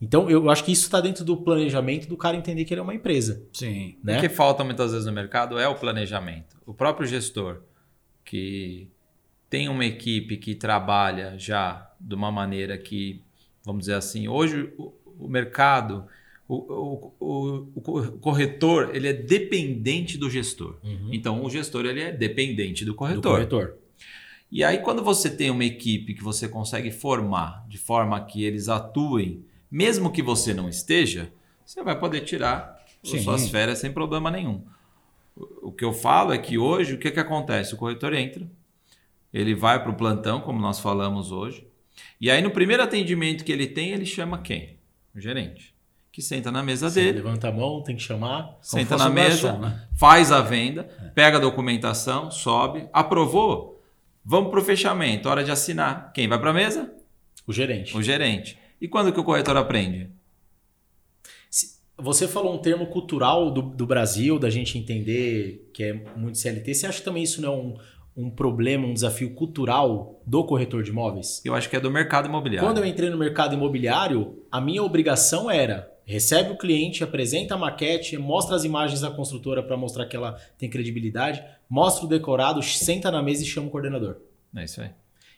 Então, 0.00 0.28
eu 0.28 0.50
acho 0.50 0.64
que 0.64 0.72
isso 0.72 0.82
está 0.84 1.00
dentro 1.00 1.24
do 1.24 1.36
planejamento 1.36 2.06
do 2.08 2.16
cara 2.16 2.36
entender 2.36 2.64
que 2.64 2.74
ele 2.74 2.80
é 2.80 2.82
uma 2.82 2.94
empresa, 2.94 3.42
Sim. 3.52 3.96
né? 4.02 4.18
O 4.18 4.20
que 4.20 4.28
falta 4.28 4.62
muitas 4.64 4.90
vezes 4.92 5.06
no 5.06 5.12
mercado 5.12 5.58
é 5.58 5.66
o 5.68 5.74
planejamento. 5.76 6.56
O 6.66 6.74
próprio 6.74 7.06
gestor 7.06 7.60
que 8.24 8.88
tem 9.48 9.68
uma 9.68 9.84
equipe 9.84 10.36
que 10.36 10.54
trabalha 10.54 11.38
já 11.38 11.90
de 12.00 12.14
uma 12.14 12.30
maneira 12.32 12.76
que, 12.76 13.22
vamos 13.64 13.80
dizer 13.82 13.94
assim, 13.94 14.26
hoje 14.28 14.72
o, 14.76 14.92
o 15.20 15.28
mercado, 15.28 16.04
o, 16.48 17.12
o, 17.20 17.68
o- 17.74 18.18
corretor, 18.18 18.90
ele 18.94 19.08
é 19.08 19.12
dependente 19.12 20.18
do 20.18 20.28
gestor. 20.28 20.76
Uhum. 20.82 21.10
Então, 21.12 21.42
o 21.44 21.48
gestor 21.48 21.86
ele 21.86 22.00
é 22.02 22.10
dependente 22.12 22.84
do 22.84 22.90
Do 22.92 22.96
corretor. 22.96 23.32
corretor. 23.32 23.74
E 24.50 24.62
aí, 24.62 24.78
quando 24.78 25.02
você 25.02 25.30
tem 25.30 25.50
uma 25.50 25.64
equipe 25.64 26.14
que 26.14 26.22
você 26.22 26.48
consegue 26.48 26.90
formar 26.90 27.64
de 27.68 27.78
forma 27.78 28.20
que 28.24 28.44
eles 28.44 28.68
atuem, 28.68 29.44
mesmo 29.74 30.12
que 30.12 30.22
você 30.22 30.54
não 30.54 30.68
esteja, 30.68 31.32
você 31.66 31.82
vai 31.82 31.98
poder 31.98 32.20
tirar 32.20 32.80
Sim. 33.02 33.18
suas 33.18 33.48
férias 33.48 33.78
sem 33.78 33.90
problema 33.90 34.30
nenhum. 34.30 34.62
O 35.60 35.72
que 35.72 35.84
eu 35.84 35.92
falo 35.92 36.32
é 36.32 36.38
que 36.38 36.56
hoje, 36.56 36.94
o 36.94 36.98
que, 36.98 37.10
que 37.10 37.18
acontece? 37.18 37.74
O 37.74 37.76
corretor 37.76 38.14
entra, 38.14 38.46
ele 39.32 39.52
vai 39.52 39.82
para 39.82 39.90
o 39.90 39.96
plantão, 39.96 40.40
como 40.40 40.60
nós 40.60 40.78
falamos 40.78 41.32
hoje, 41.32 41.66
e 42.20 42.30
aí 42.30 42.40
no 42.40 42.52
primeiro 42.52 42.84
atendimento 42.84 43.42
que 43.42 43.50
ele 43.50 43.66
tem, 43.66 43.90
ele 43.90 44.06
chama 44.06 44.38
quem? 44.38 44.76
O 45.12 45.18
gerente. 45.18 45.74
Que 46.12 46.22
senta 46.22 46.52
na 46.52 46.62
mesa 46.62 46.88
Você 46.88 47.02
dele, 47.02 47.18
levanta 47.18 47.48
a 47.48 47.52
mão, 47.52 47.82
tem 47.82 47.96
que 47.96 48.02
chamar. 48.02 48.56
Senta 48.62 48.96
na 48.96 49.10
mesa, 49.10 49.48
garçom, 49.48 49.60
né? 49.60 49.88
faz 49.96 50.30
a 50.30 50.40
venda, 50.40 50.84
pega 51.16 51.38
a 51.38 51.40
documentação, 51.40 52.30
sobe, 52.30 52.88
aprovou, 52.92 53.82
vamos 54.24 54.52
para 54.52 54.60
o 54.60 54.64
fechamento, 54.64 55.28
hora 55.28 55.42
de 55.42 55.50
assinar. 55.50 56.12
Quem 56.12 56.28
vai 56.28 56.38
para 56.38 56.50
a 56.50 56.54
mesa? 56.54 56.94
O 57.44 57.52
gerente. 57.52 57.96
O 57.96 58.00
gerente. 58.00 58.62
E 58.84 58.88
quando 58.88 59.10
que 59.14 59.18
o 59.18 59.24
corretor 59.24 59.56
aprende? 59.56 60.10
Você 61.96 62.28
falou 62.28 62.54
um 62.54 62.58
termo 62.58 62.86
cultural 62.88 63.50
do, 63.50 63.62
do 63.62 63.86
Brasil, 63.86 64.38
da 64.38 64.50
gente 64.50 64.76
entender 64.76 65.70
que 65.72 65.84
é 65.84 65.92
muito 66.14 66.36
CLT. 66.36 66.74
Você 66.74 66.86
acha 66.86 67.02
também 67.02 67.22
isso 67.22 67.40
não 67.40 67.48
é 67.48 67.56
um, 67.56 67.74
um 68.14 68.30
problema, 68.30 68.86
um 68.86 68.92
desafio 68.92 69.32
cultural 69.34 70.20
do 70.26 70.44
corretor 70.44 70.82
de 70.82 70.90
imóveis? 70.90 71.40
Eu 71.46 71.54
acho 71.54 71.70
que 71.70 71.76
é 71.76 71.80
do 71.80 71.90
mercado 71.90 72.28
imobiliário. 72.28 72.68
Quando 72.68 72.76
eu 72.76 72.84
entrei 72.84 73.08
no 73.08 73.16
mercado 73.16 73.54
imobiliário, 73.54 74.44
a 74.52 74.60
minha 74.60 74.82
obrigação 74.82 75.50
era 75.50 75.90
recebe 76.04 76.50
o 76.50 76.58
cliente, 76.58 77.02
apresenta 77.02 77.54
a 77.54 77.56
maquete, 77.56 78.18
mostra 78.18 78.54
as 78.54 78.64
imagens 78.64 79.00
da 79.00 79.10
construtora 79.10 79.62
para 79.62 79.78
mostrar 79.78 80.04
que 80.04 80.14
ela 80.14 80.32
tem 80.58 80.68
credibilidade, 80.68 81.42
mostra 81.70 82.04
o 82.04 82.08
decorado, 82.08 82.62
senta 82.62 83.10
na 83.10 83.22
mesa 83.22 83.44
e 83.44 83.46
chama 83.46 83.68
o 83.68 83.70
coordenador. 83.70 84.18
É 84.54 84.64
isso 84.64 84.82
aí. 84.82 84.90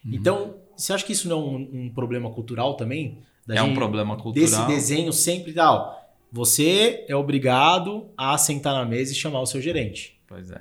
Então, 0.04 0.56
você 0.76 0.92
acha 0.92 1.04
que 1.04 1.12
isso 1.12 1.28
não 1.28 1.38
é 1.38 1.44
um, 1.44 1.84
um 1.84 1.90
problema 1.90 2.28
cultural 2.30 2.74
também? 2.74 3.22
É 3.48 3.62
um 3.62 3.66
gente- 3.66 3.74
problema 3.76 4.14
Desse 4.16 4.22
cultural. 4.22 4.66
desenho 4.66 5.12
sempre 5.12 5.52
tal. 5.52 5.94
Você 6.32 7.04
é 7.08 7.14
obrigado 7.14 8.08
a 8.16 8.36
sentar 8.36 8.74
na 8.74 8.84
mesa 8.84 9.12
e 9.12 9.14
chamar 9.14 9.40
o 9.40 9.46
seu 9.46 9.60
gerente. 9.60 10.20
Pois 10.26 10.50
é. 10.50 10.60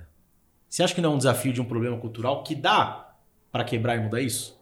Você 0.70 0.84
acha 0.84 0.94
que 0.94 1.02
não 1.02 1.12
é 1.12 1.16
um 1.16 1.18
desafio 1.18 1.52
de 1.54 1.62
um 1.62 1.66
problema 1.66 1.98
cultural 1.98 2.44
que 2.44 2.54
dá 2.54 3.16
para 3.52 3.64
quebrar 3.64 3.96
e 3.96 4.00
mudar 4.00 4.22
isso? 4.22 4.56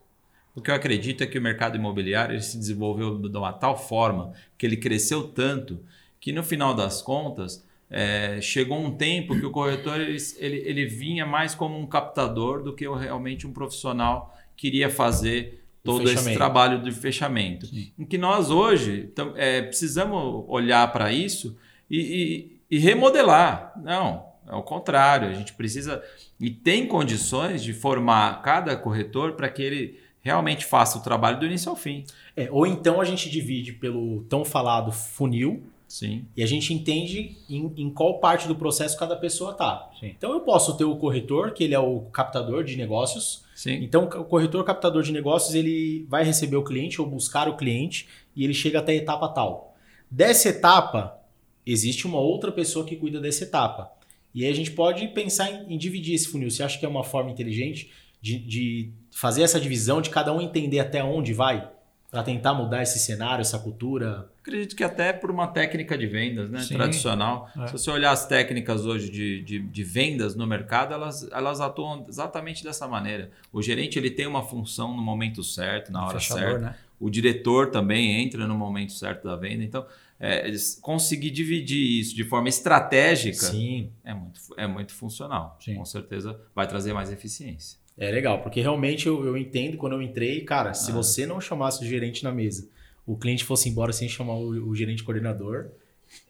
O 0.55 0.61
que 0.61 0.69
eu 0.69 0.75
acredito 0.75 1.23
é 1.23 1.27
que 1.27 1.37
o 1.37 1.41
mercado 1.41 1.75
imobiliário 1.77 2.39
se 2.39 2.57
desenvolveu 2.57 3.17
de 3.17 3.35
uma 3.37 3.51
tal 3.51 3.75
forma 3.77 4.33
que 4.57 4.65
ele 4.65 4.77
cresceu 4.77 5.27
tanto 5.27 5.79
que 6.19 6.31
no 6.31 6.43
final 6.43 6.73
das 6.75 7.01
contas 7.01 7.65
é, 7.89 8.39
chegou 8.39 8.77
um 8.79 8.95
tempo 8.95 9.37
que 9.37 9.45
o 9.45 9.51
corretor 9.51 9.99
ele, 9.99 10.17
ele, 10.37 10.57
ele 10.65 10.85
vinha 10.85 11.25
mais 11.25 11.53
como 11.55 11.77
um 11.77 11.85
captador 11.87 12.61
do 12.63 12.73
que 12.73 12.87
realmente 12.87 13.45
um 13.47 13.51
profissional 13.51 14.33
queria 14.55 14.89
fazer 14.89 15.62
todo 15.83 16.03
esse 16.13 16.23
trabalho 16.37 16.81
de 16.81 16.91
fechamento. 16.91 17.67
Em 17.99 18.05
que 18.05 18.17
nós 18.17 18.49
hoje 18.49 19.11
tam- 19.15 19.33
é, 19.35 19.61
precisamos 19.61 20.45
olhar 20.47 20.91
para 20.91 21.11
isso 21.11 21.57
e, 21.89 21.99
e- 21.99 22.77
e 22.77 22.79
remodelar. 22.79 23.73
Não, 23.83 24.25
é 24.47 24.55
o 24.55 24.63
contrário. 24.63 25.27
A 25.29 25.33
gente 25.33 25.53
precisa 25.53 26.01
e 26.39 26.49
tem 26.49 26.87
condições 26.87 27.61
de 27.63 27.73
formar 27.73 28.41
cada 28.41 28.75
corretor 28.75 29.33
para 29.33 29.49
que 29.49 29.61
ele 29.61 29.99
realmente 30.21 30.65
faça 30.65 30.97
o 30.97 31.01
trabalho 31.01 31.37
do 31.39 31.45
início 31.45 31.69
ao 31.69 31.75
fim. 31.75 32.05
É, 32.35 32.47
ou 32.49 32.65
então 32.65 33.01
a 33.01 33.05
gente 33.05 33.29
divide 33.29 33.73
pelo 33.73 34.23
tão 34.29 34.45
falado 34.45 34.91
funil 34.91 35.63
Sim. 35.93 36.25
e 36.35 36.41
a 36.41 36.47
gente 36.47 36.73
entende 36.73 37.37
em, 37.47 37.71
em 37.77 37.87
qual 37.91 38.17
parte 38.19 38.47
do 38.47 38.55
processo 38.55 38.97
cada 38.97 39.15
pessoa 39.15 39.53
tá. 39.53 39.91
Sim. 39.99 40.07
Então 40.07 40.31
eu 40.33 40.39
posso 40.39 40.75
ter 40.75 40.85
o 40.85 40.95
corretor, 40.95 41.53
que 41.53 41.63
ele 41.63 41.75
é 41.75 41.79
o 41.79 41.99
captador 42.05 42.63
de 42.63 42.75
negócios. 42.75 43.43
Sim. 43.53 43.73
Então 43.83 44.05
o 44.05 44.25
corretor 44.25 44.63
captador 44.63 45.03
de 45.03 45.11
negócios, 45.11 45.53
ele 45.53 46.07
vai 46.09 46.23
receber 46.23 46.55
o 46.55 46.63
cliente 46.63 46.99
ou 46.99 47.07
buscar 47.07 47.47
o 47.47 47.55
cliente 47.55 48.07
e 48.35 48.43
ele 48.43 48.55
chega 48.55 48.79
até 48.79 48.93
a 48.93 48.95
etapa 48.95 49.27
tal. 49.27 49.77
Dessa 50.09 50.49
etapa, 50.49 51.15
existe 51.63 52.07
uma 52.07 52.19
outra 52.19 52.51
pessoa 52.51 52.83
que 52.83 52.95
cuida 52.95 53.21
dessa 53.21 53.43
etapa. 53.43 53.91
E 54.33 54.43
aí 54.43 54.51
a 54.51 54.55
gente 54.55 54.71
pode 54.71 55.07
pensar 55.09 55.51
em, 55.51 55.75
em 55.75 55.77
dividir 55.77 56.15
esse 56.15 56.27
funil. 56.27 56.49
Você 56.49 56.63
acha 56.63 56.79
que 56.79 56.87
é 56.87 56.89
uma 56.89 57.03
forma 57.03 57.29
inteligente 57.29 57.91
de, 58.19 58.39
de 58.39 58.89
fazer 59.11 59.43
essa 59.43 59.59
divisão, 59.59 60.01
de 60.01 60.09
cada 60.09 60.33
um 60.33 60.41
entender 60.41 60.79
até 60.79 61.03
onde 61.03 61.33
vai? 61.33 61.69
Para 62.13 62.21
tentar 62.21 62.53
mudar 62.53 62.83
esse 62.83 62.99
cenário, 62.99 63.41
essa 63.41 63.57
cultura? 63.57 64.29
Acredito 64.39 64.75
que 64.75 64.83
até 64.83 65.11
por 65.11 65.31
uma 65.31 65.47
técnica 65.47 65.97
de 65.97 66.05
vendas 66.05 66.47
né, 66.47 66.59
Sim. 66.59 66.75
tradicional. 66.75 67.49
É. 67.57 67.65
Se 67.65 67.73
você 67.73 67.89
olhar 67.89 68.11
as 68.11 68.27
técnicas 68.27 68.85
hoje 68.85 69.09
de, 69.09 69.41
de, 69.41 69.57
de 69.57 69.83
vendas 69.83 70.35
no 70.35 70.45
mercado, 70.45 70.93
elas, 70.93 71.27
elas 71.31 71.59
atuam 71.59 72.05
exatamente 72.07 72.63
dessa 72.63 72.87
maneira. 72.87 73.31
O 73.51 73.63
gerente 73.63 73.97
ele 73.97 74.11
tem 74.11 74.27
uma 74.27 74.43
função 74.43 74.95
no 74.95 75.01
momento 75.01 75.43
certo, 75.43 75.91
na 75.91 76.05
hora 76.05 76.19
Fechador, 76.19 76.43
certa. 76.43 76.59
né? 76.59 76.75
O 76.99 77.09
diretor 77.09 77.71
também 77.71 78.21
entra 78.21 78.45
no 78.45 78.55
momento 78.55 78.93
certo 78.93 79.23
da 79.23 79.35
venda. 79.35 79.63
Então, 79.63 79.83
é, 80.19 80.51
conseguir 80.81 81.31
dividir 81.31 81.99
isso 81.99 82.15
de 82.15 82.23
forma 82.23 82.47
estratégica 82.47 83.47
Sim. 83.47 83.89
é 84.05 84.13
muito, 84.13 84.39
é 84.55 84.67
muito 84.67 84.93
funcional. 84.93 85.57
Sim. 85.59 85.73
Com 85.73 85.85
certeza 85.85 86.39
vai 86.53 86.67
trazer 86.67 86.93
mais 86.93 87.11
eficiência. 87.11 87.81
É 87.97 88.09
legal, 88.11 88.41
porque 88.41 88.59
realmente 88.59 89.05
eu, 89.07 89.23
eu 89.25 89.37
entendo 89.37 89.77
quando 89.77 89.93
eu 89.93 90.01
entrei, 90.01 90.41
cara, 90.41 90.73
se 90.73 90.91
Ah. 90.91 90.95
você 90.95 91.25
não 91.27 91.39
chamasse 91.39 91.83
o 91.83 91.87
gerente 91.87 92.23
na 92.23 92.31
mesa, 92.31 92.67
o 93.05 93.15
cliente 93.15 93.43
fosse 93.43 93.69
embora 93.69 93.93
sem 93.93 94.09
chamar 94.09 94.33
o, 94.33 94.69
o 94.69 94.75
gerente 94.75 95.03
coordenador, 95.03 95.67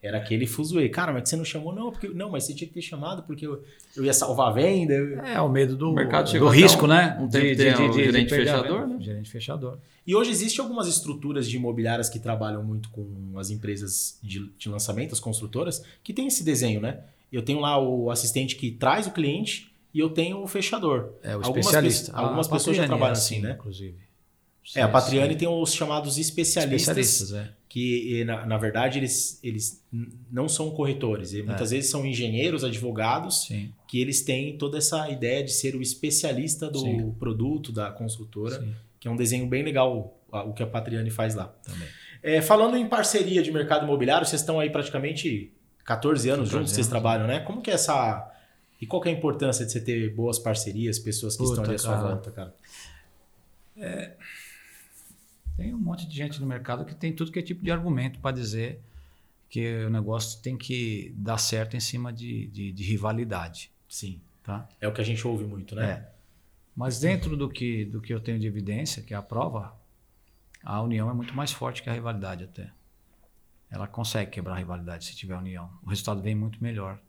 era 0.01 0.17
aquele 0.17 0.45
fuzuê. 0.47 0.87
Cara, 0.89 1.11
mas 1.13 1.27
você 1.27 1.35
não 1.35 1.43
chamou? 1.45 1.73
Não, 1.73 1.91
porque, 1.91 2.07
não, 2.09 2.29
mas 2.31 2.45
você 2.45 2.53
tinha 2.53 2.67
que 2.67 2.73
ter 2.73 2.81
chamado 2.81 3.23
porque 3.23 3.45
eu, 3.45 3.61
eu 3.95 4.03
ia 4.05 4.13
salvar 4.13 4.49
a 4.49 4.51
venda. 4.53 4.93
eu- 4.93 5.19
É, 5.21 5.39
o 5.41 5.49
medo 5.49 5.75
do, 5.75 5.91
O 5.91 5.93
mercado 5.93 6.25
do 6.25 6.31
chegou 6.31 6.49
até 6.49 6.57
risco, 6.57 6.85
um- 6.85 6.87
né? 6.87 7.17
um 7.19 7.27
tempo 7.27 7.55
tem 7.57 7.89
o 7.89 7.93
gerente 7.93 8.29
perder 8.29 8.49
a 8.49 8.57
fechador, 8.61 8.87
né? 8.87 8.97
Gerente 9.01 9.29
fechador. 9.29 9.77
E 10.07 10.15
hoje 10.15 10.31
existem 10.31 10.61
algumas 10.63 10.87
estruturas 10.87 11.49
de 11.49 11.55
imobiliárias 11.57 12.09
que 12.09 12.19
trabalham 12.19 12.63
muito 12.63 12.89
com 12.89 13.07
as 13.37 13.49
empresas 13.49 14.17
de, 14.21 14.49
de 14.57 14.67
lançamento, 14.69 15.13
as 15.13 15.19
construtoras, 15.19 15.83
que 16.03 16.11
tem 16.13 16.27
esse 16.27 16.43
desenho, 16.43 16.79
né? 16.81 16.99
Eu 17.31 17.41
tenho 17.41 17.59
lá 17.59 17.77
o 17.81 18.09
assistente 18.11 18.55
que 18.55 18.71
traz 18.71 19.05
o 19.07 19.11
cliente 19.11 19.72
e 19.93 19.99
eu 19.99 20.09
tenho 20.09 20.41
o 20.41 20.47
fechador. 20.47 21.13
É, 21.21 21.35
o 21.35 21.43
Algumas 21.43 21.57
especialista. 21.59 22.11
pe- 22.11 22.19
algumas 22.19 22.47
pessoas 22.47 22.77
já 22.77 22.85
trabalham 22.85 23.09
é 23.09 23.17
assim, 23.17 23.39
né? 23.39 23.51
Inclusive. 23.51 23.97
É, 24.75 24.81
a 24.81 24.85
Sim, 24.87 24.91
Patriani 24.93 25.33
sim. 25.33 25.39
tem 25.39 25.47
os 25.47 25.73
chamados 25.73 26.17
especialistas, 26.17 26.97
especialistas, 26.97 27.33
é. 27.33 27.53
que 27.67 28.23
na, 28.23 28.45
na 28.45 28.57
verdade 28.57 28.97
eles, 28.97 29.37
eles 29.43 29.83
não 30.31 30.47
são 30.47 30.71
corretores, 30.71 31.33
muitas 31.43 31.71
vezes 31.71 31.91
são 31.91 32.05
engenheiros, 32.05 32.63
advogados, 32.63 33.45
Sim, 33.47 33.73
que 33.87 33.99
eles 33.99 34.21
têm 34.21 34.57
toda 34.57 34.77
essa 34.77 35.09
ideia 35.09 35.43
de 35.43 35.51
ser 35.51 35.75
o 35.75 35.81
especialista 35.81 36.69
do 36.69 36.79
Sim. 36.79 37.11
produto, 37.19 37.73
da 37.73 37.91
construtora, 37.91 38.57
sim, 38.61 38.73
que 39.01 39.07
é 39.07 39.11
um 39.11 39.17
desenho 39.17 39.45
bem 39.47 39.63
legal 39.63 40.17
o 40.31 40.53
que 40.53 40.63
a 40.63 40.67
Patriani 40.67 41.09
faz 41.11 41.35
lá. 41.35 41.47
também. 41.63 41.87
É, 42.23 42.41
falando 42.41 42.77
em 42.77 42.87
parceria 42.87 43.43
de 43.43 43.51
mercado 43.51 43.83
imobiliário, 43.83 44.25
vocês 44.25 44.41
estão 44.41 44.61
aí 44.61 44.69
praticamente 44.69 45.51
14 45.83 46.29
anos 46.29 46.45
14 46.45 46.51
juntos, 46.51 46.71
vocês 46.71 46.87
anos, 46.87 46.89
trabalham, 46.89 47.27
né? 47.27 47.41
Como 47.41 47.61
que 47.61 47.69
é 47.69 47.73
essa... 47.73 48.29
E 48.83 48.85
qual 48.85 49.01
é 49.05 49.07
a 49.07 49.11
importância 49.13 49.65
de 49.65 49.71
você 49.71 49.79
ter 49.79 50.13
boas 50.13 50.37
parcerias, 50.37 50.99
pessoas 50.99 51.37
que 51.37 51.43
estão 51.43 51.63
Puta, 51.63 51.69
ali 51.69 51.75
à 51.75 51.79
sua 51.79 51.95
cara. 51.95 52.07
volta, 52.09 52.31
cara? 52.31 52.55
Tem 55.55 55.73
um 55.73 55.77
monte 55.77 56.05
de 56.05 56.13
gente 56.13 56.41
no 56.41 56.45
mercado 56.45 56.83
que 56.83 56.93
tem 56.93 57.13
tudo 57.13 57.31
que 57.31 57.39
é 57.39 57.41
tipo 57.41 57.63
de 57.63 57.71
argumento 57.71 58.19
para 58.19 58.35
dizer 58.35 58.81
que 59.49 59.85
o 59.85 59.89
negócio 59.89 60.41
tem 60.41 60.57
que 60.57 61.13
dar 61.15 61.37
certo 61.37 61.77
em 61.77 61.79
cima 61.79 62.11
de, 62.11 62.47
de, 62.47 62.73
de 62.73 62.83
rivalidade, 62.83 63.71
Sim. 63.87 64.19
tá? 64.43 64.67
É 64.81 64.87
o 64.87 64.93
que 64.93 64.99
a 64.99 65.03
gente 65.05 65.25
ouve 65.25 65.45
muito, 65.45 65.75
né? 65.75 65.89
É. 65.89 66.11
Mas 66.75 66.99
dentro 66.99 67.37
do 67.37 67.47
que, 67.47 67.85
do 67.85 68.01
que 68.01 68.13
eu 68.13 68.19
tenho 68.19 68.37
de 68.37 68.47
evidência, 68.47 69.01
que 69.01 69.13
é 69.13 69.17
a 69.17 69.21
prova, 69.21 69.73
a 70.61 70.81
união 70.81 71.09
é 71.09 71.13
muito 71.13 71.33
mais 71.33 71.53
forte 71.53 71.81
que 71.81 71.89
a 71.89 71.93
rivalidade 71.93 72.43
até. 72.43 72.69
Ela 73.71 73.87
consegue 73.87 74.29
quebrar 74.29 74.55
a 74.55 74.57
rivalidade 74.57 75.05
se 75.05 75.15
tiver 75.15 75.37
união. 75.37 75.69
O 75.83 75.89
resultado 75.89 76.21
vem 76.21 76.35
muito 76.35 76.61
melhor, 76.61 76.99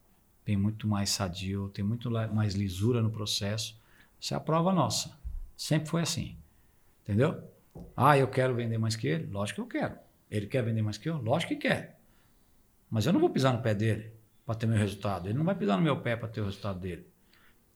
vem 0.44 0.56
muito 0.56 0.86
mais 0.86 1.10
sadio, 1.10 1.68
tem 1.70 1.84
muito 1.84 2.10
mais 2.10 2.54
lisura 2.54 3.00
no 3.00 3.10
processo. 3.10 3.80
Isso 4.20 4.34
é 4.34 4.36
a 4.36 4.40
prova 4.40 4.72
nossa. 4.72 5.18
Sempre 5.56 5.88
foi 5.88 6.02
assim. 6.02 6.36
Entendeu? 7.02 7.42
Ah, 7.96 8.16
eu 8.16 8.28
quero 8.28 8.54
vender 8.54 8.78
mais 8.78 8.96
que 8.96 9.06
ele? 9.06 9.26
Lógico 9.26 9.56
que 9.56 9.76
eu 9.76 9.80
quero. 9.80 9.98
Ele 10.30 10.46
quer 10.46 10.62
vender 10.62 10.82
mais 10.82 10.98
que 10.98 11.08
eu? 11.08 11.16
Lógico 11.16 11.54
que 11.54 11.68
quer. 11.68 11.98
Mas 12.90 13.06
eu 13.06 13.12
não 13.12 13.20
vou 13.20 13.30
pisar 13.30 13.52
no 13.52 13.62
pé 13.62 13.74
dele 13.74 14.12
para 14.44 14.54
ter 14.54 14.66
meu 14.66 14.78
resultado. 14.78 15.28
Ele 15.28 15.38
não 15.38 15.44
vai 15.44 15.54
pisar 15.54 15.76
no 15.76 15.82
meu 15.82 16.00
pé 16.00 16.16
para 16.16 16.28
ter 16.28 16.40
o 16.40 16.44
resultado 16.44 16.78
dele. 16.78 17.06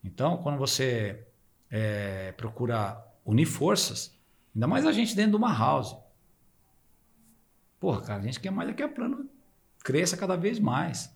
Então, 0.02 0.36
quando 0.38 0.58
você 0.58 1.26
é, 1.70 2.32
procura 2.32 3.04
unir 3.24 3.46
forças, 3.46 4.16
ainda 4.54 4.66
mais 4.66 4.86
a 4.86 4.92
gente 4.92 5.14
dentro 5.14 5.32
de 5.32 5.36
uma 5.36 5.56
house. 5.56 5.96
Porra, 7.80 8.00
cara, 8.02 8.20
a 8.20 8.24
gente 8.24 8.40
quer 8.40 8.50
mais 8.50 8.68
é 8.68 8.72
que 8.72 8.82
a 8.82 8.88
plano 8.88 9.28
cresça 9.84 10.16
cada 10.16 10.36
vez 10.36 10.58
mais. 10.58 11.14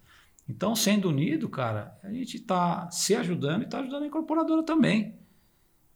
Então, 0.48 0.74
sendo 0.74 1.08
unido, 1.08 1.48
cara, 1.48 1.98
a 2.02 2.12
gente 2.12 2.36
está 2.36 2.90
se 2.90 3.14
ajudando 3.14 3.62
e 3.62 3.64
está 3.64 3.78
ajudando 3.78 4.02
a 4.02 4.06
incorporadora 4.06 4.62
também. 4.62 5.14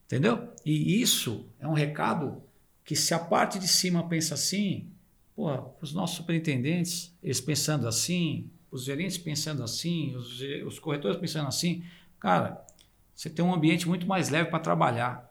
Entendeu? 0.06 0.48
E 0.64 1.00
isso 1.00 1.46
é 1.59 1.66
um 1.66 1.72
recado 1.72 2.42
que 2.85 2.94
se 2.94 3.12
a 3.12 3.18
parte 3.18 3.59
de 3.59 3.66
cima 3.66 4.09
pensa 4.09 4.35
assim, 4.35 4.88
porra, 5.35 5.64
os 5.82 5.92
nossos 5.92 6.16
superintendentes, 6.16 7.12
eles 7.22 7.40
pensando 7.40 7.88
assim, 7.88 8.48
os 8.70 8.85
gerentes 8.85 9.18
pensando 9.18 9.64
assim, 9.64 10.14
os, 10.14 10.40
os 10.64 10.78
corretores 10.78 11.16
pensando 11.16 11.48
assim, 11.48 11.82
cara, 12.20 12.64
você 13.12 13.28
tem 13.28 13.44
um 13.44 13.52
ambiente 13.52 13.88
muito 13.88 14.06
mais 14.06 14.28
leve 14.28 14.48
para 14.48 14.61
trabalhar. 14.61 15.28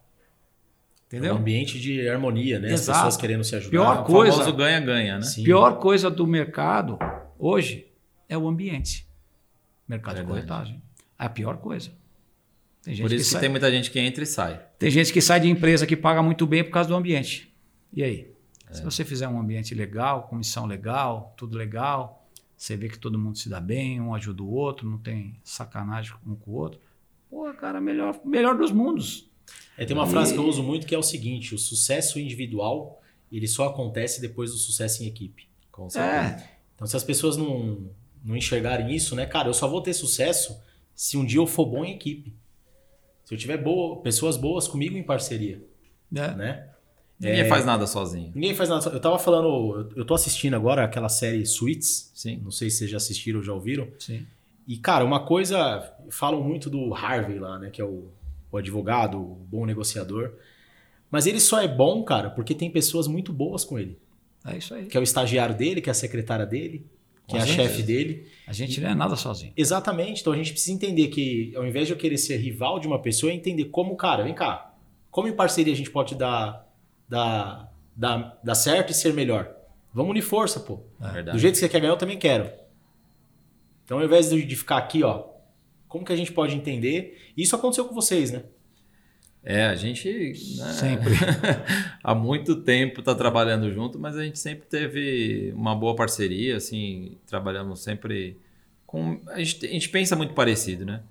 Entendeu? 1.07 1.31
É 1.31 1.33
um 1.33 1.37
ambiente 1.37 1.79
de 1.79 2.07
harmonia, 2.09 2.59
né? 2.59 2.73
Exato. 2.73 2.91
As 2.91 2.97
pessoas 2.97 3.17
querendo 3.17 3.43
se 3.43 3.55
ajudar. 3.55 3.71
Pior 3.71 4.03
coisa, 4.03 4.51
ganha-ganha, 4.51 5.19
né? 5.19 5.21
Sim. 5.21 5.43
Pior 5.43 5.79
coisa 5.79 6.09
do 6.09 6.27
mercado 6.27 6.97
hoje 7.39 7.84
é 8.27 8.37
o 8.37 8.47
ambiente. 8.47 9.07
Mercado 9.87 10.15
Verdade. 10.15 10.41
de 10.41 10.47
corretagem. 10.47 10.81
É 11.19 11.25
a 11.25 11.29
pior 11.29 11.57
coisa. 11.57 11.91
Por 12.83 13.11
isso 13.11 13.25
que, 13.25 13.31
sai... 13.31 13.41
tem 13.41 13.49
muita 13.49 13.71
gente 13.71 13.89
que 13.89 13.99
entra 13.99 14.23
e 14.23 14.27
sai. 14.27 14.63
Tem 14.77 14.91
gente 14.91 15.11
que 15.11 15.19
sai 15.19 15.39
de 15.39 15.49
empresa 15.49 15.87
que 15.87 15.95
paga 15.95 16.21
muito 16.21 16.45
bem 16.45 16.63
por 16.63 16.71
causa 16.71 16.89
do 16.89 16.95
ambiente. 16.95 17.51
E 17.91 18.03
aí? 18.03 18.31
É. 18.69 18.73
Se 18.73 18.83
você 18.83 19.03
fizer 19.03 19.27
um 19.27 19.39
ambiente 19.39 19.73
legal, 19.73 20.27
comissão 20.27 20.65
legal, 20.65 21.33
tudo 21.35 21.57
legal, 21.57 22.27
você 22.55 22.77
vê 22.77 22.87
que 22.87 22.99
todo 22.99 23.17
mundo 23.17 23.37
se 23.37 23.49
dá 23.49 23.59
bem, 23.59 23.99
um 23.99 24.13
ajuda 24.13 24.43
o 24.43 24.51
outro, 24.51 24.87
não 24.87 24.97
tem 24.97 25.39
sacanagem 25.43 26.13
um 26.25 26.35
com 26.35 26.51
o 26.51 26.53
outro. 26.55 26.79
Pô, 27.29 27.51
cara, 27.53 27.81
melhor, 27.81 28.19
melhor 28.23 28.55
dos 28.55 28.71
mundos. 28.71 29.29
É, 29.77 29.85
tem 29.85 29.95
uma 29.95 30.07
e... 30.07 30.09
frase 30.09 30.33
que 30.33 30.39
eu 30.39 30.45
uso 30.45 30.61
muito 30.61 30.85
que 30.85 30.93
é 30.93 30.97
o 30.97 31.03
seguinte: 31.03 31.55
o 31.55 31.57
sucesso 31.57 32.19
individual 32.19 33.01
ele 33.31 33.47
só 33.47 33.67
acontece 33.67 34.21
depois 34.21 34.51
do 34.51 34.57
sucesso 34.57 35.03
em 35.03 35.07
equipe. 35.07 35.47
Com 35.71 35.89
certeza. 35.89 36.43
É. 36.43 36.49
Então, 36.75 36.87
se 36.87 36.95
as 36.95 37.03
pessoas 37.03 37.35
não, 37.35 37.89
não 38.25 38.35
enxergarem 38.35 38.93
isso, 38.93 39.15
né, 39.15 39.25
cara, 39.25 39.47
eu 39.47 39.53
só 39.53 39.67
vou 39.67 39.81
ter 39.81 39.93
sucesso 39.93 40.59
se 40.95 41.15
um 41.15 41.23
dia 41.23 41.39
eu 41.39 41.45
for 41.45 41.65
bom 41.65 41.85
em 41.85 41.93
equipe. 41.93 42.33
Se 43.23 43.33
eu 43.33 43.37
tiver 43.37 43.57
boa, 43.57 44.01
pessoas 44.01 44.37
boas 44.37 44.67
comigo 44.67 44.97
em 44.97 45.03
parceria. 45.03 45.61
É. 46.13 46.33
Né? 46.35 46.67
Ninguém 47.19 47.41
é, 47.41 47.45
faz 47.45 47.65
nada 47.65 47.87
sozinho. 47.87 48.31
Ninguém 48.35 48.53
faz 48.53 48.69
nada 48.69 48.81
sozinho. 48.81 48.97
Eu 48.97 49.01
tava 49.01 49.17
falando, 49.17 49.91
eu 49.95 50.05
tô 50.05 50.13
assistindo 50.13 50.55
agora 50.55 50.83
aquela 50.83 51.09
série 51.09 51.45
Suits. 51.45 52.11
Sim. 52.13 52.41
Não 52.43 52.51
sei 52.51 52.69
se 52.69 52.77
vocês 52.77 52.91
já 52.91 52.97
assistiram 52.97 53.39
ou 53.39 53.43
já 53.43 53.53
ouviram. 53.53 53.87
Sim. 53.99 54.25
E, 54.67 54.77
cara, 54.77 55.05
uma 55.05 55.25
coisa. 55.25 55.93
Falam 56.09 56.43
muito 56.43 56.69
do 56.69 56.93
Harvey 56.93 57.39
lá, 57.39 57.57
né? 57.57 57.69
Que 57.69 57.81
é 57.81 57.85
o, 57.85 58.09
o 58.51 58.57
advogado, 58.57 59.19
o 59.19 59.35
bom 59.49 59.65
negociador. 59.65 60.33
Mas 61.09 61.25
ele 61.25 61.39
só 61.39 61.61
é 61.61 61.67
bom, 61.67 62.03
cara, 62.03 62.29
porque 62.29 62.53
tem 62.53 62.69
pessoas 62.69 63.07
muito 63.07 63.31
boas 63.31 63.63
com 63.63 63.79
ele. 63.79 63.97
É 64.45 64.57
isso 64.57 64.73
aí. 64.73 64.85
Que 64.85 64.97
é 64.97 64.99
o 64.99 65.03
estagiário 65.03 65.55
dele, 65.55 65.81
que 65.81 65.89
é 65.89 65.91
a 65.91 65.95
secretária 65.95 66.45
dele, 66.45 66.85
que 67.27 67.35
é 67.35 67.41
a 67.41 67.45
chefe 67.45 67.81
dele. 67.81 68.27
A 68.47 68.53
gente 68.53 68.79
não 68.79 68.89
é 68.89 68.95
nada 68.95 69.15
sozinho. 69.15 69.51
Exatamente. 69.57 70.21
Então 70.21 70.33
a 70.33 70.37
gente 70.37 70.51
precisa 70.51 70.71
entender 70.71 71.07
que, 71.07 71.53
ao 71.55 71.65
invés 71.65 71.87
de 71.87 71.93
eu 71.93 71.97
querer 71.97 72.17
ser 72.17 72.37
rival 72.37 72.79
de 72.79 72.87
uma 72.87 73.01
pessoa, 73.01 73.31
é 73.31 73.35
entender 73.35 73.65
como, 73.65 73.95
cara, 73.95 74.23
vem 74.23 74.33
cá, 74.33 74.73
como 75.09 75.27
em 75.27 75.33
parceria 75.35 75.73
a 75.73 75.77
gente 75.77 75.89
pode 75.89 76.15
dar, 76.15 76.69
dar, 77.09 77.71
dar, 77.95 78.39
dar 78.43 78.55
certo 78.55 78.91
e 78.91 78.93
ser 78.93 79.13
melhor. 79.13 79.55
Vamos 79.93 80.11
unir 80.11 80.21
força, 80.21 80.59
pô. 80.59 80.81
É 81.15 81.23
Do 81.23 81.39
jeito 81.39 81.53
que 81.53 81.59
você 81.59 81.69
quer 81.69 81.79
ganhar, 81.79 81.93
eu 81.93 81.97
também 81.97 82.17
quero. 82.17 82.51
Então, 83.85 83.99
ao 83.99 84.03
invés 84.03 84.29
de 84.29 84.55
ficar 84.55 84.77
aqui, 84.77 85.03
ó, 85.03 85.25
como 85.87 86.03
que 86.03 86.11
a 86.11 86.15
gente 86.15 86.31
pode 86.31 86.55
entender? 86.55 87.17
Isso 87.37 87.55
aconteceu 87.55 87.85
com 87.85 87.95
vocês, 87.95 88.31
né? 88.31 88.43
É, 89.45 89.67
a 89.67 89.75
gente 89.75 90.09
né, 90.57 90.73
sempre 90.73 91.13
há 92.03 92.15
muito 92.15 92.55
tempo 92.55 92.99
está 92.99 93.13
trabalhando 93.13 93.71
junto, 93.71 93.99
mas 93.99 94.17
a 94.17 94.23
gente 94.23 94.39
sempre 94.39 94.65
teve 94.67 95.53
uma 95.55 95.75
boa 95.75 95.95
parceria, 95.95 96.57
assim, 96.57 97.19
trabalhamos 97.27 97.83
sempre 97.83 98.39
com 98.87 99.21
a 99.27 99.37
gente, 99.37 99.67
a 99.67 99.69
gente 99.69 99.89
pensa 99.89 100.15
muito 100.15 100.33
parecido, 100.33 100.83
né? 100.83 101.03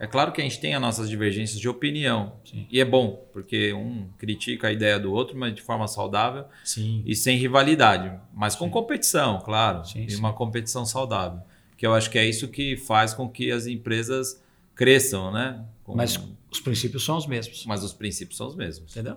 É 0.00 0.06
claro 0.06 0.32
que 0.32 0.40
a 0.40 0.44
gente 0.44 0.58
tem 0.58 0.74
as 0.74 0.80
nossas 0.80 1.08
divergências 1.08 1.60
de 1.60 1.68
opinião 1.68 2.32
sim. 2.44 2.66
e 2.70 2.80
é 2.80 2.84
bom 2.84 3.24
porque 3.30 3.74
um 3.74 4.08
critica 4.18 4.68
a 4.68 4.72
ideia 4.72 4.98
do 4.98 5.12
outro, 5.12 5.36
mas 5.36 5.54
de 5.54 5.60
forma 5.60 5.86
saudável 5.86 6.46
sim. 6.64 7.02
e 7.04 7.14
sem 7.14 7.36
rivalidade, 7.36 8.10
mas 8.34 8.56
com 8.56 8.64
sim. 8.64 8.70
competição, 8.70 9.38
claro, 9.38 9.82
e 9.94 10.16
uma 10.16 10.32
competição 10.32 10.86
saudável, 10.86 11.40
que 11.76 11.86
eu 11.86 11.94
acho 11.94 12.10
que 12.10 12.18
é 12.18 12.24
isso 12.24 12.48
que 12.48 12.74
faz 12.76 13.12
com 13.12 13.28
que 13.28 13.52
as 13.52 13.66
empresas 13.66 14.42
cresçam, 14.74 15.30
né? 15.30 15.62
Com... 15.82 15.96
Mas 15.96 16.18
os 16.50 16.60
princípios 16.60 17.04
são 17.04 17.16
os 17.16 17.26
mesmos. 17.26 17.64
Mas 17.66 17.82
os 17.82 17.92
princípios 17.92 18.36
são 18.36 18.46
os 18.46 18.54
mesmos. 18.54 18.92
Entendeu? 18.92 19.16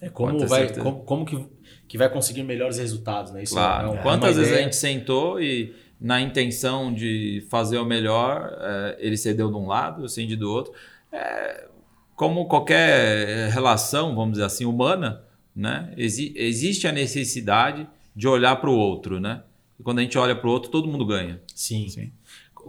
É 0.00 0.08
como, 0.08 0.46
vai, 0.48 0.74
como, 0.74 1.04
como, 1.04 1.24
que, 1.24 1.46
que 1.86 1.96
vai 1.96 2.10
conseguir 2.10 2.42
melhores 2.42 2.78
resultados, 2.78 3.32
né? 3.32 3.44
Isso 3.44 3.54
claro. 3.54 3.92
É, 3.92 3.98
é 3.98 4.02
Quantas 4.02 4.34
vezes 4.34 4.50
ideia... 4.50 4.60
a 4.60 4.64
gente 4.64 4.76
sentou 4.76 5.40
e 5.40 5.74
na 6.00 6.20
intenção 6.20 6.92
de 6.92 7.46
fazer 7.48 7.78
o 7.78 7.84
melhor, 7.84 8.52
é, 8.60 8.96
ele 8.98 9.16
cedeu 9.16 9.48
de 9.48 9.56
um 9.56 9.68
lado, 9.68 10.02
eu 10.02 10.08
cendi 10.08 10.34
do 10.34 10.50
outro. 10.50 10.72
É, 11.12 11.68
como 12.16 12.46
qualquer 12.46 13.50
relação, 13.50 14.16
vamos 14.16 14.32
dizer 14.32 14.44
assim, 14.44 14.64
humana, 14.64 15.22
né? 15.54 15.92
Exi 15.96 16.32
existe 16.36 16.88
a 16.88 16.92
necessidade 16.92 17.86
de 18.14 18.26
olhar 18.26 18.56
para 18.56 18.70
o 18.70 18.76
outro, 18.76 19.20
né? 19.20 19.44
E 19.78 19.82
quando 19.84 20.00
a 20.00 20.02
gente 20.02 20.18
olha 20.18 20.34
para 20.34 20.48
o 20.48 20.52
outro, 20.52 20.70
todo 20.70 20.88
mundo 20.88 21.06
ganha. 21.06 21.40
Sim. 21.54 21.88
Sim. 21.88 22.12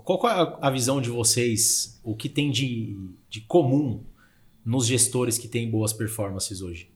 Qual 0.01 0.19
é 0.27 0.58
a 0.62 0.69
visão 0.69 0.99
de 0.99 1.10
vocês? 1.10 1.99
O 2.03 2.15
que 2.15 2.27
tem 2.27 2.49
de, 2.51 2.97
de 3.29 3.41
comum 3.41 4.03
nos 4.65 4.88
gestores 4.88 5.38
que 5.38 5.47
têm 5.47 5.69
boas 5.69 5.93
performances 5.93 6.62
hoje? 6.62 6.91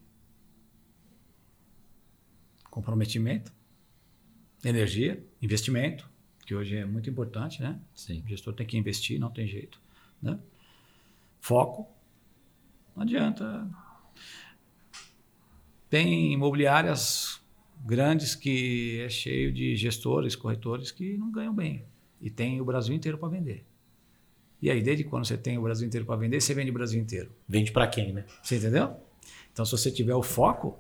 Comprometimento, 2.71 3.53
energia, 4.63 5.23
investimento, 5.41 6.09
que 6.45 6.55
hoje 6.55 6.77
é 6.77 6.85
muito 6.85 7.09
importante, 7.09 7.61
né? 7.61 7.79
Sim. 7.93 8.23
O 8.25 8.27
gestor 8.27 8.53
tem 8.53 8.65
que 8.65 8.77
investir, 8.77 9.19
não 9.19 9.29
tem 9.29 9.47
jeito. 9.47 9.79
Né? 10.21 10.39
Foco. 11.39 11.87
Não 12.95 13.03
adianta. 13.03 13.69
Tem 15.89 16.33
imobiliárias 16.33 17.39
grandes 17.85 18.33
que 18.33 19.01
é 19.01 19.09
cheio 19.09 19.51
de 19.51 19.75
gestores, 19.75 20.35
corretores 20.35 20.91
que 20.91 21.17
não 21.17 21.31
ganham 21.31 21.53
bem 21.53 21.85
e 22.21 22.29
tem 22.29 22.59
o 22.61 22.65
Brasil 22.65 22.95
inteiro 22.95 23.17
para 23.17 23.29
vender. 23.29 23.65
E 24.61 24.71
aí, 24.71 24.81
desde 24.81 25.03
quando 25.03 25.25
você 25.25 25.37
tem 25.37 25.57
o 25.57 25.61
Brasil 25.61 25.87
inteiro 25.87 26.05
para 26.05 26.15
vender, 26.15 26.41
você 26.41 26.53
vende 26.53 26.71
o 26.71 26.73
Brasil 26.73 26.99
inteiro. 26.99 27.31
Vende 27.47 27.71
para 27.71 27.87
quem, 27.87 28.11
né? 28.11 28.25
Você 28.41 28.57
entendeu? 28.57 28.95
Então, 29.53 29.63
se 29.63 29.71
você 29.71 29.91
tiver 29.91 30.15
o 30.15 30.23
foco, 30.23 30.77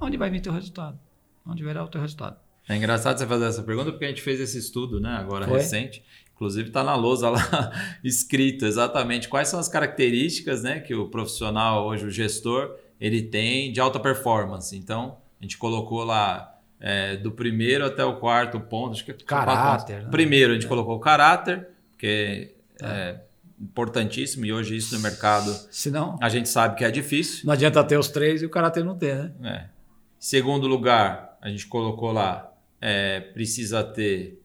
onde 0.00 0.16
vai 0.16 0.30
vir 0.30 0.40
teu 0.40 0.52
resultado? 0.52 0.98
Onde 1.46 1.64
virá 1.64 1.82
o 1.82 1.88
teu 1.88 2.00
resultado? 2.00 2.38
É 2.68 2.76
engraçado 2.76 3.18
você 3.18 3.26
fazer 3.26 3.44
essa 3.46 3.62
pergunta 3.62 3.90
porque 3.90 4.04
a 4.04 4.08
gente 4.08 4.22
fez 4.22 4.40
esse 4.40 4.58
estudo, 4.58 5.00
né? 5.00 5.10
Agora 5.10 5.46
Foi? 5.46 5.58
recente. 5.58 6.02
Inclusive 6.34 6.68
está 6.68 6.82
na 6.82 6.96
lousa 6.96 7.30
lá 7.30 7.70
escrito 8.02 8.64
exatamente 8.64 9.28
quais 9.28 9.48
são 9.48 9.60
as 9.60 9.68
características, 9.68 10.62
né, 10.62 10.80
que 10.80 10.94
o 10.94 11.08
profissional 11.08 11.86
hoje, 11.86 12.06
o 12.06 12.10
gestor, 12.10 12.76
ele 13.00 13.22
tem 13.22 13.72
de 13.72 13.80
alta 13.80 14.00
performance. 14.00 14.76
Então, 14.76 15.18
a 15.40 15.44
gente 15.44 15.56
colocou 15.56 16.02
lá 16.02 16.53
é, 16.86 17.16
do 17.16 17.32
primeiro 17.32 17.86
até 17.86 18.04
o 18.04 18.16
quarto 18.16 18.60
ponto. 18.60 18.92
Acho 18.92 19.06
que 19.06 19.10
é 19.10 19.14
caráter. 19.14 20.02
Né? 20.02 20.10
Primeiro 20.10 20.52
a 20.52 20.54
gente 20.54 20.66
é. 20.66 20.68
colocou 20.68 20.96
o 20.96 21.00
caráter, 21.00 21.66
que 21.98 22.52
é, 22.82 22.86
é 22.86 23.20
importantíssimo 23.58 24.44
e 24.44 24.52
hoje 24.52 24.76
isso 24.76 24.94
no 24.94 25.00
mercado 25.00 25.50
Senão, 25.70 26.18
a 26.20 26.28
gente 26.28 26.46
sabe 26.46 26.76
que 26.76 26.84
é 26.84 26.90
difícil. 26.90 27.46
Não 27.46 27.54
adianta 27.54 27.82
ter 27.84 27.98
os 27.98 28.08
três 28.08 28.42
e 28.42 28.46
o 28.46 28.50
caráter 28.50 28.84
não 28.84 28.98
ter, 28.98 29.32
né? 29.40 29.70
É. 29.70 29.74
Segundo 30.18 30.66
lugar, 30.66 31.38
a 31.40 31.48
gente 31.48 31.66
colocou 31.66 32.12
lá, 32.12 32.52
é, 32.78 33.20
precisa 33.20 33.82
ter 33.82 34.42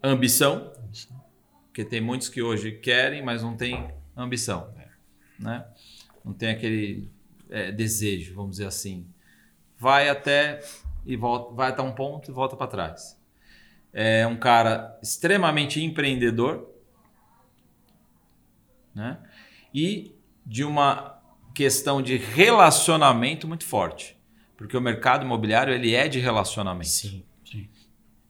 ambição, 0.00 0.70
ambição, 0.84 1.24
porque 1.66 1.84
tem 1.84 2.00
muitos 2.00 2.28
que 2.28 2.40
hoje 2.40 2.70
querem, 2.70 3.20
mas 3.20 3.42
não 3.42 3.56
tem 3.56 3.90
ambição, 4.16 4.68
né? 5.40 5.64
Não 6.24 6.32
tem 6.32 6.50
aquele 6.50 7.10
é, 7.50 7.72
desejo, 7.72 8.32
vamos 8.32 8.52
dizer 8.52 8.66
assim. 8.66 9.06
Vai 9.76 10.08
até 10.08 10.60
e 11.04 11.16
volta, 11.16 11.54
vai 11.54 11.70
até 11.70 11.82
um 11.82 11.92
ponto 11.92 12.30
e 12.30 12.34
volta 12.34 12.56
para 12.56 12.66
trás. 12.66 13.20
É 13.92 14.26
um 14.26 14.36
cara 14.36 14.98
extremamente 15.02 15.82
empreendedor, 15.82 16.70
né? 18.94 19.18
E 19.74 20.14
de 20.44 20.64
uma 20.64 21.20
questão 21.54 22.00
de 22.00 22.16
relacionamento 22.16 23.46
muito 23.46 23.64
forte. 23.64 24.16
Porque 24.56 24.76
o 24.76 24.80
mercado 24.80 25.24
imobiliário 25.24 25.74
ele 25.74 25.94
é 25.94 26.08
de 26.08 26.18
relacionamento. 26.18 26.88
Sim. 26.88 27.24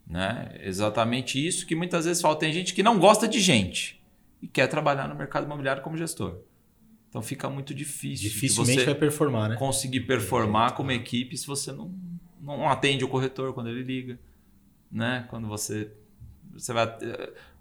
Né? 0.07 0.59
Exatamente 0.61 1.45
isso 1.45 1.67
que 1.67 1.75
muitas 1.75 2.05
vezes 2.05 2.21
falta. 2.21 2.41
Tem 2.41 2.53
gente 2.53 2.75
que 2.75 2.83
não 2.83 2.99
gosta 2.99 3.27
de 3.27 3.41
gente 3.41 4.03
e 4.43 4.47
quer 4.47 4.67
trabalhar 4.67 5.09
no 5.09 5.15
mercado 5.15 5.45
imobiliário 5.45 5.83
como 5.83 5.97
gestor. 5.97 6.41
Então 7.09 7.23
fica 7.23 7.49
muito 7.49 7.75
difícil. 7.75 8.29
Dificilmente 8.29 8.85
vai 8.85 8.95
performar, 8.95 9.51
né? 9.51 9.57
conseguir 9.57 10.01
performar 10.01 10.75
como 10.75 10.91
equipe 10.91 11.37
se 11.37 11.47
você 11.47 11.73
não, 11.73 11.95
não 12.43 12.69
atende 12.69 13.05
o 13.05 13.09
corretor 13.09 13.55
quando 13.55 13.69
ele 13.69 13.83
liga. 13.83 14.19
Né? 14.91 15.27
Quando 15.31 15.47
você. 15.47 15.93
Você 16.53 16.73
vai. 16.73 16.87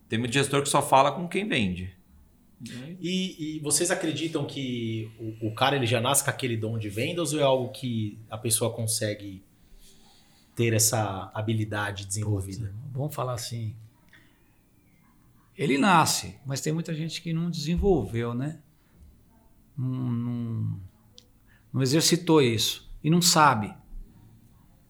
Tem 0.10 0.20
muito 0.20 0.34
gestor 0.34 0.62
que 0.64 0.70
só 0.70 0.82
fala 0.82 1.12
com 1.12 1.28
quem 1.28 1.48
vende. 1.48 1.96
E, 3.00 3.58
e 3.58 3.60
vocês 3.60 3.90
acreditam 3.90 4.46
que 4.46 5.10
o, 5.20 5.48
o, 5.48 5.56
cara 5.56 5.76
ele 5.76 5.88
já 5.88 6.00
nasce 6.00 6.24
com 6.24 6.30
aquele 6.30 6.56
dom 6.56 6.78
de 6.78 6.90
vendas 6.90 7.34
ou 7.34 7.40
é 7.40 7.44
algo 7.44 7.72
que 7.72 8.20
a 8.30 8.38
pessoa 8.38 8.72
consegue 8.72 9.44
ter 10.56 10.74
essa 10.74 11.32
habilidade 11.34 12.06
desenvolvida? 12.06 12.74
Vamos 12.92 13.16
falar 13.16 13.34
assim. 13.34 13.76
Ele 15.58 15.78
nasce, 15.78 16.36
mas 16.46 16.62
tem 16.62 16.72
muita 16.72 16.94
gente 16.94 17.22
que 17.22 17.34
não 17.34 17.50
desenvolveu, 17.50 18.34
né? 18.34 18.60
Não, 19.76 20.12
não, 20.12 20.80
não 21.74 21.82
exercitou 21.82 22.42
isso 22.42 22.92
e 23.04 23.10
não 23.10 23.22
sabe. 23.22 23.74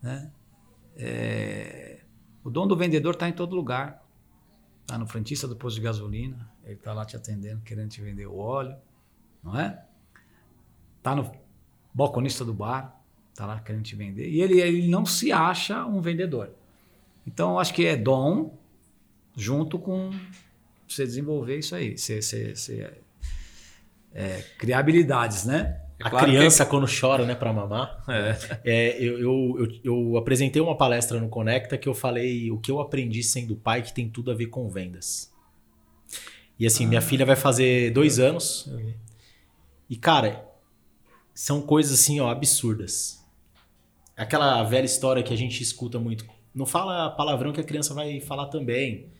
Né? 0.02 0.32
É, 0.98 2.02
o 2.44 2.50
dom 2.50 2.68
do 2.68 2.76
vendedor 2.76 3.14
está 3.14 3.30
em 3.30 3.34
todo 3.34 3.56
lugar. 3.56 4.02
Está 4.82 4.98
no 4.98 5.08
frentista 5.08 5.48
do 5.48 5.56
posto 5.56 5.78
de 5.78 5.84
gasolina, 5.84 6.52
ele 6.66 6.74
está 6.74 6.92
lá 6.92 7.06
te 7.06 7.16
atendendo, 7.16 7.62
querendo 7.62 7.90
te 7.90 8.02
vender 8.02 8.26
o 8.26 8.38
óleo, 8.38 8.76
não 9.42 9.58
é? 9.58 9.86
Está 10.98 11.16
no 11.16 11.32
balconista 11.94 12.44
do 12.44 12.54
bar, 12.54 13.02
está 13.30 13.46
lá 13.46 13.60
querendo 13.60 13.84
te 13.84 13.96
vender. 13.96 14.30
E 14.30 14.42
ele, 14.42 14.60
ele 14.60 14.88
não 14.90 15.06
se 15.06 15.32
acha 15.32 15.86
um 15.86 16.02
vendedor. 16.02 16.54
Então, 17.26 17.58
acho 17.58 17.74
que 17.74 17.86
é 17.86 17.96
dom 17.96 18.58
junto 19.36 19.80
com 19.80 20.12
você 20.88 21.06
desenvolver 21.06 21.60
isso 21.60 21.74
aí. 21.74 21.98
Você, 21.98 22.22
você, 22.22 22.56
você 22.56 23.02
é, 24.14 24.42
criar 24.58 24.80
habilidades, 24.80 25.46
né? 25.46 25.82
É 26.04 26.10
claro 26.10 26.26
a 26.26 26.30
criança, 26.30 26.66
que... 26.66 26.72
quando 26.72 26.88
chora, 26.88 27.26
né, 27.26 27.36
para 27.36 27.54
mamar. 27.54 28.04
É. 28.10 28.38
É, 28.64 29.04
eu, 29.04 29.20
eu, 29.20 29.56
eu, 29.60 29.80
eu, 29.84 30.18
apresentei 30.18 30.62
uma 30.62 30.76
palestra 30.76 31.20
no 31.20 31.30
Conecta 31.30 31.78
que 31.78 31.88
eu 31.88 31.94
falei 31.94 32.52
o 32.52 32.58
que 32.58 32.72
eu 32.72 32.80
aprendi 32.80 33.22
sendo 33.22 33.56
pai 33.56 33.82
que 33.82 33.94
tem 33.94 34.10
tudo 34.10 34.32
a 34.32 34.34
ver 34.34 34.48
com 34.48 34.68
vendas. 34.68 35.32
E 36.60 36.66
assim, 36.66 36.86
ah. 36.86 36.88
minha 36.88 37.02
filha 37.02 37.26
vai 37.26 37.36
fazer 37.36 37.92
dois 37.92 38.20
anos. 38.20 38.70
E, 39.90 39.96
cara, 39.96 40.46
são 41.34 41.62
coisas 41.62 42.00
assim, 42.00 42.20
ó, 42.20 42.30
absurdas. 42.30 43.24
Aquela 44.18 44.64
velha 44.64 44.86
história 44.86 45.24
que 45.24 45.34
a 45.34 45.38
gente 45.38 45.62
escuta 45.62 46.00
muito. 46.00 46.26
Não 46.54 46.66
fala 46.66 47.12
palavrão 47.12 47.54
que 47.54 47.62
a 47.62 47.64
criança 47.64 47.94
vai 47.94 48.20
falar 48.20 48.48
também. 48.48 49.12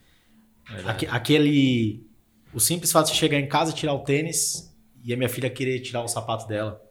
Aque, 0.84 1.06
aquele. 1.06 2.06
O 2.52 2.60
simples 2.60 2.92
fato 2.92 3.10
de 3.10 3.16
chegar 3.16 3.38
em 3.38 3.48
casa, 3.48 3.72
tirar 3.72 3.94
o 3.94 4.00
tênis 4.00 4.71
e 5.02 5.12
a 5.12 5.16
minha 5.16 5.28
filha 5.28 5.50
querer 5.50 5.80
tirar 5.80 6.02
o 6.02 6.08
sapato 6.08 6.46
dela. 6.46 6.82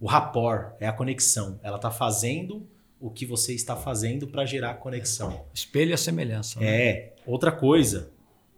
O 0.00 0.06
rapport 0.06 0.74
é 0.80 0.86
a 0.86 0.92
conexão. 0.92 1.58
Ela 1.62 1.78
tá 1.78 1.90
fazendo 1.90 2.68
o 3.00 3.10
que 3.10 3.26
você 3.26 3.54
está 3.54 3.76
fazendo 3.76 4.26
para 4.26 4.44
gerar 4.44 4.74
conexão. 4.74 5.46
Espelho 5.52 5.90
e 5.90 5.94
a 5.94 5.96
semelhança. 5.96 6.60
Né? 6.60 6.66
É. 6.66 7.14
Outra 7.26 7.52
coisa, 7.52 8.12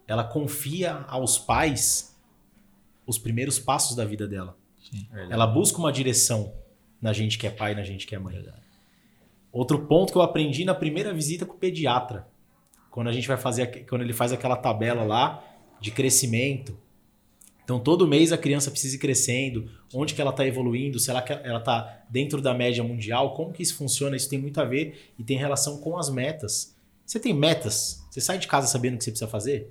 ela 0.07 0.23
confia 0.23 1.05
aos 1.07 1.37
pais 1.37 2.17
os 3.05 3.17
primeiros 3.17 3.59
passos 3.59 3.95
da 3.95 4.05
vida 4.05 4.27
dela. 4.27 4.57
Sim, 4.79 5.07
ela 5.29 5.45
busca 5.45 5.77
uma 5.79 5.91
direção 5.91 6.53
na 7.01 7.13
gente 7.13 7.37
que 7.37 7.45
é 7.45 7.49
pai, 7.49 7.75
na 7.75 7.83
gente 7.83 8.07
que 8.07 8.15
é 8.15 8.19
mãe. 8.19 8.35
Verdade. 8.35 8.61
Outro 9.51 9.85
ponto 9.85 10.11
que 10.11 10.17
eu 10.17 10.21
aprendi 10.21 10.63
na 10.65 10.73
primeira 10.73 11.13
visita 11.13 11.45
com 11.45 11.53
o 11.53 11.57
pediatra, 11.57 12.27
quando 12.89 13.07
a 13.07 13.11
gente 13.11 13.27
vai 13.27 13.37
fazer, 13.37 13.85
quando 13.85 14.01
ele 14.01 14.13
faz 14.13 14.31
aquela 14.31 14.55
tabela 14.55 15.03
lá 15.03 15.43
de 15.79 15.91
crescimento, 15.91 16.77
então, 17.67 17.81
todo 17.81 18.07
mês 18.07 18.31
a 18.31 18.37
criança 18.37 18.71
precisa 18.71 18.95
ir 18.95 18.99
crescendo, 18.99 19.69
onde 19.93 20.13
que 20.13 20.21
ela 20.21 20.31
está 20.31 20.47
evoluindo, 20.47 20.97
se 20.99 21.09
ela 21.09 21.19
está 21.19 22.01
dentro 22.09 22.41
da 22.41 22.53
média 22.53 22.81
mundial, 22.81 23.33
como 23.33 23.51
que 23.51 23.61
isso 23.61 23.75
funciona, 23.75 24.15
isso 24.15 24.29
tem 24.29 24.39
muito 24.39 24.61
a 24.61 24.63
ver 24.63 25.11
e 25.19 25.23
tem 25.23 25.37
relação 25.37 25.81
com 25.81 25.97
as 25.97 26.09
metas. 26.09 26.73
Você 27.05 27.19
tem 27.19 27.33
metas? 27.33 28.05
Você 28.09 28.21
sai 28.21 28.37
de 28.37 28.47
casa 28.47 28.67
sabendo 28.67 28.95
o 28.95 28.97
que 28.97 29.03
você 29.03 29.11
precisa 29.11 29.29
fazer? 29.29 29.69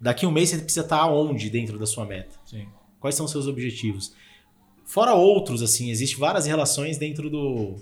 Daqui 0.00 0.26
um 0.26 0.32
mês 0.32 0.48
você 0.48 0.58
precisa 0.58 0.80
estar 0.80 0.98
tá 0.98 1.06
onde 1.06 1.48
dentro 1.50 1.78
da 1.78 1.86
sua 1.86 2.04
meta? 2.04 2.34
Sim. 2.44 2.66
Quais 2.98 3.14
são 3.14 3.26
os 3.26 3.30
seus 3.30 3.46
objetivos? 3.46 4.12
Fora 4.84 5.14
outros, 5.14 5.62
assim, 5.62 5.88
existem 5.88 6.18
várias 6.18 6.46
relações 6.46 6.98
dentro 6.98 7.30
do, 7.30 7.76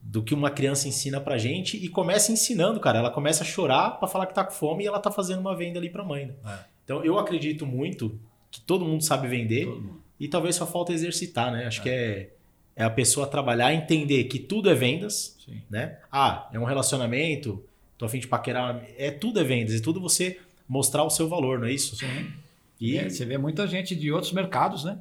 do 0.00 0.22
que 0.22 0.32
uma 0.32 0.50
criança 0.50 0.88
ensina 0.88 1.20
pra 1.20 1.36
gente 1.36 1.76
e 1.76 1.86
começa 1.86 2.32
ensinando, 2.32 2.80
cara. 2.80 3.00
Ela 3.00 3.10
começa 3.10 3.44
a 3.44 3.46
chorar 3.46 3.98
para 3.98 4.08
falar 4.08 4.24
que 4.24 4.34
tá 4.34 4.42
com 4.42 4.52
fome 4.52 4.84
e 4.84 4.86
ela 4.86 4.98
tá 4.98 5.10
fazendo 5.10 5.40
uma 5.40 5.54
venda 5.54 5.78
ali 5.78 5.90
pra 5.90 6.02
mãe. 6.02 6.28
Né? 6.28 6.34
É. 6.46 6.69
Então 6.90 7.04
eu 7.04 7.20
acredito 7.20 7.64
muito 7.64 8.18
que 8.50 8.60
todo 8.60 8.84
mundo 8.84 9.04
sabe 9.04 9.28
vender 9.28 9.64
mundo. 9.64 10.02
e 10.18 10.26
talvez 10.26 10.56
só 10.56 10.66
falta 10.66 10.92
exercitar, 10.92 11.52
né? 11.52 11.66
Acho 11.66 11.78
é. 11.78 11.82
que 11.84 11.88
é, 11.88 12.30
é 12.74 12.82
a 12.82 12.90
pessoa 12.90 13.28
trabalhar, 13.28 13.72
entender 13.72 14.24
que 14.24 14.40
tudo 14.40 14.68
é 14.68 14.74
vendas, 14.74 15.36
Sim. 15.44 15.62
né? 15.70 16.00
Ah, 16.10 16.50
é 16.52 16.58
um 16.58 16.64
relacionamento, 16.64 17.62
tô 17.96 18.06
a 18.06 18.08
fim 18.08 18.18
de 18.18 18.26
paquerar, 18.26 18.84
é 18.98 19.08
tudo 19.08 19.38
é 19.38 19.44
vendas, 19.44 19.72
e 19.74 19.80
tudo 19.80 20.00
você 20.00 20.40
mostrar 20.68 21.04
o 21.04 21.10
seu 21.10 21.28
valor, 21.28 21.60
não 21.60 21.68
é 21.68 21.72
isso? 21.72 21.94
Sim. 21.94 22.32
E 22.80 22.96
é, 22.96 23.08
você 23.08 23.24
vê 23.24 23.38
muita 23.38 23.68
gente 23.68 23.94
de 23.94 24.10
outros 24.10 24.32
mercados, 24.32 24.82
né? 24.82 24.98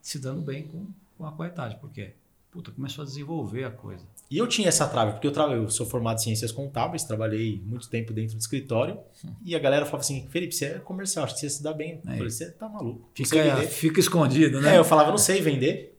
Se 0.00 0.18
dando 0.18 0.40
bem 0.40 0.62
com, 0.62 0.86
com 1.18 1.26
a 1.26 1.32
corretagem, 1.32 1.76
porque 1.82 2.12
puta, 2.50 2.70
começou 2.70 3.02
a 3.02 3.04
desenvolver 3.04 3.64
a 3.64 3.70
coisa. 3.70 4.06
E 4.30 4.38
eu 4.38 4.46
tinha 4.46 4.68
essa 4.68 4.86
trave, 4.86 5.12
porque 5.12 5.26
eu, 5.26 5.32
tra... 5.32 5.44
eu 5.46 5.68
sou 5.68 5.84
formado 5.84 6.18
em 6.18 6.22
ciências 6.22 6.52
contábeis, 6.52 7.02
trabalhei 7.02 7.60
muito 7.66 7.90
tempo 7.90 8.12
dentro 8.12 8.36
do 8.36 8.40
escritório, 8.40 8.98
hum. 9.24 9.34
e 9.44 9.56
a 9.56 9.58
galera 9.58 9.84
falava 9.84 10.04
assim, 10.04 10.28
Felipe, 10.30 10.54
você 10.54 10.66
é 10.66 10.78
comercial, 10.78 11.24
acho 11.24 11.34
que 11.34 11.40
você 11.40 11.50
se 11.50 11.62
dá 11.62 11.72
bem. 11.72 12.00
É. 12.06 12.12
Eu 12.12 12.16
falei, 12.16 12.30
você 12.30 12.50
tá 12.52 12.68
maluco. 12.68 13.10
Fica, 13.12 13.56
fica 13.66 13.98
escondido, 13.98 14.60
né? 14.60 14.76
É, 14.76 14.78
eu 14.78 14.84
falava, 14.84 15.10
não 15.10 15.18
sei 15.18 15.40
vender. 15.40 15.98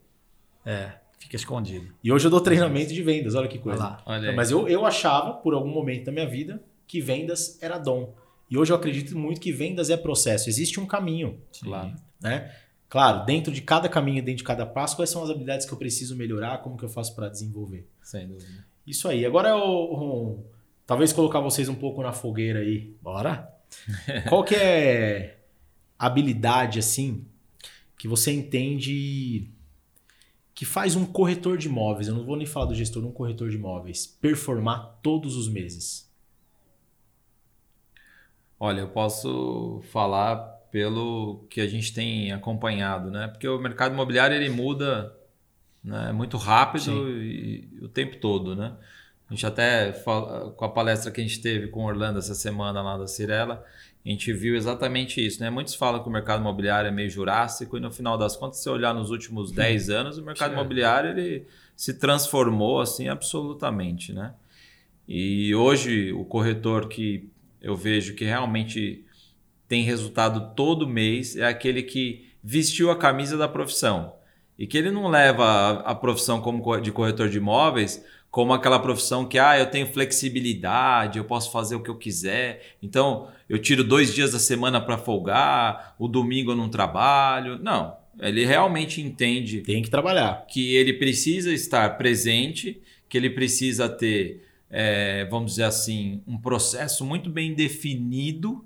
É, 0.66 0.94
fica 1.20 1.36
escondido. 1.36 1.94
E 2.02 2.10
hoje 2.10 2.26
eu 2.26 2.32
dou 2.32 2.40
treinamento 2.40 2.94
de 2.94 3.04
vendas, 3.04 3.36
olha 3.36 3.50
que 3.50 3.60
coisa. 3.60 3.84
Olha 3.84 4.02
olha 4.06 4.24
então, 4.28 4.36
mas 4.36 4.50
eu, 4.50 4.66
eu 4.66 4.86
achava, 4.86 5.34
por 5.34 5.54
algum 5.54 5.70
momento 5.70 6.06
da 6.06 6.12
minha 6.14 6.28
vida, 6.28 6.64
que 6.88 7.02
vendas 7.02 7.62
era 7.62 7.78
dom. 7.78 8.14
E 8.50 8.58
hoje 8.58 8.72
eu 8.72 8.78
acredito 8.78 9.18
muito 9.18 9.42
que 9.42 9.52
vendas 9.52 9.90
é 9.90 9.98
processo. 9.98 10.48
Existe 10.48 10.80
um 10.80 10.86
caminho. 10.86 11.38
Sim. 11.52 11.66
Claro. 11.66 11.96
Né? 12.22 12.50
Claro, 12.92 13.26
dentro 13.26 13.54
de 13.54 13.62
cada 13.62 13.88
caminho, 13.88 14.22
dentro 14.22 14.40
de 14.40 14.44
cada 14.44 14.66
passo, 14.66 14.98
quais 14.98 15.10
são 15.10 15.24
as 15.24 15.30
habilidades 15.30 15.66
que 15.66 15.72
eu 15.72 15.78
preciso 15.78 16.14
melhorar, 16.14 16.58
como 16.58 16.76
que 16.76 16.84
eu 16.84 16.90
faço 16.90 17.16
para 17.16 17.30
desenvolver. 17.30 17.88
Sem 18.04 18.28
dúvida. 18.28 18.66
Isso 18.86 19.08
aí. 19.08 19.26
Agora 19.26 19.48
eu, 19.52 20.46
talvez 20.86 21.14
colocar 21.14 21.40
vocês 21.40 21.70
um 21.70 21.76
pouco 21.76 22.04
na 22.04 22.12
fogueira 22.12 22.60
aí. 22.60 22.94
Bora? 23.02 23.50
Qual 24.28 24.44
que 24.44 24.56
é 24.56 25.40
a 25.98 26.06
habilidade 26.06 26.80
assim 26.80 27.26
que 27.98 28.10
você 28.10 28.34
entende 28.34 29.50
que 30.54 30.66
faz 30.66 30.94
um 30.94 31.06
corretor 31.06 31.58
de 31.58 31.70
imóveis, 31.70 32.10
eu 32.10 32.14
não 32.14 32.26
vou 32.26 32.36
nem 32.36 32.46
falar 32.46 32.66
do 32.66 32.76
gestor, 32.76 33.06
um 33.06 33.12
corretor 33.14 33.50
de 33.50 33.56
imóveis, 33.56 34.06
performar 34.06 35.00
todos 35.02 35.38
os 35.38 35.48
meses? 35.48 36.12
Olha, 38.60 38.82
eu 38.82 38.90
posso 38.90 39.82
falar 39.94 40.61
pelo 40.72 41.46
que 41.50 41.60
a 41.60 41.68
gente 41.68 41.94
tem 41.94 42.32
acompanhado, 42.32 43.12
né? 43.12 43.28
Porque 43.28 43.48
o 43.48 43.60
mercado 43.60 43.94
imobiliário 43.94 44.36
ele 44.36 44.50
muda 44.50 45.14
né, 45.84 46.12
muito 46.12 46.38
rápido 46.38 47.10
e, 47.10 47.68
e, 47.74 47.84
o 47.84 47.90
tempo 47.90 48.18
todo, 48.18 48.56
né? 48.56 48.74
A 49.30 49.34
gente 49.34 49.46
até 49.46 49.94
fala, 49.94 50.52
com 50.52 50.66
a 50.66 50.70
palestra 50.70 51.12
que 51.12 51.20
a 51.22 51.24
gente 51.24 51.42
teve 51.42 51.68
com 51.68 51.86
Orlando 51.86 52.20
essa 52.20 52.36
semana 52.36 52.82
lá 52.82 52.98
da 52.98 53.08
Cirela, 53.08 53.64
a 54.06 54.10
gente 54.10 54.32
viu 54.34 54.56
exatamente 54.56 55.26
isso, 55.26 55.42
né? 55.42 55.50
Muitos 55.50 55.76
falam 55.76 56.02
que 56.02 56.10
o 56.10 56.12
mercado 56.12 56.42
imobiliário 56.42 56.88
é 56.88 56.92
meio 56.92 57.10
jurássico 57.10 57.78
e 57.78 57.80
no 57.80 57.92
final 57.92 58.18
das 58.18 58.36
contas, 58.36 58.58
se 58.58 58.64
você 58.64 58.70
olhar 58.70 58.94
nos 58.94 59.10
últimos 59.10 59.52
10 59.52 59.90
anos, 59.90 60.18
o 60.18 60.24
mercado 60.24 60.54
imobiliário 60.54 61.12
ele 61.12 61.46
se 61.76 61.94
transformou 61.94 62.82
assim 62.82 63.10
absolutamente, 63.10 64.14
né? 64.14 64.34
E 65.08 65.54
hoje 65.54 66.12
o 66.14 66.24
corretor 66.24 66.88
que 66.88 67.30
eu 67.62 67.76
vejo 67.76 68.16
que 68.16 68.26
realmente 68.26 69.06
tem 69.72 69.84
resultado 69.84 70.54
todo 70.54 70.86
mês 70.86 71.38
é 71.38 71.46
aquele 71.46 71.82
que 71.82 72.30
vestiu 72.44 72.92
a 72.92 72.98
camisa 72.98 73.38
da 73.38 73.48
profissão 73.48 74.16
e 74.60 74.68
que 74.68 74.78
ele 74.78 74.92
não 74.92 75.08
leva 75.08 75.46
a, 75.46 75.92
a 75.92 75.96
profissão 75.96 76.42
como 76.42 76.78
de 76.82 76.92
corretor 76.92 77.30
de 77.30 77.38
imóveis 77.38 78.04
como 78.30 78.52
aquela 78.52 78.80
profissão 78.80 79.26
que 79.26 79.40
ah, 79.40 79.58
eu 79.58 79.68
tenho 79.68 79.88
flexibilidade, 79.88 81.18
eu 81.18 81.24
posso 81.24 81.54
fazer 81.54 81.76
o 81.76 81.80
que 81.82 81.90
eu 81.90 81.96
quiser, 81.96 82.76
então 82.84 83.30
eu 83.48 83.58
tiro 83.58 83.82
dois 83.82 84.14
dias 84.14 84.34
da 84.34 84.40
semana 84.40 84.82
para 84.82 84.98
folgar, 84.98 85.96
o 85.98 86.06
domingo 86.06 86.52
eu 86.52 86.56
não 86.58 86.68
trabalho. 86.68 87.58
Não, 87.58 87.96
ele 88.20 88.46
realmente 88.46 89.02
entende. 89.02 89.62
Tem 89.62 89.82
que 89.82 89.90
trabalhar. 89.90 90.46
Que 90.50 90.76
ele 90.76 90.94
precisa 90.94 91.52
estar 91.54 91.98
presente, 91.98 92.82
que 93.08 93.18
ele 93.18 93.30
precisa 93.30 93.88
ter, 93.88 94.46
é, 94.70 95.26
vamos 95.26 95.52
dizer 95.52 95.64
assim, 95.64 96.22
um 96.28 96.38
processo 96.38 97.06
muito 97.06 97.30
bem 97.30 97.54
definido 97.54 98.66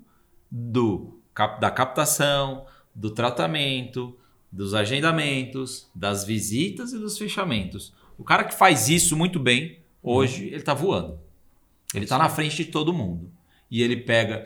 do, 0.50 1.18
da 1.60 1.70
captação, 1.70 2.66
do 2.94 3.10
tratamento, 3.10 4.16
dos 4.50 4.74
agendamentos, 4.74 5.88
das 5.94 6.24
visitas 6.24 6.92
e 6.92 6.98
dos 6.98 7.18
fechamentos. 7.18 7.92
O 8.18 8.24
cara 8.24 8.44
que 8.44 8.54
faz 8.54 8.88
isso 8.88 9.16
muito 9.16 9.38
bem, 9.38 9.78
hoje 10.02 10.42
uhum. 10.42 10.48
ele 10.48 10.56
está 10.56 10.74
voando. 10.74 11.18
Ele 11.94 12.04
está 12.04 12.18
na 12.18 12.28
frente 12.28 12.56
de 12.56 12.66
todo 12.66 12.92
mundo. 12.92 13.30
E 13.70 13.82
ele 13.82 13.96
pega 13.96 14.44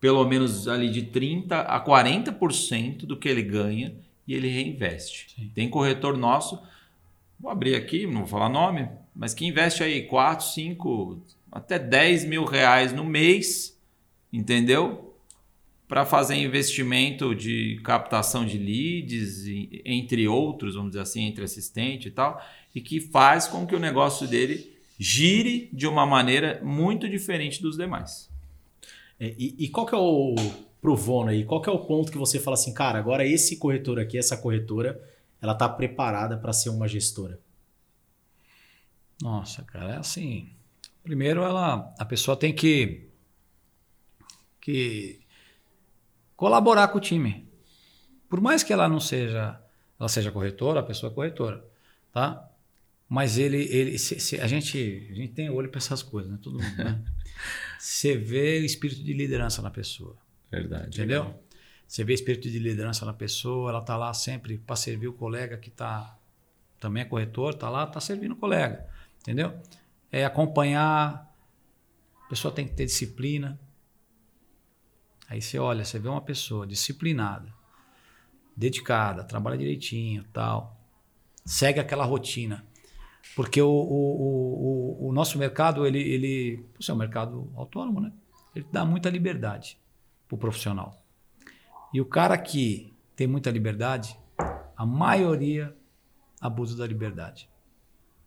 pelo 0.00 0.24
menos 0.24 0.68
ali 0.68 0.90
de 0.90 1.02
30% 1.02 1.52
a 1.66 1.84
40% 1.84 3.06
do 3.06 3.16
que 3.16 3.28
ele 3.28 3.42
ganha 3.42 3.94
e 4.26 4.34
ele 4.34 4.48
reinveste. 4.48 5.34
Sim. 5.34 5.50
Tem 5.54 5.68
corretor 5.68 6.16
nosso, 6.16 6.60
vou 7.38 7.50
abrir 7.50 7.74
aqui, 7.74 8.06
não 8.06 8.20
vou 8.20 8.26
falar 8.26 8.48
nome, 8.48 8.88
mas 9.14 9.32
que 9.32 9.46
investe 9.46 9.82
aí 9.82 10.02
4, 10.06 10.46
5, 10.46 11.22
até 11.50 11.78
10 11.78 12.24
mil 12.24 12.44
reais 12.44 12.92
no 12.92 13.04
mês, 13.04 13.78
entendeu? 14.32 15.05
Para 15.88 16.04
fazer 16.04 16.34
investimento 16.34 17.34
de 17.34 17.80
captação 17.84 18.44
de 18.44 18.58
leads, 18.58 19.44
entre 19.84 20.26
outros, 20.26 20.74
vamos 20.74 20.90
dizer 20.90 21.02
assim, 21.02 21.22
entre 21.22 21.44
assistente 21.44 22.08
e 22.08 22.10
tal, 22.10 22.44
e 22.74 22.80
que 22.80 23.00
faz 23.00 23.46
com 23.46 23.66
que 23.66 23.74
o 23.74 23.78
negócio 23.78 24.26
dele 24.26 24.76
gire 24.98 25.68
de 25.72 25.86
uma 25.86 26.04
maneira 26.04 26.60
muito 26.64 27.08
diferente 27.08 27.62
dos 27.62 27.76
demais. 27.76 28.28
É, 29.20 29.34
e, 29.38 29.54
e, 29.58 29.68
qual 29.68 29.86
que 29.86 29.94
é 29.94 29.98
o 29.98 30.34
pro 30.80 30.96
aí? 31.26 31.44
Qual 31.44 31.60
que 31.60 31.68
é 31.68 31.72
o 31.72 31.78
ponto 31.78 32.12
que 32.12 32.18
você 32.18 32.38
fala 32.38 32.54
assim, 32.54 32.72
cara, 32.72 32.98
agora 32.98 33.26
esse 33.26 33.56
corretor 33.56 33.98
aqui, 33.98 34.18
essa 34.18 34.36
corretora, 34.36 35.00
ela 35.40 35.52
está 35.52 35.68
preparada 35.68 36.36
para 36.36 36.52
ser 36.52 36.70
uma 36.70 36.86
gestora? 36.86 37.38
Nossa, 39.22 39.62
cara, 39.62 39.94
é 39.94 39.96
assim. 39.96 40.50
Primeiro, 41.02 41.42
ela, 41.42 41.94
a 41.98 42.04
pessoa 42.04 42.36
tem 42.36 42.52
que, 42.52 43.08
que 44.60 45.20
colaborar 46.36 46.88
com 46.88 46.98
o 46.98 47.00
time. 47.00 47.48
Por 48.28 48.40
mais 48.40 48.62
que 48.62 48.72
ela 48.72 48.88
não 48.88 49.00
seja, 49.00 49.60
ela 49.98 50.08
seja 50.08 50.30
corretora, 50.30 50.80
a 50.80 50.82
pessoa 50.82 51.10
é 51.10 51.14
corretora, 51.14 51.64
tá? 52.12 52.48
Mas 53.08 53.38
ele, 53.38 53.62
ele 53.70 53.98
se, 53.98 54.18
se, 54.18 54.40
a, 54.40 54.46
gente, 54.46 55.08
a 55.10 55.14
gente 55.14 55.32
tem 55.32 55.48
olho 55.48 55.68
para 55.68 55.78
essas 55.78 56.02
coisas, 56.02 56.30
né? 56.30 56.38
Todo 56.42 56.60
mundo, 56.60 56.76
né? 56.76 57.02
Você 57.78 58.16
vê 58.16 58.60
o 58.60 58.64
espírito 58.64 59.02
de 59.02 59.12
liderança 59.12 59.62
na 59.62 59.70
pessoa. 59.70 60.16
Verdade. 60.50 60.88
Entendeu? 60.88 61.22
Legal. 61.22 61.42
Você 61.86 62.02
vê 62.02 62.14
espírito 62.14 62.50
de 62.50 62.58
liderança 62.58 63.06
na 63.06 63.12
pessoa, 63.12 63.70
ela 63.70 63.78
está 63.78 63.96
lá 63.96 64.12
sempre 64.12 64.58
para 64.58 64.74
servir 64.74 65.06
o 65.06 65.12
colega 65.12 65.56
que 65.56 65.68
está 65.68 66.18
também 66.78 67.02
é 67.02 67.06
corretor, 67.06 67.54
está 67.54 67.70
lá, 67.70 67.84
está 67.84 68.00
servindo 68.00 68.32
o 68.32 68.36
colega. 68.36 68.86
Entendeu? 69.20 69.58
É 70.10 70.24
acompanhar. 70.24 71.34
A 72.24 72.28
pessoa 72.28 72.52
tem 72.52 72.66
que 72.66 72.74
ter 72.74 72.86
disciplina. 72.86 73.58
Aí 75.28 75.42
você 75.42 75.58
olha, 75.58 75.84
você 75.84 75.98
vê 75.98 76.08
uma 76.08 76.20
pessoa 76.20 76.66
disciplinada, 76.66 77.52
dedicada, 78.56 79.24
trabalha 79.24 79.58
direitinho, 79.58 80.24
tal, 80.32 80.80
segue 81.44 81.80
aquela 81.80 82.04
rotina. 82.04 82.64
Porque 83.34 83.60
o, 83.60 83.68
o, 83.68 85.02
o, 85.02 85.08
o 85.08 85.12
nosso 85.12 85.38
mercado, 85.38 85.86
ele, 85.86 86.00
ele 86.00 86.64
é 86.88 86.92
um 86.92 86.96
mercado 86.96 87.50
autônomo, 87.56 88.00
né? 88.00 88.12
Ele 88.54 88.66
dá 88.72 88.84
muita 88.84 89.10
liberdade 89.10 89.78
para 90.28 90.36
o 90.36 90.38
profissional. 90.38 91.02
E 91.92 92.00
o 92.00 92.04
cara 92.04 92.38
que 92.38 92.94
tem 93.14 93.26
muita 93.26 93.50
liberdade, 93.50 94.18
a 94.76 94.86
maioria 94.86 95.76
abusa 96.40 96.76
da 96.76 96.86
liberdade. 96.86 97.48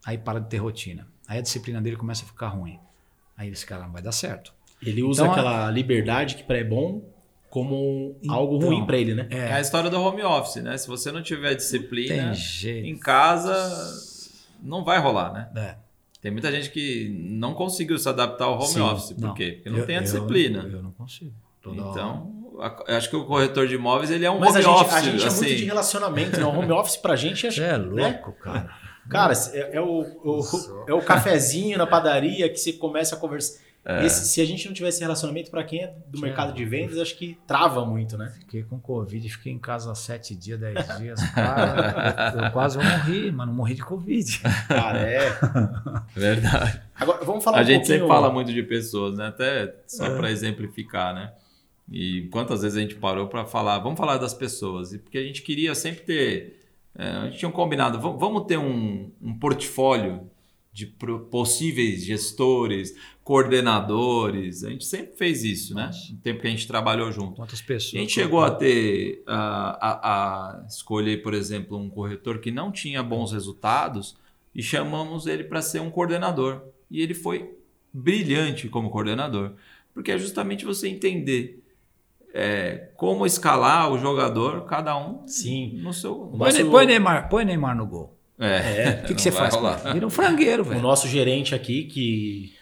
Aí 0.05 0.17
para 0.17 0.39
de 0.39 0.49
ter 0.49 0.57
rotina. 0.57 1.07
Aí 1.27 1.39
a 1.39 1.41
disciplina 1.41 1.81
dele 1.81 1.95
começa 1.95 2.23
a 2.23 2.27
ficar 2.27 2.49
ruim. 2.49 2.79
Aí 3.37 3.49
esse 3.49 3.65
cara 3.65 3.83
não 3.83 3.91
vai 3.91 4.01
dar 4.01 4.11
certo. 4.11 4.53
Ele 4.81 5.03
usa 5.03 5.23
então, 5.23 5.31
aquela 5.31 5.67
a... 5.67 5.71
liberdade 5.71 6.35
que 6.35 6.43
para 6.43 6.57
é 6.57 6.63
bom 6.63 7.03
como 7.49 8.15
então, 8.21 8.35
algo 8.35 8.57
ruim 8.57 8.85
para 8.85 8.97
ele, 8.97 9.13
né? 9.13 9.27
É. 9.29 9.37
é. 9.37 9.53
a 9.53 9.61
história 9.61 9.89
do 9.89 9.99
home 9.99 10.21
office, 10.21 10.61
né? 10.61 10.77
Se 10.77 10.87
você 10.87 11.11
não 11.11 11.21
tiver 11.21 11.55
disciplina 11.55 12.33
em 12.65 12.97
casa, 12.97 13.53
não 14.61 14.83
vai 14.83 14.99
rolar, 14.99 15.33
né? 15.33 15.49
É. 15.55 15.75
Tem 16.21 16.31
muita 16.31 16.51
gente 16.51 16.69
que 16.69 17.09
não 17.17 17.53
conseguiu 17.53 17.97
se 17.97 18.07
adaptar 18.07 18.45
ao 18.45 18.55
home 18.55 18.67
Sim, 18.67 18.81
office. 18.81 19.13
Por 19.13 19.21
não. 19.21 19.33
quê? 19.33 19.53
Porque 19.53 19.69
não 19.69 19.79
eu, 19.79 19.85
tem 19.85 19.97
a 19.97 20.01
disciplina. 20.01 20.59
Eu, 20.63 20.77
eu 20.77 20.83
não 20.83 20.91
consigo. 20.91 21.33
Toda 21.61 21.81
então, 21.81 22.31
hora. 22.55 22.97
acho 22.97 23.09
que 23.09 23.15
o 23.15 23.25
corretor 23.25 23.67
de 23.67 23.75
imóveis 23.75 24.11
ele 24.11 24.25
é 24.25 24.31
um 24.31 24.39
Mas 24.39 24.49
home 24.49 24.57
a 24.57 24.61
gente, 24.61 24.81
office. 24.81 24.93
A 24.93 25.01
gente 25.01 25.15
assim. 25.15 25.25
é 25.25 25.29
muito 25.29 25.45
assim. 25.45 25.55
de 25.55 25.65
relacionamento, 25.65 26.39
né? 26.39 26.45
O 26.45 26.49
home 26.49 26.71
office 26.71 26.97
pra 26.97 27.15
gente 27.15 27.47
é. 27.47 27.49
é 27.63 27.77
louco, 27.77 28.29
né? 28.29 28.35
cara. 28.41 28.79
Cara, 29.09 29.33
é, 29.53 29.77
é 29.77 29.81
o, 29.81 30.01
o, 30.01 30.41
é 30.87 30.93
o 30.93 31.01
cafezinho 31.01 31.77
na 31.77 31.87
padaria 31.87 32.47
que 32.47 32.57
você 32.57 32.73
começa 32.73 33.15
a 33.15 33.19
conversar. 33.19 33.59
É. 33.85 34.05
Esse, 34.05 34.27
se 34.27 34.41
a 34.41 34.45
gente 34.45 34.67
não 34.67 34.73
tivesse 34.73 34.99
relacionamento, 35.01 35.49
para 35.49 35.63
quem 35.63 35.83
é 35.83 35.93
do 36.07 36.19
mercado 36.19 36.53
de 36.53 36.65
vendas, 36.65 36.97
acho 36.97 37.15
que 37.17 37.37
trava 37.47 37.85
muito, 37.85 38.17
né? 38.17 38.31
Fiquei 38.39 38.61
com 38.61 38.79
Covid, 38.79 39.27
fiquei 39.29 39.53
em 39.53 39.57
casa 39.57 39.95
sete 39.95 40.35
dias, 40.35 40.59
dez 40.59 40.97
dias. 40.97 41.19
Cara, 41.31 42.33
eu, 42.35 42.43
eu, 42.43 42.51
quase 42.51 42.77
morri, 42.77 43.31
mas 43.31 43.47
não 43.47 43.53
morri 43.53 43.75
de 43.75 43.83
Covid. 43.83 44.39
Cara, 44.67 44.99
é. 44.99 45.29
Verdade. 46.13 46.81
Agora, 46.93 47.23
vamos 47.23 47.43
falar 47.43 47.59
a 47.59 47.61
um 47.61 47.65
gente 47.65 47.87
sempre 47.87 48.07
fala 48.07 48.31
muito 48.31 48.53
de 48.53 48.61
pessoas, 48.63 49.17
né? 49.17 49.27
Até 49.27 49.73
só 49.87 50.05
é. 50.05 50.17
para 50.17 50.29
exemplificar, 50.29 51.13
né? 51.13 51.31
E 51.91 52.27
quantas 52.31 52.61
vezes 52.61 52.77
a 52.77 52.81
gente 52.81 52.95
parou 52.95 53.27
para 53.27 53.45
falar, 53.45 53.79
vamos 53.79 53.97
falar 53.97 54.17
das 54.17 54.33
pessoas, 54.33 54.93
e 54.93 54.99
porque 54.99 55.17
a 55.17 55.23
gente 55.23 55.41
queria 55.41 55.73
sempre 55.73 56.01
ter. 56.01 56.59
É, 56.95 57.07
a 57.09 57.25
gente 57.25 57.39
tinha 57.39 57.49
um 57.49 57.53
combinado, 57.53 57.99
vamos 57.99 58.45
ter 58.45 58.57
um, 58.57 59.09
um 59.21 59.33
portfólio 59.39 60.29
de 60.71 60.85
possíveis 60.85 62.05
gestores, 62.05 62.95
coordenadores. 63.29 64.63
A 64.63 64.71
gente 64.71 64.85
sempre 64.85 65.15
fez 65.15 65.43
isso, 65.43 65.75
né? 65.75 65.85
Nossa. 65.85 65.99
né? 65.99 66.13
No 66.13 66.17
tempo 66.17 66.41
que 66.41 66.47
a 66.47 66.49
gente 66.49 66.67
trabalhou 66.67 67.11
junto. 67.11 67.35
Quantas 67.35 67.61
pessoas? 67.61 67.93
A 67.93 67.97
gente 67.99 68.11
chegou 68.11 68.43
a 68.43 68.49
ter 68.49 69.21
a, 69.27 69.87
a, 69.87 70.61
a 70.61 70.65
escolher, 70.65 71.21
por 71.21 71.35
exemplo, 71.35 71.77
um 71.77 71.91
corretor 71.91 72.39
que 72.39 72.49
não 72.49 72.71
tinha 72.71 73.03
bons 73.03 73.31
resultados 73.31 74.17
e 74.55 74.63
chamamos 74.63 75.27
ele 75.27 75.43
para 75.43 75.61
ser 75.61 75.79
um 75.79 75.91
coordenador. 75.91 76.63
E 76.89 77.03
ele 77.03 77.13
foi 77.13 77.55
brilhante 77.93 78.67
como 78.67 78.89
coordenador, 78.89 79.51
porque 79.93 80.11
é 80.11 80.17
justamente 80.17 80.65
você 80.65 80.89
entender 80.89 81.63
é, 82.33 82.89
como 82.97 83.27
escalar 83.27 83.91
o 83.91 83.99
jogador, 83.99 84.65
cada 84.65 84.97
um 84.97 85.27
Sim. 85.27 85.73
no 85.83 85.93
seu. 85.93 86.15
Põe, 86.15 86.51
nosso... 86.51 86.71
põe, 86.71 86.85
Neymar, 86.87 87.29
põe 87.29 87.45
Neymar 87.45 87.77
no 87.77 87.85
gol. 87.85 88.17
É. 88.39 89.01
O 89.03 89.05
que, 89.05 89.13
que 89.13 89.21
você 89.21 89.31
faz? 89.31 89.53
Vira 89.93 90.07
um 90.07 90.09
frangueiro, 90.09 90.63
velho. 90.63 90.79
O 90.79 90.81
nosso 90.81 91.07
gerente 91.07 91.53
aqui, 91.53 91.83
que 91.83 92.57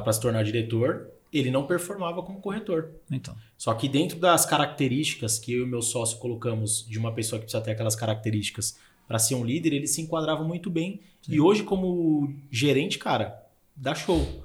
tá 0.00 0.02
para 0.02 0.12
se 0.12 0.20
tornar 0.20 0.42
diretor, 0.42 1.10
ele 1.32 1.50
não 1.50 1.66
performava 1.66 2.22
como 2.22 2.40
corretor. 2.40 2.90
Então. 3.10 3.36
Só 3.56 3.74
que 3.74 3.88
dentro 3.88 4.18
das 4.18 4.46
características 4.46 5.38
que 5.38 5.52
eu 5.52 5.66
e 5.66 5.68
meu 5.68 5.82
sócio 5.82 6.18
colocamos 6.18 6.86
de 6.86 6.98
uma 6.98 7.12
pessoa 7.12 7.38
que 7.38 7.44
precisa 7.44 7.62
ter 7.62 7.72
aquelas 7.72 7.96
características 7.96 8.78
para 9.06 9.18
ser 9.18 9.34
um 9.34 9.44
líder, 9.44 9.72
ele 9.72 9.86
se 9.86 10.00
enquadrava 10.00 10.44
muito 10.44 10.68
bem. 10.68 11.00
Sim. 11.22 11.34
E 11.34 11.40
hoje, 11.40 11.62
como 11.62 12.32
gerente, 12.50 12.98
cara, 12.98 13.42
dá 13.74 13.94
show. 13.94 14.44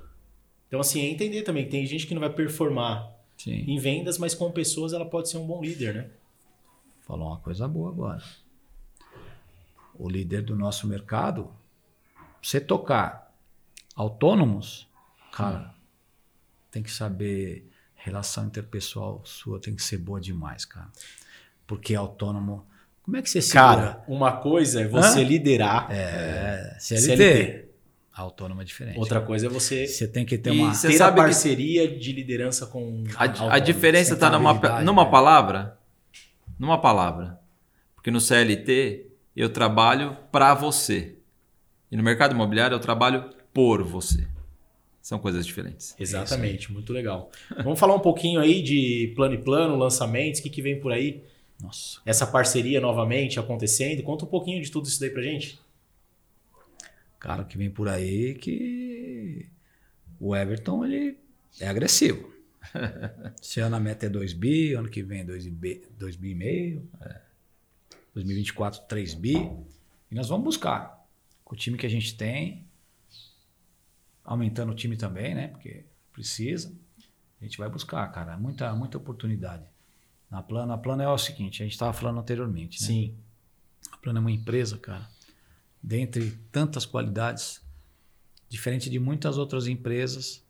Então, 0.67 0.79
assim, 0.79 1.01
é 1.01 1.09
entender 1.09 1.41
também 1.41 1.65
que 1.65 1.71
tem 1.71 1.85
gente 1.85 2.07
que 2.07 2.13
não 2.13 2.21
vai 2.21 2.29
performar 2.29 3.11
Sim. 3.37 3.65
em 3.67 3.77
vendas, 3.77 4.17
mas 4.17 4.33
com 4.33 4.51
pessoas 4.51 4.93
ela 4.93 5.05
pode 5.05 5.29
ser 5.29 5.37
um 5.37 5.45
bom 5.45 5.61
líder, 5.61 5.93
né? 5.93 6.09
Falou 7.01 7.27
uma 7.27 7.37
coisa 7.37 7.67
boa 7.67 7.89
agora. 7.89 8.23
O 9.95 10.09
líder 10.09 10.43
do 10.43 10.55
nosso 10.55 10.87
mercado, 10.87 11.49
você 12.41 12.61
tocar 12.61 13.35
autônomos, 13.95 14.87
cara, 15.31 15.73
tem 16.69 16.83
que 16.83 16.91
saber 16.91 17.69
relação 17.95 18.45
interpessoal 18.45 19.21
sua 19.23 19.59
tem 19.59 19.75
que 19.75 19.83
ser 19.83 19.97
boa 19.97 20.19
demais, 20.19 20.65
cara. 20.65 20.87
Porque 21.67 21.95
autônomo, 21.95 22.65
como 23.03 23.17
é 23.17 23.21
que 23.21 23.29
você 23.29 23.41
segura? 23.41 23.63
Cara, 23.63 24.03
uma 24.07 24.37
coisa 24.37 24.81
é 24.81 24.87
você 24.87 25.21
Hã? 25.21 25.23
liderar. 25.23 25.87
É, 25.91 26.75
CLT. 26.79 27.05
CLT. 27.05 27.71
Autônomo 28.13 28.61
é 28.61 28.65
diferente. 28.65 28.99
Outra 28.99 29.21
coisa 29.21 29.47
é 29.47 29.49
você. 29.49 29.87
Você 29.87 30.07
tem 30.07 30.25
que 30.25 30.37
ter 30.37 30.51
uma 30.51 30.73
ter 30.75 31.01
a 31.01 31.11
parceria 31.11 31.87
que... 31.87 31.97
de 31.97 32.11
liderança 32.11 32.65
com. 32.67 33.05
A, 33.15 33.55
a 33.55 33.59
diferença 33.59 34.15
está 34.15 34.29
numa, 34.29 34.53
numa 34.81 35.05
né? 35.05 35.11
palavra. 35.11 35.77
Numa 36.59 36.79
palavra. 36.79 37.39
Porque 37.95 38.11
no 38.11 38.19
CLT 38.19 39.07
eu 39.35 39.49
trabalho 39.49 40.17
para 40.31 40.53
você. 40.53 41.15
E 41.89 41.95
no 41.95 42.03
mercado 42.03 42.33
imobiliário 42.33 42.75
eu 42.75 42.79
trabalho 42.79 43.29
por 43.53 43.81
você. 43.81 44.27
São 45.01 45.17
coisas 45.17 45.45
diferentes. 45.45 45.95
Exatamente, 45.99 46.69
é 46.69 46.73
muito 46.73 46.93
legal. 46.93 47.31
Vamos 47.63 47.79
falar 47.79 47.95
um 47.95 47.99
pouquinho 47.99 48.39
aí 48.39 48.61
de 48.61 49.11
plano 49.15 49.33
e 49.33 49.37
plano, 49.39 49.75
lançamentos, 49.75 50.39
o 50.39 50.43
que, 50.43 50.49
que 50.49 50.61
vem 50.61 50.79
por 50.79 50.91
aí? 50.91 51.23
Nossa. 51.61 52.01
Essa 52.05 52.25
parceria 52.25 52.79
novamente 52.79 53.39
acontecendo. 53.39 54.01
Conta 54.03 54.25
um 54.25 54.27
pouquinho 54.27 54.61
de 54.61 54.71
tudo 54.71 54.87
isso 54.87 54.99
daí 54.99 55.09
pra 55.09 55.21
gente. 55.21 55.59
Cara, 57.19 57.43
que 57.43 57.57
vem 57.57 57.69
por 57.69 57.87
aí 57.87 58.35
que 58.35 59.47
o 60.19 60.35
Everton 60.35 60.85
ele 60.85 61.17
é 61.59 61.67
agressivo. 61.67 62.31
Esse 63.41 63.59
ano 63.59 63.75
a 63.75 63.79
meta 63.79 64.05
é 64.05 64.09
2 64.09 64.33
bi, 64.33 64.73
ano 64.73 64.89
que 64.89 65.03
vem 65.03 65.21
é 65.21 65.23
2 65.23 65.47
bi, 65.47 65.83
2 65.97 66.15
bi 66.15 66.31
e 66.31 66.35
meio. 66.35 66.89
É. 67.01 67.21
2024, 68.13 68.81
3 68.87 69.13
bi. 69.13 69.35
E 70.09 70.15
nós 70.15 70.29
vamos 70.29 70.43
buscar. 70.43 70.99
Com 71.43 71.55
o 71.55 71.57
time 71.57 71.77
que 71.77 71.85
a 71.85 71.89
gente 71.89 72.15
tem, 72.15 72.65
aumentando 74.31 74.71
o 74.71 74.75
time 74.75 74.95
também, 74.95 75.35
né? 75.35 75.47
Porque 75.49 75.85
precisa. 76.13 76.73
A 77.39 77.43
gente 77.43 77.57
vai 77.57 77.69
buscar, 77.69 78.07
cara. 78.11 78.37
Muita, 78.37 78.73
muita 78.73 78.97
oportunidade. 78.97 79.63
Na 80.29 80.41
Plano, 80.41 80.71
a 80.71 80.77
Plano 80.77 81.01
é 81.01 81.09
o 81.09 81.17
seguinte, 81.17 81.61
a 81.61 81.65
gente 81.65 81.73
estava 81.73 81.91
falando 81.91 82.19
anteriormente, 82.19 82.81
né? 82.81 82.87
Sim. 82.87 83.15
A 83.91 83.97
Plano 83.97 84.19
é 84.19 84.21
uma 84.21 84.31
empresa, 84.31 84.77
cara, 84.77 85.05
dentre 85.83 86.31
tantas 86.51 86.85
qualidades, 86.85 87.61
diferente 88.47 88.89
de 88.89 88.97
muitas 88.97 89.37
outras 89.37 89.67
empresas, 89.67 90.45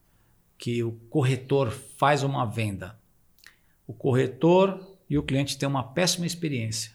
que 0.58 0.84
o 0.84 0.92
corretor 1.10 1.72
faz 1.72 2.22
uma 2.22 2.46
venda. 2.46 3.00
O 3.88 3.94
corretor 3.94 5.00
e 5.10 5.18
o 5.18 5.24
cliente 5.24 5.58
têm 5.58 5.68
uma 5.68 5.84
péssima 5.84 6.28
experiência. 6.28 6.92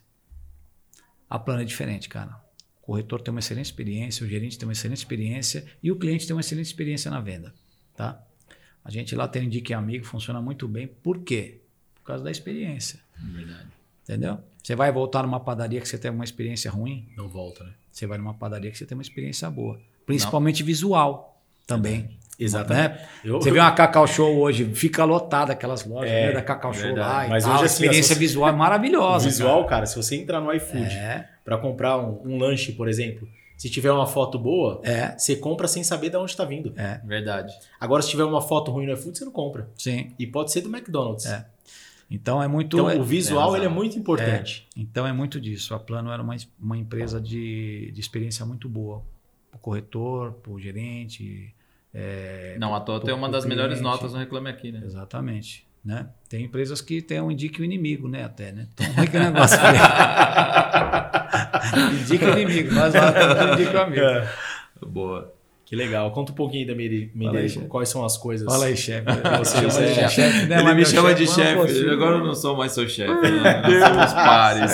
A 1.29 1.41
Plano 1.41 1.63
é 1.63 1.65
diferente, 1.65 2.09
cara. 2.09 2.41
O 2.87 2.93
corretor 2.93 3.21
tem 3.21 3.33
uma 3.33 3.41
excelente 3.41 3.67
experiência, 3.67 4.25
o 4.25 4.29
gerente 4.29 4.57
tem 4.57 4.65
uma 4.65 4.73
excelente 4.73 4.99
experiência 4.99 5.67
e 5.83 5.91
o 5.91 5.97
cliente 5.97 6.25
tem 6.25 6.37
uma 6.37 6.41
excelente 6.41 6.67
experiência 6.67 7.11
na 7.11 7.21
venda, 7.21 7.53
tá? 7.97 8.25
A 8.85 8.91
gente 8.93 9.13
lá 9.17 9.27
tem 9.27 9.43
o 9.43 9.45
Indique 9.47 9.75
Amigo, 9.75 10.05
funciona 10.05 10.41
muito 10.41 10.69
bem. 10.69 10.87
Por 10.87 11.19
quê? 11.19 11.59
Por 11.97 12.05
causa 12.05 12.23
da 12.23 12.31
experiência. 12.31 13.01
Verdade. 13.21 13.67
Entendeu? 14.05 14.39
Você 14.63 14.77
vai 14.77 14.93
voltar 14.93 15.25
numa 15.25 15.41
padaria 15.41 15.81
que 15.81 15.89
você 15.89 15.99
teve 15.99 16.15
uma 16.15 16.25
experiência 16.25 16.71
ruim, 16.71 17.09
Não 17.17 17.29
volta, 17.29 17.65
né? 17.65 17.73
você 17.91 18.07
vai 18.07 18.19
numa 18.19 18.35
padaria 18.35 18.71
que 18.71 18.79
você 18.79 18.87
tem 18.87 18.97
uma 18.97 19.03
experiência 19.03 19.51
boa. 19.51 19.81
Principalmente 20.07 20.63
visual 20.63 21.43
também. 21.67 22.17
Exatamente. 22.39 22.89
Né? 23.01 23.09
Eu- 23.25 23.41
Você 23.41 23.51
vê 23.51 23.59
uma 23.59 23.73
Cacau 23.73 24.07
Show 24.07 24.37
hoje, 24.39 24.65
fica 24.75 25.05
lotada 25.05 25.53
aquelas 25.53 25.85
lojas 25.87 26.11
É, 26.11 26.27
né, 26.27 26.33
da 26.33 26.43
Cacau 26.43 26.73
Show 26.73 26.83
verdade. 26.83 27.25
lá 27.25 27.29
Mas 27.29 27.45
tal. 27.45 27.55
hoje, 27.55 27.63
a 27.63 27.67
assim, 27.67 27.85
experiência 27.85 28.15
visual 28.17 28.49
é 28.49 28.53
O 28.53 28.57
maravilhosa. 28.59 29.25
visual, 29.27 29.65
cara. 29.67 29.87
se 29.87 29.97
você 29.97 30.17
entrar 30.17 30.41
no 30.41 30.53
iFood 30.53 30.85
É, 30.93 31.29
pra 31.45 31.57
comprar 31.59 31.97
um, 31.99 32.21
um 32.25 32.39
lanche, 32.39 32.73
por 32.73 32.89
exemplo, 32.89 33.27
se 33.57 33.71
tiver 33.71 33.91
uma 33.91 34.07
foto 34.07 34.39
boa, 34.39 34.81
é, 34.85 35.17
você 35.17 35.35
compra 35.37 35.67
sem 35.67 35.83
saber 35.83 36.11
de 36.11 36.17
onde 36.19 36.31
está 36.31 36.45
vindo. 36.45 36.75
é, 36.77 37.01
Verdade. 37.05 37.55
Agora, 37.81 38.03
se 38.03 38.11
tiver 38.11 38.25
uma 38.25 38.43
foto 38.43 38.71
ruim 38.71 38.85
no 38.87 38.93
iFood, 38.93 39.17
você 39.17 39.25
não 39.25 39.33
compra. 39.33 39.69
sim. 39.77 40.13
E 40.19 40.27
pode 40.27 40.53
ser 40.53 40.61
do 40.61 40.69
McDonald's. 40.69 41.25
É. 41.27 41.47
Então 42.11 42.41
é 42.43 42.47
muito. 42.47 42.77
Então, 42.77 42.89
é- 42.91 42.97
o 42.97 43.03
visual 43.03 43.49
tem 43.53 43.57
ele 43.57 43.67
é 43.67 43.69
muito 43.69 43.99
importante. 43.99 44.69
Então 44.77 45.07
é 45.07 45.13
muito 45.13 45.41
disso. 45.41 45.75
A 45.75 45.79
Plano 45.79 46.13
era 46.13 46.23
uma, 46.23 46.37
uma 46.61 46.77
empresa 46.77 47.21
de, 47.21 47.91
de 47.93 48.01
experiência 48.01 48.45
muito 48.47 48.69
boa. 48.69 49.03
Para 49.51 49.57
o 49.57 49.61
corretor, 49.61 50.33
para 50.35 50.53
o 50.53 50.61
gerente. 50.61 51.53
É, 51.99 52.57
Não, 52.59 52.75
à 52.75 52.81
toa 52.81 52.99
pro- 52.99 53.07
tem 53.07 53.15
uma 53.15 53.29
das 53.29 53.47
melhores 53.47 53.81
notas 53.81 54.13
no 54.13 54.19
Reclame 54.19 54.51
Aqui, 54.51 54.71
né? 54.71 54.83
Exatamente. 54.85 55.67
Né? 55.85 56.07
Tem 56.29 56.45
empresas 56.45 56.81
que 56.81 57.01
tem 57.01 57.21
um 57.21 57.31
indique 57.31 57.63
o 57.63 57.65
inimigo, 57.65 58.09
né? 58.09 58.25
Até, 58.25 58.51
né? 58.53 58.67
Então, 58.75 58.87
é 59.03 59.07
que 59.07 59.17
é 59.17 59.21
o 59.21 59.25
negócio? 59.25 59.57
indica 62.03 62.27
o 62.27 62.39
inimigo, 62.39 62.69
temos 62.71 62.95
indica 63.61 63.79
o 63.79 63.83
amigo. 63.83 64.01
É. 64.03 64.29
Boa. 64.87 65.33
Que 65.65 65.75
legal. 65.75 66.11
Conta 66.13 66.31
um 66.31 66.35
pouquinho 66.35 66.65
da 66.67 66.75
Menderico. 66.77 67.49
chefe. 67.55 67.67
Quais 67.67 67.89
são 67.89 68.05
as 68.05 68.17
coisas? 68.17 68.47
Fala 68.47 68.67
aí, 68.67 68.77
chefe. 68.77 69.05
Você 69.39 69.69
Chama 69.71 69.85
é- 69.85 69.93
de 70.07 70.13
chefe, 70.13 70.47
né? 70.47 70.55
Ele 70.57 70.65
Mas 70.65 70.77
me 70.77 70.87
chama 70.87 71.15
de 71.15 71.25
mas 71.25 71.35
chefe. 71.35 71.91
Agora 71.91 72.17
eu 72.19 72.25
não 72.25 72.35
sou 72.37 72.57
mais 72.57 72.71
seu 72.73 72.89
chefe. 72.89 73.13
né? 73.13 73.63
Nós 73.63 73.89
somos 73.89 74.13
pares. 74.13 74.73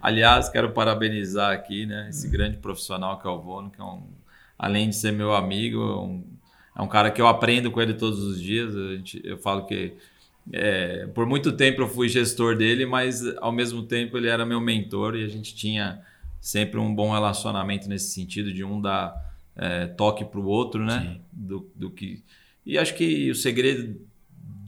Aliás, 0.00 0.48
quero 0.48 0.70
parabenizar 0.70 1.52
aqui, 1.52 1.84
né? 1.84 2.06
Esse 2.10 2.28
grande 2.28 2.58
profissional 2.58 3.18
que 3.18 3.26
é 3.26 3.30
o 3.30 3.40
Vono, 3.40 3.70
que 3.70 3.80
é 3.80 3.84
um, 3.84 4.02
além 4.60 4.90
de 4.90 4.96
ser 4.96 5.10
meu 5.10 5.34
amigo, 5.34 5.80
é 5.80 5.96
um, 5.96 6.24
é 6.76 6.82
um 6.82 6.86
cara 6.86 7.10
que 7.10 7.20
eu 7.20 7.26
aprendo 7.26 7.70
com 7.70 7.80
ele 7.80 7.94
todos 7.94 8.22
os 8.22 8.40
dias. 8.40 8.76
A 8.76 8.96
gente, 8.96 9.20
eu 9.24 9.38
falo 9.38 9.64
que 9.64 9.94
é, 10.52 11.06
por 11.14 11.24
muito 11.24 11.52
tempo 11.52 11.80
eu 11.80 11.88
fui 11.88 12.10
gestor 12.10 12.56
dele, 12.56 12.84
mas 12.84 13.26
ao 13.38 13.50
mesmo 13.50 13.82
tempo 13.84 14.18
ele 14.18 14.28
era 14.28 14.44
meu 14.44 14.60
mentor 14.60 15.16
e 15.16 15.24
a 15.24 15.28
gente 15.28 15.54
tinha 15.54 16.02
sempre 16.40 16.78
um 16.78 16.94
bom 16.94 17.10
relacionamento 17.10 17.88
nesse 17.88 18.12
sentido 18.12 18.52
de 18.52 18.62
um 18.62 18.80
dar 18.80 19.14
é, 19.56 19.86
toque 19.86 20.26
para 20.26 20.40
o 20.40 20.46
outro, 20.46 20.84
né? 20.84 21.18
Do, 21.32 21.66
do 21.74 21.90
que 21.90 22.22
e 22.64 22.78
acho 22.78 22.94
que 22.94 23.30
o 23.30 23.34
segredo 23.34 23.98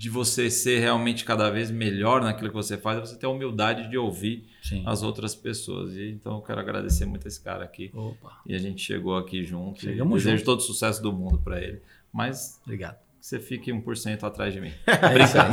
de 0.03 0.11
você 0.11 0.50
ser 0.50 0.80
realmente 0.80 1.24
cada 1.24 1.48
vez 1.48 1.70
melhor 1.70 2.22
naquilo 2.22 2.48
que 2.50 2.57
você 2.57 2.76
faz 2.76 2.98
é 2.98 3.00
você 3.03 3.16
ter 3.16 3.26
a 3.26 3.28
humildade 3.28 3.88
de 3.88 3.96
ouvir 3.96 4.44
Sim. 4.61 4.82
as 4.84 5.00
outras 5.00 5.32
pessoas. 5.32 5.94
E, 5.94 6.11
então 6.11 6.34
eu 6.38 6.42
quero 6.42 6.59
agradecer 6.59 7.07
muito 7.07 7.28
esse 7.28 7.40
cara 7.40 7.62
aqui. 7.62 7.88
Opa, 7.94 8.40
E 8.44 8.53
a 8.53 8.59
gente 8.59 8.82
chegou 8.82 9.16
aqui 9.16 9.44
junto. 9.44 9.78
e 9.78 9.82
Chegamos 9.82 10.24
desejo 10.24 10.38
junto. 10.38 10.46
todo 10.46 10.59
o 10.59 10.62
sucesso 10.62 11.00
do 11.00 11.12
mundo 11.12 11.38
para 11.38 11.61
ele. 11.61 11.80
Mas 12.12 12.61
obrigado. 12.64 12.96
que 13.20 13.26
você 13.26 13.38
fique 13.38 13.70
1% 13.72 14.24
atrás 14.24 14.53
de 14.53 14.61
mim. 14.61 14.72
É 14.88 15.22
isso 15.22 15.38
aí. 15.38 15.48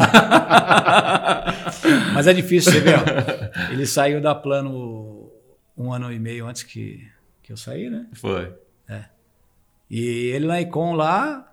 Mas 2.15 2.25
é 2.25 2.33
difícil, 2.33 2.71
você 2.71 2.79
vê, 2.79 2.93
ó. 2.95 3.71
Ele 3.71 3.85
saiu 3.85 4.19
da 4.19 4.33
plano 4.33 5.31
um 5.77 5.93
ano 5.93 6.11
e 6.11 6.17
meio 6.17 6.47
antes 6.47 6.63
que, 6.63 7.07
que 7.43 7.51
eu 7.53 7.57
saí, 7.57 7.87
né? 7.87 8.07
Foi. 8.13 8.51
E 9.91 9.99
ele 10.33 10.47
na 10.47 10.59
Icon 10.59 10.93
lá, 10.95 11.48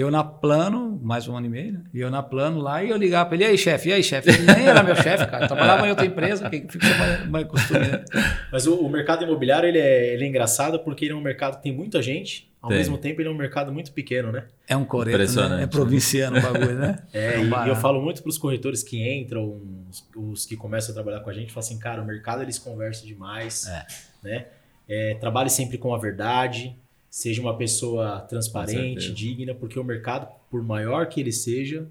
eu 0.00 0.10
na 0.10 0.22
plano, 0.22 1.00
mais 1.02 1.26
um 1.26 1.36
ano 1.36 1.46
e 1.46 1.48
meio, 1.48 1.72
né? 1.72 1.80
E 1.94 2.00
eu 2.00 2.10
na 2.10 2.22
plano 2.22 2.60
lá, 2.60 2.84
e 2.84 2.90
eu 2.90 2.96
ligava 2.96 3.26
pra 3.30 3.34
ele, 3.36 3.44
e 3.44 3.46
aí, 3.46 3.58
chefe, 3.58 3.88
e 3.88 3.92
aí, 3.94 4.02
chefe? 4.02 4.28
Ele 4.28 4.42
nem 4.44 4.66
era 4.66 4.82
meu 4.82 4.94
chefe, 4.94 5.26
cara. 5.26 5.46
Trabalhava 5.46 5.86
em 5.86 5.90
outra 5.90 6.04
empresa, 6.04 6.50
que 6.50 6.66
fica 6.68 6.86
mais, 6.98 7.28
mais 7.28 7.46
costume, 7.46 7.80
né? 7.80 8.04
Mas 8.52 8.66
o, 8.66 8.74
o 8.74 8.90
mercado 8.90 9.24
imobiliário 9.24 9.66
ele 9.68 9.78
é, 9.78 10.12
ele 10.12 10.24
é 10.24 10.28
engraçado 10.28 10.78
porque 10.80 11.06
ele 11.06 11.12
é 11.12 11.16
um 11.16 11.20
mercado 11.22 11.56
que 11.56 11.62
tem 11.62 11.72
muita 11.72 12.02
gente. 12.02 12.50
Ao 12.60 12.68
Tem. 12.68 12.78
mesmo 12.78 12.98
tempo, 12.98 13.20
ele 13.20 13.28
é 13.28 13.32
um 13.32 13.36
mercado 13.36 13.72
muito 13.72 13.92
pequeno, 13.92 14.32
né? 14.32 14.44
É 14.68 14.76
um 14.76 14.84
coreto, 14.84 15.18
né? 15.18 15.46
É 15.46 15.48
né? 15.60 15.66
provinciano 15.66 16.38
o 16.38 16.42
bagulho, 16.42 16.74
né? 16.74 16.98
É, 17.14 17.38
um 17.38 17.64
e 17.64 17.68
eu 17.68 17.76
falo 17.76 18.02
muito 18.02 18.22
para 18.22 18.28
os 18.30 18.36
corretores 18.38 18.82
que 18.82 19.00
entram, 19.00 19.60
os, 19.88 20.08
os 20.16 20.46
que 20.46 20.56
começam 20.56 20.90
a 20.90 20.94
trabalhar 20.94 21.20
com 21.20 21.30
a 21.30 21.32
gente, 21.32 21.52
falam 21.52 21.66
assim, 21.66 21.78
cara, 21.78 22.02
o 22.02 22.04
mercado 22.04 22.42
eles 22.42 22.58
conversam 22.58 23.06
demais, 23.06 23.66
É. 23.68 23.86
né? 24.22 24.46
É, 24.88 25.14
trabalhe 25.14 25.48
sempre 25.48 25.78
com 25.78 25.94
a 25.94 25.98
verdade, 25.98 26.76
seja 27.16 27.40
uma 27.40 27.56
pessoa 27.56 28.20
transparente, 28.28 29.10
digna, 29.10 29.54
porque 29.54 29.78
o 29.80 29.82
mercado, 29.84 30.28
por 30.50 30.62
maior 30.62 31.06
que 31.08 31.18
ele 31.18 31.32
seja, 31.32 31.88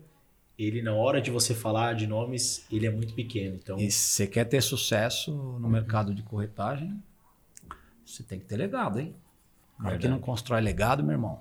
ele 0.57 0.83
na 0.83 0.93
hora 0.93 1.19
de 1.19 1.31
você 1.31 1.55
falar 1.55 1.95
de 1.95 2.05
nomes, 2.05 2.63
ele 2.71 2.85
é 2.85 2.91
muito 2.91 3.15
pequeno. 3.15 3.55
Então, 3.55 3.75
E 3.79 3.89
se 3.89 3.97
você 3.97 4.27
quer 4.27 4.45
ter 4.45 4.61
sucesso 4.61 5.31
no 5.59 5.67
mercado 5.67 6.13
de 6.13 6.21
corretagem, 6.21 7.01
você 8.05 8.21
tem 8.21 8.37
que 8.37 8.45
ter 8.45 8.55
legado, 8.55 8.99
hein? 8.99 9.15
Cara 9.79 9.97
que 9.97 10.03
Verdade. 10.03 10.07
não 10.13 10.19
constrói 10.19 10.61
legado, 10.61 11.01
meu 11.01 11.13
irmão, 11.13 11.39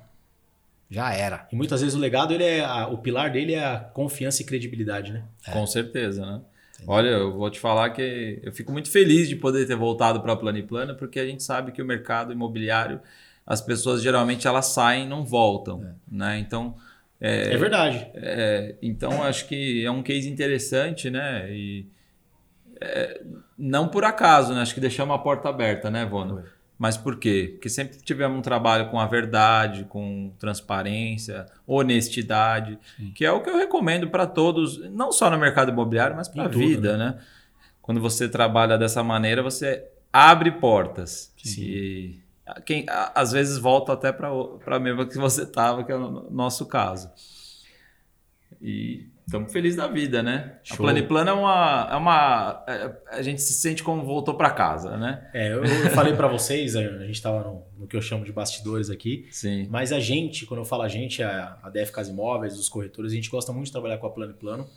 já 0.90 1.12
era. 1.12 1.46
e 1.52 1.54
muitas 1.54 1.82
vezes 1.82 1.94
o 1.94 1.98
legado, 2.00 2.32
ele 2.32 2.42
é 2.44 2.64
a- 2.64 2.86
o 2.88 2.96
pilar 2.96 3.30
dele 3.30 3.52
é 3.52 3.66
a 3.66 3.80
confiança 3.80 4.40
e 4.40 4.46
credibilidade, 4.46 5.12
né? 5.12 5.24
Com 5.52 5.66
certeza, 5.66 6.24
né? 6.24 6.40
Olha, 6.86 7.08
eu 7.08 7.32
vou 7.36 7.50
te 7.50 7.60
falar 7.60 7.90
que 7.90 8.40
eu 8.42 8.50
fico 8.52 8.72
muito 8.72 8.90
feliz 8.90 9.28
de 9.28 9.36
poder 9.36 9.66
ter 9.66 9.76
voltado 9.76 10.22
para 10.22 10.32
a 10.32 10.36
Planiplana, 10.36 10.94
porque 10.94 11.20
a 11.20 11.26
gente 11.26 11.42
sabe 11.42 11.70
que 11.70 11.82
o 11.82 11.84
mercado 11.84 12.32
imobiliário, 12.32 13.00
as 13.46 13.60
pessoas 13.60 14.02
geralmente 14.02 14.46
elas 14.46 14.66
saem 14.66 15.04
e 15.06 15.08
não 15.08 15.24
voltam, 15.24 15.84
né? 16.10 16.38
Então, 16.38 16.76
É, 17.20 17.56
verdade. 17.56 18.06
É, 18.14 18.74
então 18.82 19.22
acho 19.22 19.46
que 19.46 19.84
é 19.84 19.90
um 19.90 20.02
case 20.02 20.28
interessante, 20.28 21.10
né? 21.10 21.50
E 21.50 21.86
é, 22.80 23.22
não 23.56 23.88
por 23.88 24.04
acaso, 24.04 24.52
né? 24.52 24.60
Acho 24.60 24.74
que 24.74 24.80
deixamos 24.80 25.14
a 25.14 25.18
porta 25.18 25.48
aberta, 25.48 25.90
né, 25.90 26.04
Vono? 26.04 26.42
Mas 26.76 26.96
por 26.96 27.18
quê? 27.18 27.50
Porque 27.52 27.68
sempre 27.68 27.98
tivemos 27.98 28.36
um 28.36 28.42
trabalho 28.42 28.90
com 28.90 28.98
a 28.98 29.06
verdade, 29.06 29.84
com 29.84 30.32
transparência, 30.40 31.46
honestidade, 31.66 32.78
que 33.14 33.24
é 33.24 33.30
o 33.30 33.40
que 33.40 33.48
eu 33.48 33.56
recomendo 33.56 34.08
para 34.10 34.26
todos, 34.26 34.78
não 34.90 35.12
só 35.12 35.30
no 35.30 35.38
mercado 35.38 35.70
imobiliário, 35.70 36.16
mas 36.16 36.28
para 36.28 36.44
a 36.44 36.48
tudo, 36.48 36.58
vida, 36.58 36.96
né? 36.98 37.18
Quando 37.80 38.00
você 38.00 38.28
trabalha 38.28 38.76
dessa 38.76 39.04
maneira, 39.04 39.40
você 39.40 39.84
abre 40.12 40.50
portas. 40.50 41.32
Sim. 41.36 41.62
E 41.62 42.23
quem, 42.66 42.84
a- 42.88 43.12
às 43.14 43.32
vezes 43.32 43.58
volta 43.58 43.92
até 43.92 44.12
para 44.12 44.28
a 44.66 44.78
mesma 44.80 45.06
que 45.06 45.16
você 45.16 45.42
estava, 45.42 45.82
que 45.84 45.92
é 45.92 45.96
o 45.96 46.30
nosso 46.30 46.66
caso. 46.66 47.10
E 48.60 49.06
estamos 49.26 49.52
felizes 49.52 49.76
da 49.76 49.88
vida, 49.88 50.22
né? 50.22 50.58
A 50.62 50.64
Show. 50.64 50.76
Planiplana 50.78 51.30
é 51.30 51.34
uma, 51.34 51.88
é 51.92 51.96
uma. 51.96 52.64
é- 52.66 52.92
A 53.18 53.22
gente 53.22 53.42
se 53.42 53.52
sente 53.54 53.82
como 53.82 54.02
voltou 54.04 54.34
para 54.34 54.50
casa, 54.50 54.96
né? 54.96 55.28
É, 55.34 55.52
eu, 55.52 55.64
eu 55.64 55.90
falei 55.90 56.14
para 56.14 56.28
vocês, 56.28 56.76
a 56.76 56.82
gente 56.82 57.12
estava 57.14 57.42
no, 57.42 57.62
no 57.78 57.86
que 57.86 57.96
eu 57.96 58.02
chamo 58.02 58.24
de 58.24 58.32
bastidores 58.32 58.90
aqui, 58.90 59.26
Sim. 59.30 59.66
mas 59.70 59.92
a 59.92 60.00
gente, 60.00 60.46
quando 60.46 60.60
eu 60.60 60.64
falo 60.64 60.82
a 60.82 60.88
gente, 60.88 61.22
a, 61.22 61.58
a 61.62 61.70
DF 61.70 61.92
Casa 61.92 62.10
Imóveis, 62.10 62.58
os 62.58 62.68
corretores, 62.68 63.12
a 63.12 63.14
gente 63.14 63.30
gosta 63.30 63.52
muito 63.52 63.66
de 63.66 63.72
trabalhar 63.72 63.98
com 63.98 64.06
a 64.06 64.10
Plano 64.10 64.32
e 64.32 64.34
Plano, 64.36 64.68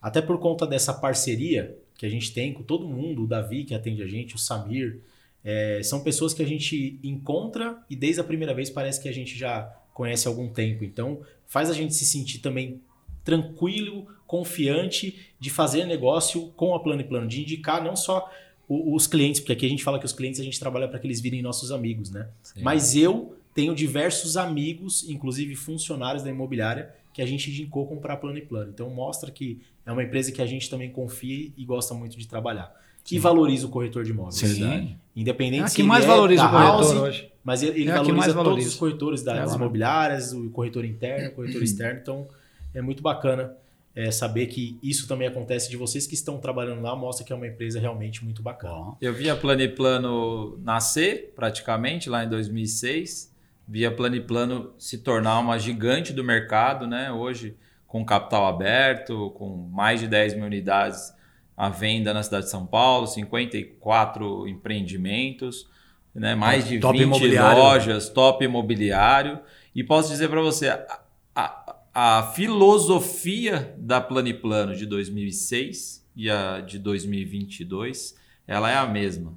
até 0.00 0.20
por 0.22 0.38
conta 0.38 0.66
dessa 0.66 0.92
parceria 0.94 1.76
que 1.96 2.06
a 2.06 2.08
gente 2.10 2.32
tem 2.32 2.52
com 2.52 2.62
todo 2.62 2.86
mundo, 2.88 3.24
o 3.24 3.26
Davi 3.26 3.64
que 3.64 3.74
atende 3.74 4.02
a 4.02 4.06
gente, 4.06 4.34
o 4.34 4.38
Samir, 4.38 5.00
é, 5.44 5.80
são 5.82 6.02
pessoas 6.02 6.32
que 6.32 6.42
a 6.42 6.46
gente 6.46 6.98
encontra 7.02 7.78
e 7.90 7.94
desde 7.94 8.20
a 8.20 8.24
primeira 8.24 8.54
vez 8.54 8.70
parece 8.70 9.00
que 9.02 9.08
a 9.08 9.12
gente 9.12 9.36
já 9.36 9.62
conhece 9.92 10.26
há 10.26 10.30
algum 10.30 10.48
tempo. 10.48 10.84
Então, 10.84 11.20
faz 11.46 11.68
a 11.68 11.74
gente 11.74 11.94
se 11.94 12.04
sentir 12.04 12.38
também 12.38 12.80
tranquilo, 13.22 14.06
confiante 14.26 15.32
de 15.38 15.50
fazer 15.50 15.86
negócio 15.86 16.48
com 16.56 16.74
a 16.74 16.80
Plano 16.80 17.02
e 17.02 17.04
Plano, 17.04 17.28
de 17.28 17.42
indicar 17.42 17.82
não 17.82 17.94
só 17.94 18.30
os 18.68 19.06
clientes, 19.06 19.40
porque 19.40 19.52
aqui 19.52 19.66
a 19.66 19.68
gente 19.68 19.84
fala 19.84 19.98
que 19.98 20.06
os 20.06 20.12
clientes 20.12 20.40
a 20.40 20.44
gente 20.44 20.58
trabalha 20.58 20.88
para 20.88 20.98
que 20.98 21.06
eles 21.06 21.20
virem 21.20 21.42
nossos 21.42 21.70
amigos, 21.70 22.10
né? 22.10 22.28
Sim. 22.42 22.62
Mas 22.62 22.96
eu 22.96 23.36
tenho 23.54 23.74
diversos 23.74 24.36
amigos, 24.36 25.08
inclusive 25.08 25.54
funcionários 25.54 26.22
da 26.22 26.30
imobiliária, 26.30 26.94
que 27.12 27.22
a 27.22 27.26
gente 27.26 27.50
indicou 27.50 27.86
comprar 27.86 28.16
plano 28.16 28.38
e 28.38 28.42
plano. 28.42 28.70
Então 28.74 28.90
mostra 28.90 29.30
que 29.30 29.60
é 29.86 29.92
uma 29.92 30.02
empresa 30.02 30.32
que 30.32 30.42
a 30.42 30.46
gente 30.46 30.68
também 30.68 30.90
confia 30.90 31.52
e 31.56 31.64
gosta 31.64 31.94
muito 31.94 32.18
de 32.18 32.26
trabalhar. 32.26 32.74
E 33.10 33.18
valoriza 33.18 33.66
o 33.66 33.70
corretor 33.70 34.04
de 34.04 34.10
imóveis. 34.10 34.36
Sim. 34.36 34.96
Independente 35.14 35.62
É 35.62 35.64
a 35.64 35.68
se 35.68 35.76
que 35.76 35.82
ele 35.82 35.88
mais 35.88 36.04
é 36.04 36.08
valoriza 36.08 36.42
da 36.42 36.48
o 36.48 36.50
corretor 36.52 36.72
house, 36.72 36.90
hoje. 36.92 37.32
mas 37.44 37.62
ele, 37.62 37.80
ele 37.82 37.90
É 37.90 37.92
a 37.92 38.00
que 38.00 38.12
valoriza 38.12 38.34
mais 38.34 38.48
todos 38.48 38.66
os 38.66 38.74
corretores 38.76 39.22
das 39.22 39.52
É, 39.52 39.56
imobiliárias, 39.56 40.32
o 40.32 40.50
corretor 40.50 40.84
interno, 40.84 41.28
o 41.28 41.32
corretor 41.32 41.62
externo. 41.62 42.00
Então 42.00 42.26
é 42.74 42.80
muito 42.82 43.02
bacana 43.02 43.54
É, 43.96 44.10
saber 44.10 44.46
que 44.46 44.76
isso 44.82 45.06
também 45.06 45.28
acontece 45.28 45.70
de 45.70 45.76
vocês 45.76 46.04
que 46.04 46.14
estão 46.14 46.38
trabalhando 46.38 46.82
lá 46.82 46.96
mostra 46.96 47.24
que 47.24 47.32
é 47.32 47.36
uma 47.36 47.46
empresa 47.46 47.78
realmente 47.78 48.24
muito 48.24 48.42
bacana. 48.42 48.94
Eu 49.00 49.12
vi 49.14 49.30
a 49.30 49.36
Planiplano 49.36 50.58
nascer 50.64 51.32
praticamente 51.36 52.10
lá 52.10 52.24
em 52.24 52.28
2006, 52.28 53.32
vi 53.68 53.86
a 53.86 53.92
Planiplano 53.92 54.72
se 54.78 54.98
tornar 54.98 55.38
uma 55.38 55.58
gigante 55.58 56.12
do 56.12 56.24
mercado, 56.24 56.88
né? 56.88 57.12
Hoje 57.12 57.54
com 57.86 58.04
capital 58.04 58.46
aberto, 58.46 59.30
com 59.36 59.68
mais 59.72 60.00
de 60.00 60.08
10 60.08 60.34
mil 60.34 60.46
unidades 60.46 61.12
à 61.56 61.68
venda 61.68 62.12
na 62.12 62.22
cidade 62.22 62.44
de 62.44 62.50
São 62.50 62.66
Paulo, 62.66 63.06
54 63.06 64.48
empreendimentos, 64.48 65.68
né? 66.14 66.34
mais 66.34 66.66
de 66.66 66.78
top 66.78 66.98
20 66.98 67.36
lojas, 67.36 68.08
top 68.08 68.44
imobiliário. 68.44 69.38
E 69.74 69.82
posso 69.82 70.10
dizer 70.10 70.28
para 70.28 70.40
você, 70.40 70.68
a, 70.68 71.00
a, 71.34 71.76
a, 71.94 72.32
filosofia 72.34 73.74
da 73.78 74.00
Planiplano 74.00 74.74
de 74.74 74.86
2006 74.86 76.06
e 76.16 76.30
a 76.30 76.60
de 76.60 76.78
2022, 76.78 78.16
ela 78.46 78.70
é 78.70 78.76
a 78.76 78.86
mesma. 78.86 79.36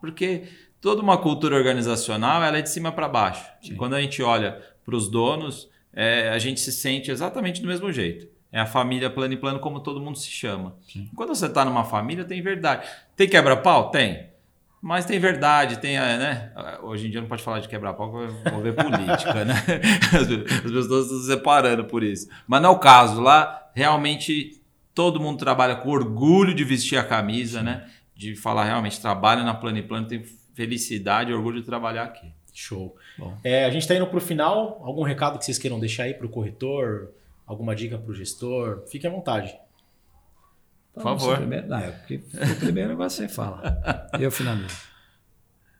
Porque 0.00 0.44
toda 0.80 1.02
uma 1.02 1.18
cultura 1.18 1.56
organizacional 1.56 2.42
ela 2.42 2.58
é 2.58 2.62
de 2.62 2.70
cima 2.70 2.92
para 2.92 3.08
baixo. 3.08 3.44
E 3.62 3.74
quando 3.74 3.94
a 3.94 4.00
gente 4.00 4.22
olha 4.22 4.60
para 4.84 4.94
os 4.94 5.08
donos, 5.08 5.68
é, 5.92 6.28
a 6.28 6.38
gente 6.38 6.60
se 6.60 6.72
sente 6.72 7.10
exatamente 7.10 7.60
do 7.60 7.66
mesmo 7.66 7.90
jeito. 7.90 8.35
É 8.56 8.60
a 8.60 8.64
família 8.64 9.10
plano 9.10 9.34
e 9.34 9.36
plano, 9.36 9.58
como 9.58 9.80
todo 9.80 10.00
mundo 10.00 10.16
se 10.16 10.30
chama. 10.30 10.74
Sim. 10.90 11.10
Quando 11.14 11.34
você 11.34 11.44
está 11.44 11.62
numa 11.62 11.84
família, 11.84 12.24
tem 12.24 12.40
verdade. 12.40 12.88
Tem 13.14 13.28
quebra-pau? 13.28 13.90
Tem. 13.90 14.30
Mas 14.80 15.04
tem 15.04 15.18
verdade, 15.18 15.78
tem, 15.78 15.98
é, 15.98 16.16
né? 16.16 16.52
Hoje 16.82 17.06
em 17.06 17.10
dia 17.10 17.20
não 17.20 17.28
pode 17.28 17.42
falar 17.42 17.60
de 17.60 17.68
quebra-pau, 17.68 18.10
vou 18.10 18.62
ver 18.62 18.74
política, 18.74 19.44
né? 19.44 19.62
As 20.10 20.26
pessoas 20.62 20.86
estão 20.86 21.02
se 21.02 21.26
separando 21.26 21.84
por 21.84 22.02
isso. 22.02 22.30
Mas 22.46 22.62
não 22.62 22.70
é 22.70 22.72
o 22.72 22.78
caso. 22.78 23.20
Lá, 23.20 23.70
realmente, 23.74 24.58
todo 24.94 25.20
mundo 25.20 25.36
trabalha 25.38 25.76
com 25.76 25.90
orgulho 25.90 26.54
de 26.54 26.64
vestir 26.64 26.96
a 26.96 27.04
camisa, 27.04 27.58
Sim. 27.58 27.64
né? 27.66 27.86
De 28.14 28.34
falar 28.36 28.64
realmente, 28.64 28.98
trabalha 28.98 29.42
na 29.42 29.52
Plano 29.52 29.76
e 29.76 29.82
Plano, 29.82 30.08
tem 30.08 30.24
felicidade 30.54 31.30
e 31.30 31.34
orgulho 31.34 31.60
de 31.60 31.66
trabalhar 31.66 32.04
aqui. 32.04 32.32
Show. 32.54 32.96
É, 33.44 33.66
a 33.66 33.70
gente 33.70 33.82
está 33.82 33.94
indo 33.94 34.06
para 34.06 34.16
o 34.16 34.20
final. 34.22 34.80
Algum 34.82 35.02
recado 35.02 35.38
que 35.38 35.44
vocês 35.44 35.58
queiram 35.58 35.78
deixar 35.78 36.04
aí 36.04 36.14
para 36.14 36.24
o 36.24 36.30
corretor? 36.30 37.10
Alguma 37.46 37.74
dica 37.74 37.96
para 37.96 38.10
o 38.10 38.14
gestor? 38.14 38.84
Fique 38.88 39.06
à 39.06 39.10
vontade. 39.10 39.56
Por 40.92 41.02
favor. 41.02 41.36
Primeiro, 41.36 41.68
não, 41.68 41.80
porque 41.92 42.16
o 42.16 42.56
primeiro 42.58 42.88
negócio 42.88 43.18
você 43.18 43.28
fala. 43.32 43.80
Eu 44.18 44.30
finalizo. 44.30 44.74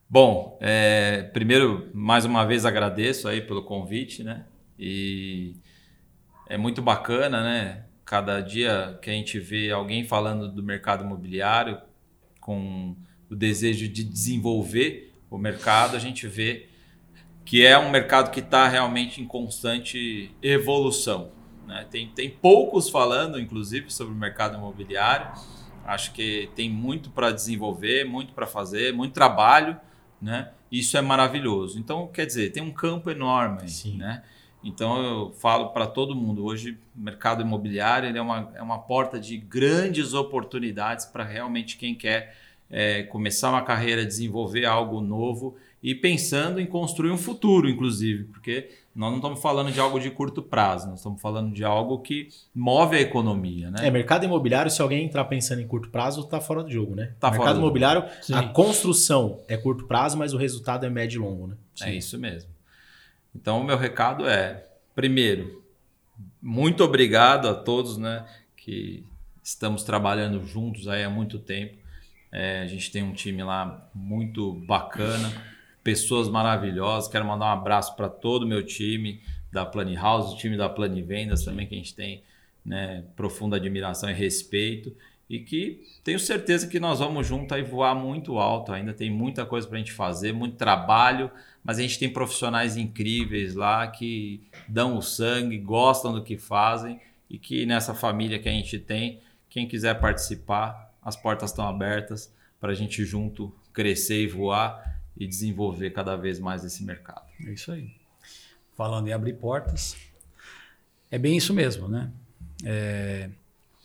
Bom, 0.08 0.56
é, 0.60 1.22
primeiro, 1.32 1.90
mais 1.92 2.24
uma 2.24 2.44
vez 2.44 2.64
agradeço 2.64 3.26
aí 3.26 3.40
pelo 3.40 3.64
convite, 3.64 4.22
né? 4.22 4.46
E 4.78 5.56
é 6.48 6.56
muito 6.56 6.80
bacana, 6.80 7.42
né? 7.42 7.86
Cada 8.04 8.40
dia 8.40 8.96
que 9.02 9.10
a 9.10 9.12
gente 9.12 9.40
vê 9.40 9.72
alguém 9.72 10.04
falando 10.06 10.48
do 10.52 10.62
mercado 10.62 11.02
imobiliário 11.02 11.80
com 12.40 12.94
o 13.28 13.34
desejo 13.34 13.88
de 13.88 14.04
desenvolver 14.04 15.12
o 15.28 15.36
mercado, 15.36 15.96
a 15.96 15.98
gente 15.98 16.28
vê 16.28 16.68
que 17.44 17.66
é 17.66 17.76
um 17.76 17.90
mercado 17.90 18.30
que 18.30 18.40
está 18.40 18.68
realmente 18.68 19.20
em 19.20 19.26
constante 19.26 20.30
evolução. 20.40 21.32
Né? 21.66 21.86
Tem, 21.90 22.08
tem 22.08 22.30
poucos 22.30 22.88
falando, 22.88 23.40
inclusive, 23.40 23.90
sobre 23.92 24.14
o 24.14 24.16
mercado 24.16 24.56
imobiliário. 24.56 25.32
Acho 25.84 26.12
que 26.12 26.50
tem 26.54 26.70
muito 26.70 27.10
para 27.10 27.30
desenvolver, 27.30 28.04
muito 28.04 28.32
para 28.32 28.46
fazer, 28.46 28.92
muito 28.92 29.12
trabalho, 29.12 29.76
né? 30.20 30.50
Isso 30.70 30.96
é 30.96 31.00
maravilhoso. 31.00 31.78
Então, 31.78 32.08
quer 32.08 32.26
dizer, 32.26 32.50
tem 32.50 32.62
um 32.62 32.72
campo 32.72 33.10
enorme, 33.10 33.68
Sim. 33.68 33.96
né? 33.96 34.22
Então, 34.64 35.00
eu 35.00 35.32
falo 35.32 35.68
para 35.68 35.86
todo 35.86 36.16
mundo, 36.16 36.44
hoje 36.44 36.76
o 36.96 37.00
mercado 37.00 37.40
imobiliário 37.42 38.16
é, 38.16 38.20
uma, 38.20 38.50
é 38.56 38.62
uma 38.62 38.78
porta 38.80 39.20
de 39.20 39.36
grandes 39.36 40.12
oportunidades 40.12 41.06
para 41.06 41.22
realmente 41.22 41.76
quem 41.76 41.94
quer 41.94 42.36
é, 42.68 43.04
começar 43.04 43.50
uma 43.50 43.62
carreira, 43.62 44.04
desenvolver 44.04 44.64
algo 44.64 45.00
novo 45.00 45.56
e 45.80 45.94
pensando 45.94 46.60
em 46.60 46.66
construir 46.66 47.12
um 47.12 47.18
futuro, 47.18 47.68
inclusive, 47.68 48.24
porque 48.24 48.70
nós 48.96 49.10
não 49.10 49.18
estamos 49.18 49.42
falando 49.42 49.70
de 49.70 49.78
algo 49.78 50.00
de 50.00 50.10
curto 50.10 50.42
prazo, 50.42 50.88
nós 50.88 51.00
estamos 51.00 51.20
falando 51.20 51.52
de 51.52 51.62
algo 51.62 51.98
que 51.98 52.28
move 52.54 52.96
a 52.96 53.00
economia, 53.00 53.70
né? 53.70 53.86
É, 53.86 53.90
mercado 53.90 54.24
imobiliário, 54.24 54.70
se 54.70 54.80
alguém 54.80 55.04
entrar 55.04 55.26
pensando 55.26 55.60
em 55.60 55.66
curto 55.66 55.90
prazo, 55.90 56.22
está 56.22 56.40
fora 56.40 56.64
do 56.64 56.70
jogo, 56.70 56.96
né? 56.96 57.12
Tá 57.20 57.30
mercado 57.30 57.58
imobiliário, 57.58 58.04
a 58.32 58.42
construção 58.44 59.38
é 59.48 59.56
curto 59.58 59.84
prazo, 59.84 60.16
mas 60.16 60.32
o 60.32 60.38
resultado 60.38 60.86
é 60.86 60.88
médio 60.88 61.20
e 61.20 61.22
longo, 61.22 61.48
né? 61.48 61.56
Sim. 61.74 61.84
É 61.84 61.94
isso 61.94 62.18
mesmo. 62.18 62.48
Então, 63.34 63.60
o 63.60 63.64
meu 63.64 63.76
recado 63.76 64.26
é, 64.26 64.64
primeiro, 64.94 65.62
muito 66.40 66.82
obrigado 66.82 67.48
a 67.48 67.54
todos, 67.54 67.98
né, 67.98 68.24
que 68.56 69.04
estamos 69.42 69.82
trabalhando 69.82 70.42
juntos 70.46 70.88
aí 70.88 71.04
há 71.04 71.10
muito 71.10 71.38
tempo. 71.38 71.76
É, 72.32 72.62
a 72.62 72.66
gente 72.66 72.90
tem 72.90 73.02
um 73.02 73.12
time 73.12 73.42
lá 73.42 73.90
muito 73.94 74.54
bacana, 74.66 75.30
pessoas 75.86 76.28
maravilhosas. 76.28 77.08
Quero 77.08 77.24
mandar 77.24 77.46
um 77.46 77.60
abraço 77.60 77.94
para 77.94 78.08
todo 78.08 78.42
o 78.42 78.46
meu 78.46 78.66
time 78.66 79.20
da 79.52 79.64
Plani 79.64 79.94
House, 79.94 80.32
o 80.32 80.36
time 80.36 80.56
da 80.56 80.68
Plani 80.68 81.00
Vendas 81.00 81.44
também, 81.44 81.64
que 81.64 81.76
a 81.76 81.78
gente 81.78 81.94
tem 81.94 82.24
né, 82.64 83.04
profunda 83.14 83.54
admiração 83.54 84.10
e 84.10 84.12
respeito. 84.12 84.92
E 85.30 85.38
que 85.38 85.86
tenho 86.02 86.18
certeza 86.18 86.66
que 86.66 86.80
nós 86.80 86.98
vamos 86.98 87.24
junto 87.24 87.54
aí 87.54 87.62
voar 87.62 87.94
muito 87.94 88.36
alto. 88.36 88.72
Ainda 88.72 88.92
tem 88.92 89.08
muita 89.08 89.46
coisa 89.46 89.64
para 89.68 89.76
a 89.76 89.78
gente 89.78 89.92
fazer, 89.92 90.32
muito 90.32 90.56
trabalho, 90.56 91.30
mas 91.62 91.78
a 91.78 91.82
gente 91.82 92.00
tem 92.00 92.12
profissionais 92.12 92.76
incríveis 92.76 93.54
lá 93.54 93.86
que 93.86 94.42
dão 94.66 94.96
o 94.96 95.02
sangue, 95.02 95.56
gostam 95.56 96.12
do 96.12 96.24
que 96.24 96.36
fazem 96.36 97.00
e 97.30 97.38
que 97.38 97.64
nessa 97.64 97.94
família 97.94 98.40
que 98.40 98.48
a 98.48 98.52
gente 98.52 98.80
tem, 98.80 99.20
quem 99.48 99.68
quiser 99.68 100.00
participar, 100.00 100.92
as 101.00 101.14
portas 101.14 101.50
estão 101.50 101.68
abertas 101.68 102.34
para 102.60 102.72
a 102.72 102.74
gente 102.74 103.04
junto 103.04 103.54
crescer 103.72 104.22
e 104.24 104.26
voar 104.26 104.95
e 105.16 105.26
desenvolver 105.26 105.90
cada 105.90 106.16
vez 106.16 106.38
mais 106.38 106.64
esse 106.64 106.84
mercado. 106.84 107.26
É 107.44 107.52
isso 107.52 107.72
aí. 107.72 107.94
Falando 108.74 109.08
em 109.08 109.12
abrir 109.12 109.34
portas, 109.34 109.96
é 111.10 111.18
bem 111.18 111.36
isso 111.36 111.54
mesmo, 111.54 111.88
né? 111.88 112.12
É, 112.64 113.30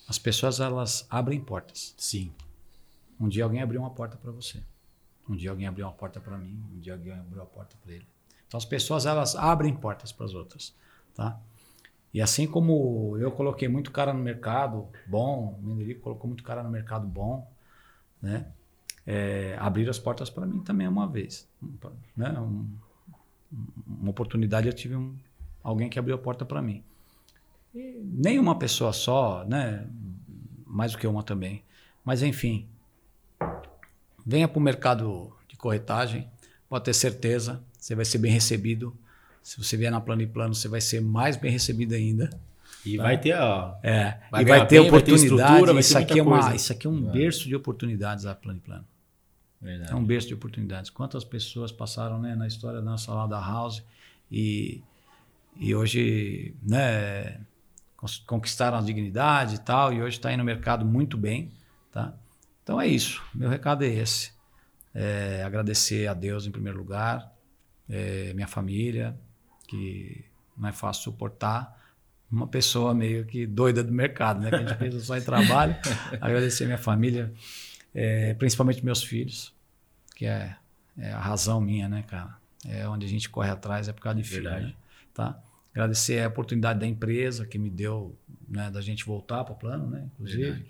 as 0.07 0.19
pessoas 0.19 0.59
elas 0.59 1.05
abrem 1.09 1.39
portas. 1.39 1.93
Sim. 1.97 2.31
Um 3.19 3.29
dia 3.29 3.43
alguém 3.43 3.61
abriu 3.61 3.79
uma 3.79 3.91
porta 3.91 4.17
para 4.17 4.31
você. 4.31 4.61
Um 5.29 5.35
dia 5.35 5.49
alguém 5.49 5.67
abriu 5.67 5.85
uma 5.85 5.93
porta 5.93 6.19
para 6.19 6.37
mim. 6.37 6.61
Um 6.73 6.79
dia 6.79 6.93
alguém 6.93 7.13
abriu 7.13 7.39
uma 7.39 7.45
porta 7.45 7.75
para 7.81 7.93
ele. 7.93 8.07
Então 8.47 8.57
as 8.57 8.65
pessoas 8.65 9.05
elas 9.05 9.35
abrem 9.35 9.73
portas 9.73 10.11
para 10.11 10.25
as 10.25 10.33
outras, 10.33 10.75
tá? 11.15 11.39
E 12.13 12.21
assim 12.21 12.45
como 12.45 13.17
eu 13.17 13.31
coloquei 13.31 13.69
muito 13.69 13.91
cara 13.91 14.13
no 14.13 14.19
mercado 14.19 14.89
bom, 15.07 15.57
o 15.57 15.65
Menderico 15.65 16.01
colocou 16.01 16.27
muito 16.27 16.43
cara 16.43 16.61
no 16.61 16.69
mercado 16.69 17.07
bom, 17.07 17.49
né? 18.21 18.45
É, 19.05 19.55
abrir 19.59 19.89
as 19.89 19.97
portas 19.97 20.29
para 20.29 20.45
mim 20.45 20.59
também 20.59 20.87
uma 20.87 21.07
vez. 21.07 21.47
Né? 22.15 22.31
Um, 22.39 22.67
uma 23.87 24.11
oportunidade 24.11 24.67
eu 24.67 24.73
tive 24.73 24.95
um, 24.95 25.15
alguém 25.63 25.89
que 25.89 25.97
abriu 25.97 26.15
a 26.15 26.19
porta 26.19 26.45
para 26.45 26.61
mim. 26.61 26.83
E 27.73 28.01
nem 28.03 28.37
uma 28.37 28.57
pessoa 28.57 28.93
só, 28.93 29.43
né? 29.45 29.87
mais 30.65 30.91
do 30.91 30.97
que 30.97 31.07
uma 31.07 31.23
também. 31.23 31.63
Mas 32.05 32.21
enfim, 32.21 32.67
venha 34.25 34.47
para 34.47 34.59
o 34.59 34.61
mercado 34.61 35.31
de 35.47 35.57
corretagem, 35.57 36.29
pode 36.69 36.85
ter 36.85 36.93
certeza, 36.93 37.61
você 37.77 37.95
vai 37.95 38.05
ser 38.05 38.17
bem 38.19 38.31
recebido 38.31 38.95
se 39.41 39.57
você 39.57 39.75
vier 39.75 39.91
na 39.91 39.99
plano 39.99 40.21
e 40.21 40.27
plano, 40.27 40.53
você 40.53 40.67
vai 40.67 40.81
ser 40.81 41.01
mais 41.01 41.35
bem 41.35 41.51
recebido 41.51 41.95
ainda. 41.95 42.29
E 42.85 42.97
tá? 42.97 43.03
vai 43.03 43.19
ter, 43.19 43.35
ó. 43.35 43.75
É, 43.83 44.17
vai 44.29 44.41
e 44.41 44.45
vai 44.45 44.67
ter 44.67 44.79
bem, 44.79 44.87
oportunidade. 44.87 45.65
Vai 45.65 45.73
ter 45.73 45.79
isso, 45.79 45.97
aqui 45.97 46.19
é 46.19 46.23
uma, 46.23 46.55
isso 46.55 46.71
aqui 46.71 46.87
é 46.87 46.89
um 46.89 47.01
berço 47.01 47.47
de 47.47 47.55
oportunidades 47.55 48.25
a 48.25 48.35
plano 48.35 48.59
e 48.59 48.61
plano. 48.61 48.85
Verdade. 49.61 49.91
É 49.91 49.95
um 49.95 50.03
berço 50.03 50.27
de 50.27 50.33
oportunidades. 50.33 50.89
Quantas 50.89 51.23
pessoas 51.23 51.71
passaram 51.71 52.19
né, 52.19 52.35
na 52.35 52.47
história 52.47 52.79
da 52.79 52.85
nossa 52.85 53.13
lá 53.13 53.27
da 53.27 53.39
House 53.39 53.83
e, 54.31 54.81
e 55.55 55.75
hoje 55.75 56.55
né, 56.63 57.39
conquistaram 58.25 58.77
a 58.77 58.81
dignidade 58.81 59.55
e 59.55 59.59
tal, 59.59 59.93
e 59.93 60.01
hoje 60.01 60.17
está 60.17 60.29
aí 60.29 60.37
no 60.37 60.43
mercado 60.43 60.83
muito 60.83 61.17
bem. 61.17 61.51
Tá? 61.91 62.13
Então 62.63 62.81
é 62.81 62.87
isso. 62.87 63.21
Meu 63.35 63.49
recado 63.49 63.83
é 63.83 63.87
esse. 63.87 64.31
É, 64.93 65.43
agradecer 65.43 66.07
a 66.07 66.13
Deus 66.13 66.45
em 66.47 66.51
primeiro 66.51 66.77
lugar, 66.77 67.31
é, 67.89 68.33
minha 68.33 68.47
família, 68.47 69.17
que 69.67 70.25
não 70.57 70.69
é 70.69 70.71
fácil 70.71 71.03
suportar 71.03 71.79
uma 72.31 72.47
pessoa 72.47 72.93
meio 72.93 73.25
que 73.25 73.45
doida 73.45 73.83
do 73.83 73.91
mercado, 73.91 74.39
né? 74.39 74.49
Que 74.49 74.55
a 74.55 74.59
gente 74.59 74.75
pensa 74.75 74.99
só 75.01 75.17
em 75.17 75.21
trabalho. 75.21 75.75
Agradecer 76.19 76.65
minha 76.65 76.77
família, 76.77 77.33
é, 77.93 78.33
principalmente 78.33 78.83
meus 78.83 79.03
filhos, 79.03 79.53
que 80.15 80.25
é, 80.25 80.55
é, 80.97 81.11
a 81.11 81.19
razão 81.19 81.59
minha, 81.59 81.87
né, 81.89 82.03
cara? 82.03 82.37
É 82.67 82.87
onde 82.87 83.05
a 83.05 83.09
gente 83.09 83.29
corre 83.29 83.49
atrás, 83.49 83.87
é 83.87 83.93
por 83.93 84.01
causa 84.01 84.17
de 84.17 84.23
filho, 84.23 84.49
né? 84.49 84.73
Tá? 85.13 85.41
Agradecer 85.73 86.23
a 86.23 86.27
oportunidade 86.27 86.79
da 86.79 86.85
empresa 86.85 87.45
que 87.45 87.57
me 87.57 87.69
deu, 87.69 88.15
né, 88.47 88.69
da 88.69 88.81
gente 88.81 89.05
voltar 89.05 89.43
para 89.43 89.53
o 89.53 89.57
plano, 89.57 89.89
né? 89.89 90.07
Inclusive. 90.13 90.65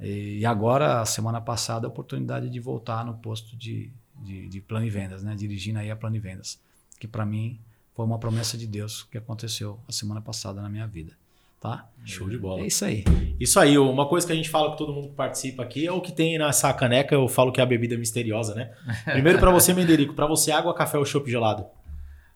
E, 0.00 0.38
e 0.38 0.46
agora, 0.46 1.04
semana 1.04 1.40
passada, 1.40 1.86
a 1.86 1.90
oportunidade 1.90 2.48
de 2.48 2.60
voltar 2.60 3.04
no 3.04 3.14
posto 3.18 3.56
de, 3.56 3.90
de, 4.16 4.48
de 4.48 4.60
plano 4.60 4.86
e 4.86 4.90
vendas, 4.90 5.22
né? 5.22 5.34
Dirigindo 5.34 5.78
aí 5.78 5.90
a 5.90 5.96
plano 5.96 6.16
e 6.16 6.20
vendas. 6.20 6.60
Que 6.98 7.06
para 7.06 7.26
mim 7.26 7.60
foi 7.94 8.04
uma 8.04 8.18
promessa 8.18 8.56
de 8.56 8.66
Deus 8.66 9.02
que 9.02 9.18
aconteceu 9.18 9.80
a 9.88 9.92
semana 9.92 10.20
passada 10.20 10.62
na 10.62 10.68
minha 10.68 10.86
vida. 10.86 11.16
Tá? 11.60 11.88
Show 12.04 12.28
de 12.28 12.38
bola. 12.38 12.60
É 12.60 12.66
isso 12.66 12.84
aí. 12.84 13.04
Isso 13.38 13.60
aí, 13.60 13.76
uma 13.76 14.06
coisa 14.06 14.26
que 14.26 14.32
a 14.32 14.36
gente 14.36 14.48
fala 14.48 14.70
com 14.70 14.76
todo 14.76 14.92
mundo 14.92 15.08
que 15.08 15.14
participa 15.14 15.62
aqui 15.62 15.86
é 15.86 15.92
o 15.92 16.00
que 16.00 16.12
tem 16.12 16.38
nessa 16.38 16.72
caneca, 16.72 17.14
eu 17.14 17.28
falo 17.28 17.52
que 17.52 17.60
é 17.60 17.62
a 17.62 17.66
bebida 17.66 17.96
misteriosa, 17.96 18.54
né? 18.54 18.70
Primeiro 19.04 19.38
para 19.38 19.50
você, 19.50 19.74
Menderico, 19.74 20.14
para 20.14 20.26
você 20.26 20.50
água, 20.50 20.74
café 20.74 20.98
ou 20.98 21.04
chopp 21.04 21.30
gelado? 21.30 21.66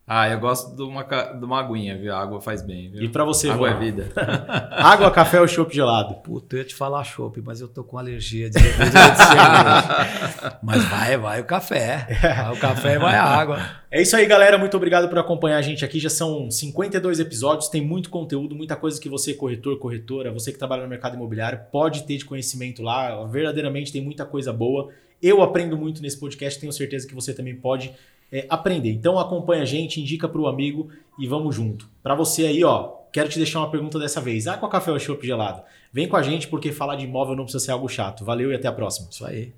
Ah, 0.04 0.28
eu 0.28 0.40
gosto 0.40 0.74
de 0.74 0.82
uma, 0.82 1.04
de 1.04 1.44
uma 1.44 1.60
aguinha, 1.60 1.96
viu? 1.96 2.12
A 2.12 2.20
água 2.20 2.40
faz 2.40 2.60
bem, 2.60 2.90
viu? 2.90 3.02
E 3.02 3.08
para 3.08 3.24
você, 3.24 3.48
Água 3.48 3.70
Juan? 3.70 3.76
é 3.76 3.80
vida. 3.80 4.12
Água, 4.72 5.10
café 5.12 5.40
ou 5.40 5.46
chopp 5.46 5.72
gelado? 5.72 6.16
Puta, 6.16 6.56
eu 6.56 6.58
ia 6.58 6.64
te 6.64 6.74
falar 6.74 7.04
chopp, 7.04 7.40
mas 7.40 7.60
eu 7.60 7.68
tô 7.68 7.84
com 7.84 7.96
alergia 7.96 8.50
de. 8.50 8.58
Mas 10.60 10.84
vai, 10.84 11.16
vai 11.16 11.40
o 11.40 11.44
café. 11.44 12.06
Vai 12.20 12.52
o 12.52 12.58
café 12.58 12.94
e 12.94 12.98
vai 12.98 13.14
a 13.14 13.24
água. 13.24 13.60
É 13.90 14.02
isso 14.02 14.16
aí, 14.16 14.26
galera. 14.26 14.58
Muito 14.58 14.76
obrigado 14.76 15.08
por 15.08 15.18
acompanhar 15.18 15.58
a 15.58 15.62
gente 15.62 15.84
aqui. 15.84 16.00
Já 16.00 16.10
são 16.10 16.50
52 16.50 17.20
episódios, 17.20 17.68
tem 17.68 17.80
muito 17.80 18.10
conteúdo, 18.10 18.54
muita 18.54 18.74
coisa 18.74 19.00
que 19.00 19.08
você, 19.08 19.34
corretor, 19.34 19.78
corretora, 19.78 20.32
você 20.32 20.52
que 20.52 20.58
trabalha 20.58 20.82
no 20.82 20.88
mercado 20.88 21.14
imobiliário, 21.14 21.60
pode 21.70 22.04
ter 22.04 22.16
de 22.16 22.24
conhecimento 22.24 22.82
lá. 22.82 23.24
Verdadeiramente 23.26 23.92
tem 23.92 24.02
muita 24.02 24.24
coisa 24.24 24.52
boa. 24.52 24.90
Eu 25.22 25.42
aprendo 25.42 25.76
muito 25.76 26.02
nesse 26.02 26.18
podcast, 26.18 26.58
tenho 26.58 26.72
certeza 26.72 27.06
que 27.06 27.14
você 27.14 27.32
também 27.32 27.54
pode 27.54 27.92
é, 28.32 28.46
aprender. 28.48 28.90
Então 28.90 29.18
acompanha 29.18 29.62
a 29.62 29.66
gente, 29.66 30.00
indica 30.00 30.26
para 30.26 30.40
o 30.40 30.46
amigo 30.46 30.88
e 31.18 31.26
vamos 31.26 31.54
junto. 31.54 31.88
Para 32.02 32.14
você 32.14 32.46
aí, 32.46 32.64
ó, 32.64 32.94
quero 33.12 33.28
te 33.28 33.36
deixar 33.36 33.58
uma 33.58 33.70
pergunta 33.70 33.98
dessa 33.98 34.20
vez. 34.20 34.46
Ah, 34.46 34.56
com 34.56 34.64
a 34.64 34.70
café 34.70 34.90
ou 34.90 34.98
chopp 34.98 35.24
gelado? 35.24 35.62
Vem 35.92 36.08
com 36.08 36.16
a 36.16 36.22
gente 36.22 36.48
porque 36.48 36.72
falar 36.72 36.96
de 36.96 37.04
imóvel 37.04 37.36
não 37.36 37.44
precisa 37.44 37.64
ser 37.64 37.72
algo 37.72 37.88
chato. 37.88 38.24
Valeu 38.24 38.50
e 38.50 38.54
até 38.54 38.66
a 38.66 38.72
próxima. 38.72 39.08
Isso 39.10 39.24
aí. 39.26 39.52